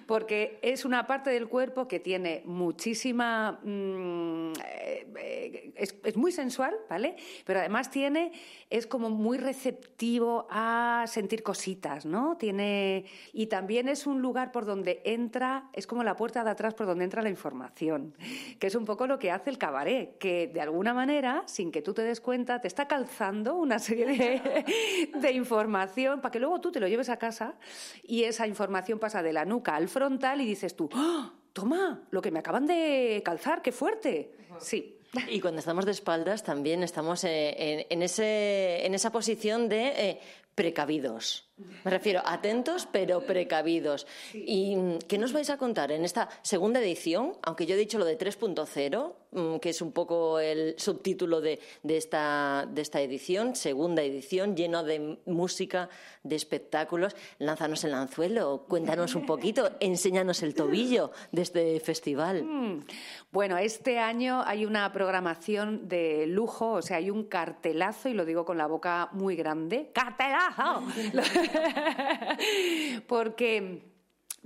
porque 0.07 0.59
es 0.62 0.84
una 0.84 1.07
parte 1.07 1.30
del 1.30 1.49
cuerpo 1.49 1.86
que 1.88 2.01
tiene 2.01 2.42
muchísima... 2.44 3.61
Mm, 3.62 4.53
eh, 5.18 5.72
es, 5.76 6.16
muy 6.16 6.32
sensual, 6.32 6.74
¿vale? 6.88 7.16
Pero 7.44 7.61
además 7.61 7.90
tiene, 7.90 8.32
es 8.70 8.86
como 8.86 9.11
muy 9.11 9.38
receptivo 9.38 10.47
a 10.51 11.05
sentir 11.07 11.42
cositas, 11.42 12.07
¿no? 12.07 12.36
Tiene... 12.36 13.05
Y 13.32 13.47
también 13.47 13.88
es 13.88 14.07
un 14.07 14.22
lugar 14.22 14.53
por 14.53 14.64
donde 14.64 15.03
entra, 15.05 15.68
es 15.72 15.86
como 15.86 16.03
la 16.03 16.16
puerta 16.16 16.44
de 16.44 16.51
atrás 16.51 16.74
por 16.74 16.86
donde 16.86 17.05
entra 17.05 17.22
la 17.22 17.28
información, 17.28 18.14
que 18.59 18.68
es 18.68 18.74
un 18.74 18.84
poco 18.84 19.07
lo 19.07 19.18
que 19.18 19.30
hace 19.30 19.51
el 19.51 19.59
cabaret, 19.59 20.16
que 20.18 20.47
de 20.47 20.61
alguna 20.61 20.94
manera, 20.94 21.42
sin 21.47 21.70
que 21.70 21.82
tú 21.82 21.92
te 21.92 22.03
des 22.03 22.20
cuenta, 22.20 22.61
te 22.61 22.68
está 22.68 22.88
calzando 22.88 23.57
una 23.57 23.78
serie 23.78 24.07
de 24.07 24.16
de 25.14 25.32
información 25.32 26.20
para 26.20 26.32
que 26.32 26.41
luego 26.41 26.61
tú 26.61 26.72
te 26.72 26.80
lo 26.80 26.89
lleves 26.89 27.09
a 27.09 27.16
casa 27.16 27.55
y 28.03 28.24
esa 28.24 28.47
información 28.47 28.99
pasa 28.99 29.22
de 29.22 29.32
la 29.32 29.45
nuca 29.45 29.76
al 29.76 29.89
frontal 29.89 30.41
y 30.41 30.47
dices 30.47 30.76
tú, 30.76 30.89
¡Oh, 30.95 31.30
toma, 31.53 32.03
lo 32.11 32.22
que 32.22 32.30
me 32.30 32.39
acaban 32.39 32.66
de 32.66 33.22
calzar, 33.24 33.62
qué 33.62 33.72
fuerte. 33.72 34.32
Sí. 34.59 34.99
Y 35.28 35.41
cuando 35.41 35.61
estamos 35.61 35.87
de 35.87 35.93
espaldas 35.93 36.43
también 36.43 36.82
estamos 36.82 37.24
eh, 37.24 37.87
en, 37.89 38.03
ese, 38.03 38.84
en 38.84 38.95
esa 38.95 39.11
posición 39.11 39.68
de 39.68 39.87
eh, 40.11 40.20
precavidos. 40.57 41.46
Me 41.84 41.90
refiero 41.90 42.20
atentos, 42.24 42.86
pero 42.90 43.22
precavidos. 43.22 44.07
¿Y 44.34 44.76
mm, 44.76 44.98
qué 45.09 45.16
nos 45.16 45.32
vais 45.32 45.48
a 45.48 45.57
contar 45.57 45.90
en 45.90 46.04
esta 46.04 46.28
segunda 46.42 46.80
edición? 46.80 47.32
Aunque 47.42 47.64
yo 47.64 47.76
he 47.76 47.78
dicho 47.78 47.98
lo 47.98 48.04
de 48.04 48.18
3.0, 48.18 49.14
mm, 49.30 49.57
que 49.57 49.70
es 49.70 49.80
un 49.80 49.92
poco 49.92 50.38
el 50.38 50.74
subtítulo 50.76 51.40
de, 51.40 51.59
esta, 51.88 52.66
de 52.70 52.82
esta 52.82 53.00
edición, 53.00 53.57
segunda 53.57 54.02
edición, 54.02 54.54
lleno 54.54 54.84
de 54.84 55.18
música, 55.24 55.88
de 56.22 56.36
espectáculos. 56.36 57.16
Lánzanos 57.38 57.84
el 57.84 57.94
anzuelo, 57.94 58.66
cuéntanos 58.68 59.14
un 59.14 59.24
poquito, 59.24 59.70
enséñanos 59.80 60.42
el 60.42 60.54
tobillo 60.54 61.12
de 61.32 61.42
este 61.42 61.80
festival. 61.80 62.42
Mm. 62.44 62.84
Bueno, 63.30 63.57
este 63.57 63.98
año 63.98 64.42
hay 64.44 64.66
una 64.66 64.92
programación 64.92 65.88
de 65.88 66.26
lujo, 66.26 66.72
o 66.72 66.82
sea, 66.82 66.98
hay 66.98 67.09
un 67.09 67.24
cartelazo, 67.24 68.11
y 68.11 68.14
lo 68.14 68.26
digo 68.26 68.44
con 68.44 68.59
la 68.59 68.66
boca 68.66 69.09
muy 69.12 69.36
grande. 69.36 69.90
¡Cartelazo! 69.94 70.45
Porque 73.07 73.82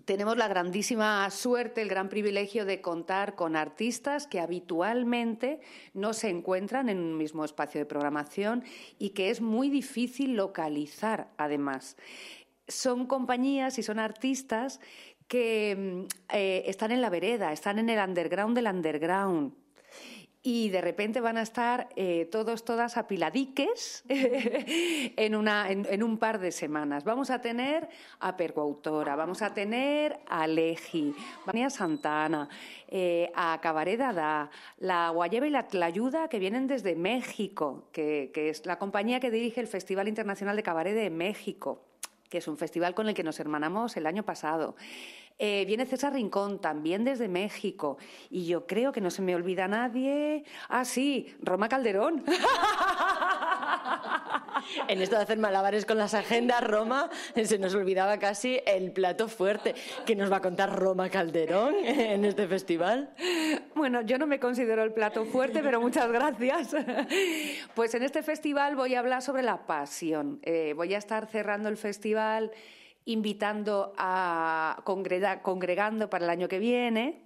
tenemos 0.04 0.36
la 0.36 0.48
grandísima 0.48 1.28
suerte, 1.30 1.82
el 1.82 1.88
gran 1.88 2.08
privilegio 2.08 2.64
de 2.64 2.80
contar 2.80 3.34
con 3.34 3.56
artistas 3.56 4.26
que 4.26 4.40
habitualmente 4.40 5.60
no 5.94 6.12
se 6.12 6.28
encuentran 6.28 6.88
en 6.88 6.98
un 6.98 7.16
mismo 7.16 7.44
espacio 7.44 7.80
de 7.80 7.86
programación 7.86 8.64
y 8.98 9.10
que 9.10 9.30
es 9.30 9.40
muy 9.40 9.68
difícil 9.68 10.34
localizar, 10.34 11.30
además. 11.36 11.96
Son 12.68 13.06
compañías 13.06 13.78
y 13.78 13.82
son 13.82 13.98
artistas 13.98 14.80
que 15.28 15.76
mm, 15.76 16.34
eh, 16.34 16.64
están 16.66 16.92
en 16.92 17.00
la 17.00 17.10
vereda, 17.10 17.52
están 17.52 17.78
en 17.78 17.88
el 17.88 17.98
underground 17.98 18.56
del 18.56 18.66
underground 18.66 19.54
y 20.42 20.70
de 20.70 20.80
repente 20.80 21.20
van 21.20 21.36
a 21.36 21.42
estar 21.42 21.88
eh, 21.96 22.26
todos, 22.30 22.64
todas 22.64 22.96
apiladiques 22.96 24.04
en, 24.08 25.34
una, 25.34 25.70
en, 25.70 26.02
un 26.02 26.16
par 26.18 26.38
de 26.38 26.50
semanas. 26.50 27.04
Vamos 27.04 27.30
a 27.30 27.42
tener 27.42 27.88
a 28.20 28.36
Percoautora, 28.36 29.16
vamos 29.16 29.42
a 29.42 29.52
tener 29.52 30.18
a 30.26 30.46
Leji, 30.46 31.14
a 31.46 31.70
Santana, 31.70 32.48
eh, 32.88 33.30
a 33.34 33.58
Cabaret 33.60 33.98
Dada, 33.98 34.50
la 34.78 35.10
Guayaba 35.10 35.46
y 35.46 35.50
la 35.50 35.68
Tlayuda 35.68 36.28
que 36.28 36.38
vienen 36.38 36.66
desde 36.66 36.96
México, 36.96 37.88
que, 37.92 38.30
que 38.32 38.48
es 38.48 38.64
la 38.64 38.78
compañía 38.78 39.20
que 39.20 39.30
dirige 39.30 39.60
el 39.60 39.66
Festival 39.66 40.08
Internacional 40.08 40.56
de 40.56 40.62
Cabaret 40.62 40.94
de 40.94 41.10
México 41.10 41.82
que 42.30 42.38
es 42.38 42.46
un 42.46 42.56
festival 42.56 42.94
con 42.94 43.08
el 43.08 43.14
que 43.14 43.24
nos 43.24 43.40
hermanamos 43.40 43.96
el 43.96 44.06
año 44.06 44.22
pasado. 44.22 44.76
Eh, 45.42 45.64
viene 45.66 45.86
César 45.86 46.12
Rincón, 46.12 46.60
también 46.60 47.02
desde 47.02 47.26
México. 47.26 47.96
Y 48.28 48.44
yo 48.46 48.66
creo 48.66 48.92
que 48.92 49.00
no 49.00 49.10
se 49.10 49.22
me 49.22 49.34
olvida 49.34 49.66
nadie. 49.68 50.44
Ah, 50.68 50.84
sí, 50.84 51.34
Roma 51.40 51.66
Calderón. 51.66 52.22
en 54.88 55.00
esto 55.00 55.16
de 55.16 55.22
hacer 55.22 55.38
malabares 55.38 55.86
con 55.86 55.96
las 55.96 56.12
agendas, 56.12 56.62
Roma, 56.62 57.08
se 57.42 57.58
nos 57.58 57.74
olvidaba 57.74 58.18
casi 58.18 58.60
el 58.66 58.92
plato 58.92 59.28
fuerte 59.28 59.74
que 60.04 60.14
nos 60.14 60.30
va 60.30 60.36
a 60.36 60.42
contar 60.42 60.78
Roma 60.78 61.08
Calderón 61.08 61.74
en 61.86 62.26
este 62.26 62.46
festival. 62.46 63.14
Bueno, 63.74 64.02
yo 64.02 64.18
no 64.18 64.26
me 64.26 64.38
considero 64.38 64.84
el 64.84 64.92
plato 64.92 65.24
fuerte, 65.24 65.62
pero 65.62 65.80
muchas 65.80 66.12
gracias. 66.12 66.76
Pues 67.74 67.94
en 67.94 68.02
este 68.02 68.22
festival 68.22 68.76
voy 68.76 68.94
a 68.94 68.98
hablar 68.98 69.22
sobre 69.22 69.42
la 69.42 69.66
pasión. 69.66 70.38
Eh, 70.42 70.74
voy 70.76 70.92
a 70.92 70.98
estar 70.98 71.26
cerrando 71.26 71.70
el 71.70 71.78
festival 71.78 72.50
invitando 73.04 73.92
a 73.96 74.80
congregando 74.84 76.10
para 76.10 76.24
el 76.24 76.30
año 76.30 76.48
que 76.48 76.58
viene. 76.58 77.22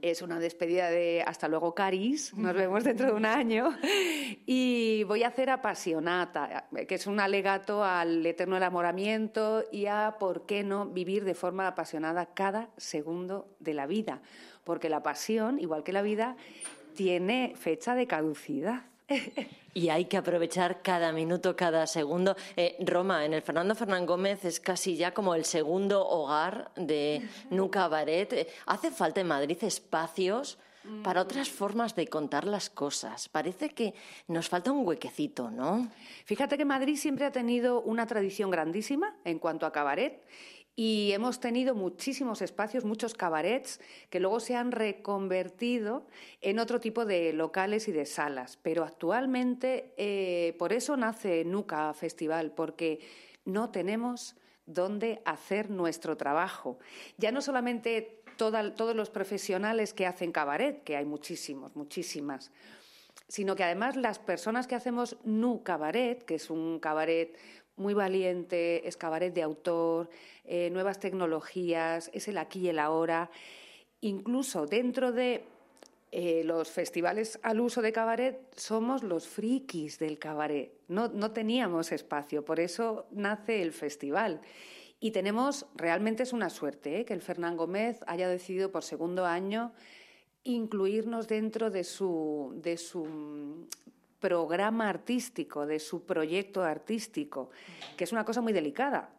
Es 0.00 0.22
una 0.22 0.38
despedida 0.38 0.90
de 0.90 1.24
hasta 1.26 1.48
luego, 1.48 1.74
Caris. 1.74 2.32
Nos 2.34 2.54
vemos 2.54 2.84
dentro 2.84 3.06
de 3.06 3.12
un 3.12 3.26
año. 3.26 3.76
Y 4.46 5.04
voy 5.04 5.22
a 5.22 5.28
hacer 5.28 5.48
Apasionata, 5.48 6.68
que 6.86 6.94
es 6.94 7.06
un 7.06 7.18
alegato 7.18 7.82
al 7.82 8.24
eterno 8.24 8.56
enamoramiento 8.56 9.64
y 9.72 9.86
a 9.86 10.16
por 10.18 10.44
qué 10.44 10.62
no 10.62 10.86
vivir 10.86 11.24
de 11.24 11.34
forma 11.34 11.66
apasionada 11.66 12.26
cada 12.26 12.68
segundo 12.76 13.48
de 13.58 13.74
la 13.74 13.86
vida. 13.86 14.20
Porque 14.64 14.90
la 14.90 15.02
pasión, 15.02 15.58
igual 15.58 15.82
que 15.82 15.92
la 15.92 16.02
vida, 16.02 16.36
tiene 16.94 17.54
fecha 17.56 17.94
de 17.94 18.06
caducidad. 18.06 18.82
Y 19.74 19.90
hay 19.90 20.06
que 20.06 20.16
aprovechar 20.16 20.82
cada 20.82 21.12
minuto, 21.12 21.54
cada 21.54 21.86
segundo. 21.86 22.36
Eh, 22.56 22.76
Roma, 22.80 23.24
en 23.24 23.34
el 23.34 23.42
Fernando 23.42 23.74
Fernán 23.74 24.06
Gómez 24.06 24.44
es 24.44 24.58
casi 24.58 24.96
ya 24.96 25.14
como 25.14 25.34
el 25.34 25.44
segundo 25.44 26.06
hogar 26.06 26.72
de 26.74 27.22
Nuca 27.50 27.86
Baret. 27.86 28.32
Eh, 28.32 28.48
¿Hace 28.66 28.90
falta 28.90 29.20
en 29.20 29.28
Madrid 29.28 29.58
espacios 29.62 30.58
para 31.04 31.20
otras 31.20 31.50
formas 31.50 31.94
de 31.94 32.08
contar 32.08 32.44
las 32.44 32.70
cosas? 32.70 33.28
Parece 33.28 33.70
que 33.70 33.94
nos 34.26 34.48
falta 34.48 34.72
un 34.72 34.86
huequecito, 34.86 35.50
¿no? 35.50 35.88
Fíjate 36.24 36.56
que 36.58 36.64
Madrid 36.64 36.96
siempre 36.96 37.26
ha 37.26 37.30
tenido 37.30 37.80
una 37.82 38.06
tradición 38.06 38.50
grandísima 38.50 39.14
en 39.24 39.38
cuanto 39.38 39.64
a 39.64 39.72
cabaret 39.72 40.24
y 40.80 41.10
hemos 41.10 41.40
tenido 41.40 41.74
muchísimos 41.74 42.40
espacios, 42.40 42.84
muchos 42.84 43.12
cabarets 43.12 43.80
que 44.10 44.20
luego 44.20 44.38
se 44.38 44.54
han 44.54 44.70
reconvertido 44.70 46.06
en 46.40 46.60
otro 46.60 46.78
tipo 46.78 47.04
de 47.04 47.32
locales 47.32 47.88
y 47.88 47.92
de 47.92 48.06
salas. 48.06 48.60
Pero 48.62 48.84
actualmente 48.84 49.92
eh, 49.96 50.54
por 50.56 50.72
eso 50.72 50.96
nace 50.96 51.44
Nuca 51.44 51.92
Festival, 51.94 52.52
porque 52.52 53.00
no 53.44 53.70
tenemos 53.70 54.36
dónde 54.66 55.20
hacer 55.24 55.68
nuestro 55.68 56.16
trabajo. 56.16 56.78
Ya 57.16 57.32
no 57.32 57.42
solamente 57.42 58.22
todos 58.36 58.94
los 58.94 59.10
profesionales 59.10 59.92
que 59.92 60.06
hacen 60.06 60.30
cabaret, 60.30 60.84
que 60.84 60.96
hay 60.96 61.04
muchísimos, 61.04 61.74
muchísimas, 61.74 62.52
sino 63.26 63.56
que 63.56 63.64
además 63.64 63.96
las 63.96 64.18
personas 64.18 64.66
que 64.66 64.74
hacemos 64.74 65.16
Nu 65.24 65.62
Cabaret, 65.62 66.24
que 66.24 66.36
es 66.36 66.50
un 66.50 66.78
cabaret 66.80 67.36
muy 67.78 67.94
valiente, 67.94 68.86
es 68.86 68.96
cabaret 68.96 69.32
de 69.32 69.42
autor, 69.42 70.08
eh, 70.44 70.70
nuevas 70.70 70.98
tecnologías, 71.00 72.10
es 72.12 72.28
el 72.28 72.38
aquí 72.38 72.60
y 72.60 72.68
el 72.68 72.78
ahora. 72.78 73.30
Incluso 74.00 74.66
dentro 74.66 75.12
de 75.12 75.44
eh, 76.10 76.42
los 76.44 76.70
festivales 76.70 77.38
al 77.42 77.60
uso 77.60 77.82
de 77.82 77.92
cabaret 77.92 78.38
somos 78.56 79.02
los 79.02 79.28
frikis 79.28 79.98
del 79.98 80.18
cabaret. 80.18 80.72
No, 80.88 81.08
no 81.08 81.32
teníamos 81.32 81.92
espacio, 81.92 82.44
por 82.44 82.60
eso 82.60 83.06
nace 83.10 83.62
el 83.62 83.72
festival. 83.72 84.40
Y 85.00 85.12
tenemos, 85.12 85.66
realmente 85.76 86.24
es 86.24 86.32
una 86.32 86.50
suerte, 86.50 87.00
¿eh? 87.00 87.04
que 87.04 87.14
el 87.14 87.22
Fernán 87.22 87.56
Gómez 87.56 88.00
haya 88.06 88.28
decidido 88.28 88.72
por 88.72 88.82
segundo 88.82 89.26
año 89.26 89.72
incluirnos 90.44 91.28
dentro 91.28 91.70
de 91.70 91.84
su, 91.84 92.52
de 92.56 92.76
su 92.78 93.66
programa 94.20 94.88
artístico, 94.88 95.66
de 95.66 95.78
su 95.78 96.04
proyecto 96.04 96.62
artístico, 96.62 97.50
que 97.96 98.04
es 98.04 98.12
una 98.12 98.24
cosa 98.24 98.40
muy 98.40 98.52
delicada. 98.52 99.10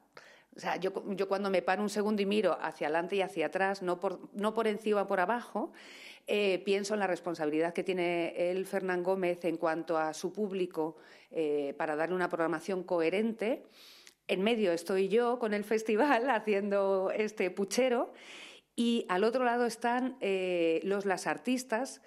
O 0.55 0.59
sea, 0.59 0.75
yo, 0.75 0.91
cuando 1.27 1.49
me 1.49 1.61
paro 1.61 1.81
un 1.81 1.89
segundo 1.89 2.21
y 2.21 2.25
miro 2.25 2.57
hacia 2.61 2.87
adelante 2.87 3.15
y 3.15 3.21
hacia 3.21 3.45
atrás, 3.45 3.81
no 3.81 3.99
por, 3.99 4.19
no 4.33 4.53
por 4.53 4.67
encima 4.67 5.07
por 5.07 5.19
abajo, 5.19 5.71
eh, 6.27 6.61
pienso 6.65 6.93
en 6.93 6.99
la 6.99 7.07
responsabilidad 7.07 7.73
que 7.73 7.83
tiene 7.83 8.51
el 8.51 8.65
Fernán 8.65 9.01
Gómez 9.01 9.45
en 9.45 9.57
cuanto 9.57 9.97
a 9.97 10.13
su 10.13 10.33
público 10.33 10.97
eh, 11.31 11.73
para 11.77 11.95
darle 11.95 12.15
una 12.15 12.29
programación 12.29 12.83
coherente. 12.83 13.63
En 14.27 14.43
medio 14.43 14.71
estoy 14.71 15.07
yo 15.07 15.39
con 15.39 15.53
el 15.53 15.63
festival 15.63 16.29
haciendo 16.29 17.11
este 17.15 17.49
puchero 17.51 18.11
y 18.75 19.05
al 19.09 19.23
otro 19.23 19.43
lado 19.43 19.65
están 19.65 20.17
eh, 20.21 20.81
los 20.83 21.05
las 21.05 21.25
artistas 21.25 22.01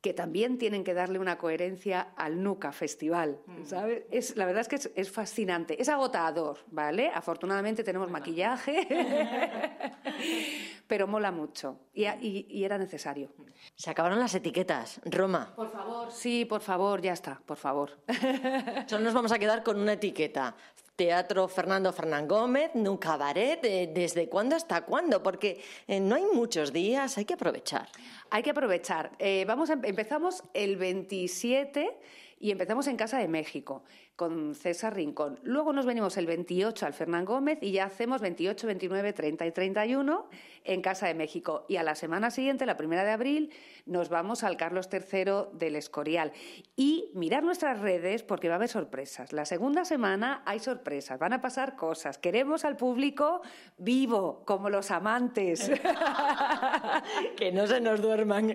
que 0.00 0.12
también 0.12 0.58
tienen 0.58 0.84
que 0.84 0.94
darle 0.94 1.18
una 1.18 1.38
coherencia 1.38 2.12
al 2.16 2.42
NUCA 2.42 2.72
Festival, 2.72 3.40
mm. 3.46 3.64
¿sabes? 3.64 4.04
Es, 4.10 4.36
la 4.36 4.46
verdad 4.46 4.60
es 4.60 4.68
que 4.68 4.90
es, 4.94 5.10
fascinante, 5.10 5.80
es 5.80 5.88
agotador, 5.88 6.58
¿vale? 6.70 7.10
Afortunadamente 7.12 7.82
tenemos 7.82 8.10
maquillaje, 8.10 8.86
pero 10.86 11.06
mola 11.06 11.30
mucho 11.32 11.80
y, 11.94 12.06
y, 12.06 12.64
era 12.64 12.78
necesario. 12.78 13.30
Se 13.74 13.90
acabaron 13.90 14.18
las 14.18 14.34
etiquetas, 14.34 15.00
Roma. 15.04 15.52
Por 15.56 15.70
favor, 15.70 16.12
sí, 16.12 16.44
por 16.44 16.60
favor, 16.60 17.00
ya 17.02 17.12
está, 17.12 17.40
por 17.44 17.56
favor. 17.56 17.98
Solo 18.86 19.04
nos 19.04 19.14
vamos 19.14 19.32
a 19.32 19.38
quedar 19.38 19.62
con 19.62 19.80
una 19.80 19.94
etiqueta. 19.94 20.54
Teatro 20.96 21.46
Fernando 21.46 21.92
Fernán 21.92 22.26
Gómez, 22.26 22.70
un 22.74 22.96
cabaret, 22.96 23.60
¿desde 23.60 24.30
cuándo 24.30 24.56
hasta 24.56 24.86
cuándo? 24.86 25.22
Porque 25.22 25.62
eh, 25.86 26.00
no 26.00 26.14
hay 26.14 26.24
muchos 26.32 26.72
días, 26.72 27.18
hay 27.18 27.26
que 27.26 27.34
aprovechar. 27.34 27.88
Hay 28.30 28.42
que 28.42 28.50
aprovechar. 28.50 29.12
Eh, 29.18 29.44
vamos 29.46 29.68
empezamos 29.68 30.42
el 30.54 30.76
27 30.76 31.98
y 32.40 32.50
empezamos 32.50 32.86
en 32.86 32.96
Casa 32.96 33.18
de 33.18 33.28
México 33.28 33.82
con 34.16 34.54
César 34.54 34.94
Rincón. 34.94 35.38
Luego 35.42 35.74
nos 35.74 35.84
venimos 35.84 36.16
el 36.16 36.26
28 36.26 36.86
al 36.86 36.94
Fernán 36.94 37.26
Gómez 37.26 37.58
y 37.60 37.72
ya 37.72 37.84
hacemos 37.84 38.22
28, 38.22 38.66
29, 38.66 39.12
30 39.12 39.46
y 39.46 39.52
31 39.52 40.26
en 40.64 40.80
Casa 40.80 41.06
de 41.06 41.14
México. 41.14 41.66
Y 41.68 41.76
a 41.76 41.82
la 41.82 41.94
semana 41.94 42.30
siguiente, 42.30 42.64
la 42.64 42.78
primera 42.78 43.04
de 43.04 43.10
abril, 43.10 43.52
nos 43.84 44.08
vamos 44.08 44.42
al 44.42 44.56
Carlos 44.56 44.88
III 44.90 45.58
del 45.58 45.76
Escorial. 45.76 46.32
Y 46.76 47.10
mirar 47.14 47.44
nuestras 47.44 47.80
redes 47.80 48.22
porque 48.22 48.48
va 48.48 48.54
a 48.54 48.56
haber 48.56 48.70
sorpresas. 48.70 49.34
La 49.34 49.44
segunda 49.44 49.84
semana 49.84 50.42
hay 50.46 50.60
sorpresas, 50.60 51.18
van 51.18 51.34
a 51.34 51.42
pasar 51.42 51.76
cosas. 51.76 52.16
Queremos 52.16 52.64
al 52.64 52.76
público 52.76 53.42
vivo, 53.76 54.42
como 54.46 54.70
los 54.70 54.90
amantes. 54.90 55.70
que 57.36 57.52
no 57.52 57.66
se 57.66 57.80
nos 57.82 58.00
duerman. 58.00 58.54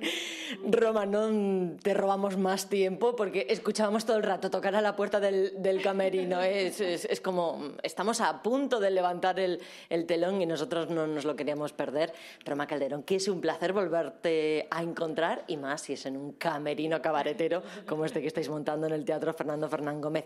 Roma, 0.69 1.05
no 1.05 1.77
te 1.83 1.93
robamos 1.93 2.35
más 2.37 2.67
tiempo 2.67 3.15
porque 3.15 3.45
escuchábamos 3.49 4.05
todo 4.05 4.17
el 4.17 4.23
rato 4.23 4.49
tocar 4.49 4.75
a 4.75 4.81
la 4.81 4.95
puerta 4.95 5.19
del 5.19 5.50
del, 5.57 5.81
camerino. 5.81 6.41
Es, 6.41 6.79
es, 6.81 7.21
como, 7.21 7.73
estamos 7.83 8.21
a 8.21 8.41
punto 8.41 8.79
de 8.79 8.91
levantar 8.91 9.39
el, 9.39 9.61
el, 9.89 10.05
telón 10.05 10.41
y 10.41 10.45
nosotros 10.45 10.89
no 10.89 11.07
nos 11.07 11.25
lo 11.25 11.35
queríamos 11.35 11.73
perder. 11.73 12.13
Roma 12.45 12.67
Calderón, 12.67 13.03
que 13.03 13.15
es 13.15 13.27
un 13.27 13.41
placer 13.41 13.73
volverte 13.73 14.67
a 14.69 14.81
encontrar 14.81 15.43
y 15.47 15.57
más 15.57 15.81
si 15.81 15.93
es 15.93 16.05
en 16.05 16.17
un 16.17 16.33
camerino 16.33 17.01
cabaretero 17.01 17.63
como 17.87 18.05
este 18.05 18.21
que 18.21 18.27
estáis 18.27 18.49
montando 18.49 18.87
en 18.87 18.93
el 18.93 19.05
Teatro 19.05 19.33
Fernando 19.33 19.69
Fernán 19.69 20.01
Gómez. 20.01 20.25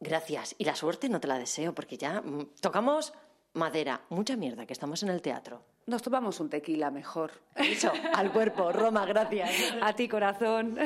Gracias. 0.00 0.54
Y 0.58 0.64
la 0.64 0.74
suerte 0.74 1.08
no 1.08 1.20
te 1.20 1.28
la 1.28 1.38
deseo 1.38 1.74
porque 1.74 1.96
ya 1.96 2.20
mm, 2.20 2.50
tocamos 2.60 3.12
madera, 3.54 4.02
mucha 4.10 4.36
mierda, 4.36 4.66
que 4.66 4.72
estamos 4.72 5.02
en 5.02 5.08
el 5.08 5.22
teatro. 5.22 5.62
Nos 5.86 6.02
tomamos 6.02 6.40
un 6.40 6.50
tequila 6.50 6.90
mejor. 6.90 7.32
Eso, 7.56 7.92
al 8.14 8.32
cuerpo. 8.32 8.72
Roma, 8.72 9.06
gracias. 9.06 9.50
A 9.80 9.94
ti, 9.94 10.08
corazón. 10.08 10.76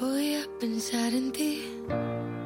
Voy 0.00 0.34
a 0.34 0.58
pensar 0.60 1.12
en 1.12 1.32
ti. 1.32 2.37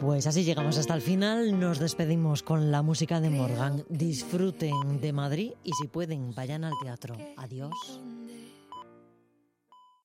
Pues 0.00 0.26
así 0.26 0.44
llegamos 0.44 0.78
hasta 0.78 0.94
el 0.94 1.02
final. 1.02 1.58
Nos 1.58 1.78
despedimos 1.78 2.42
con 2.42 2.70
la 2.70 2.82
música 2.82 3.20
de 3.20 3.30
Morgan. 3.30 3.84
Disfruten 3.88 5.00
de 5.00 5.12
Madrid 5.12 5.52
y 5.64 5.72
si 5.72 5.88
pueden, 5.88 6.34
vayan 6.34 6.64
al 6.64 6.74
teatro. 6.82 7.16
Adiós. 7.36 8.00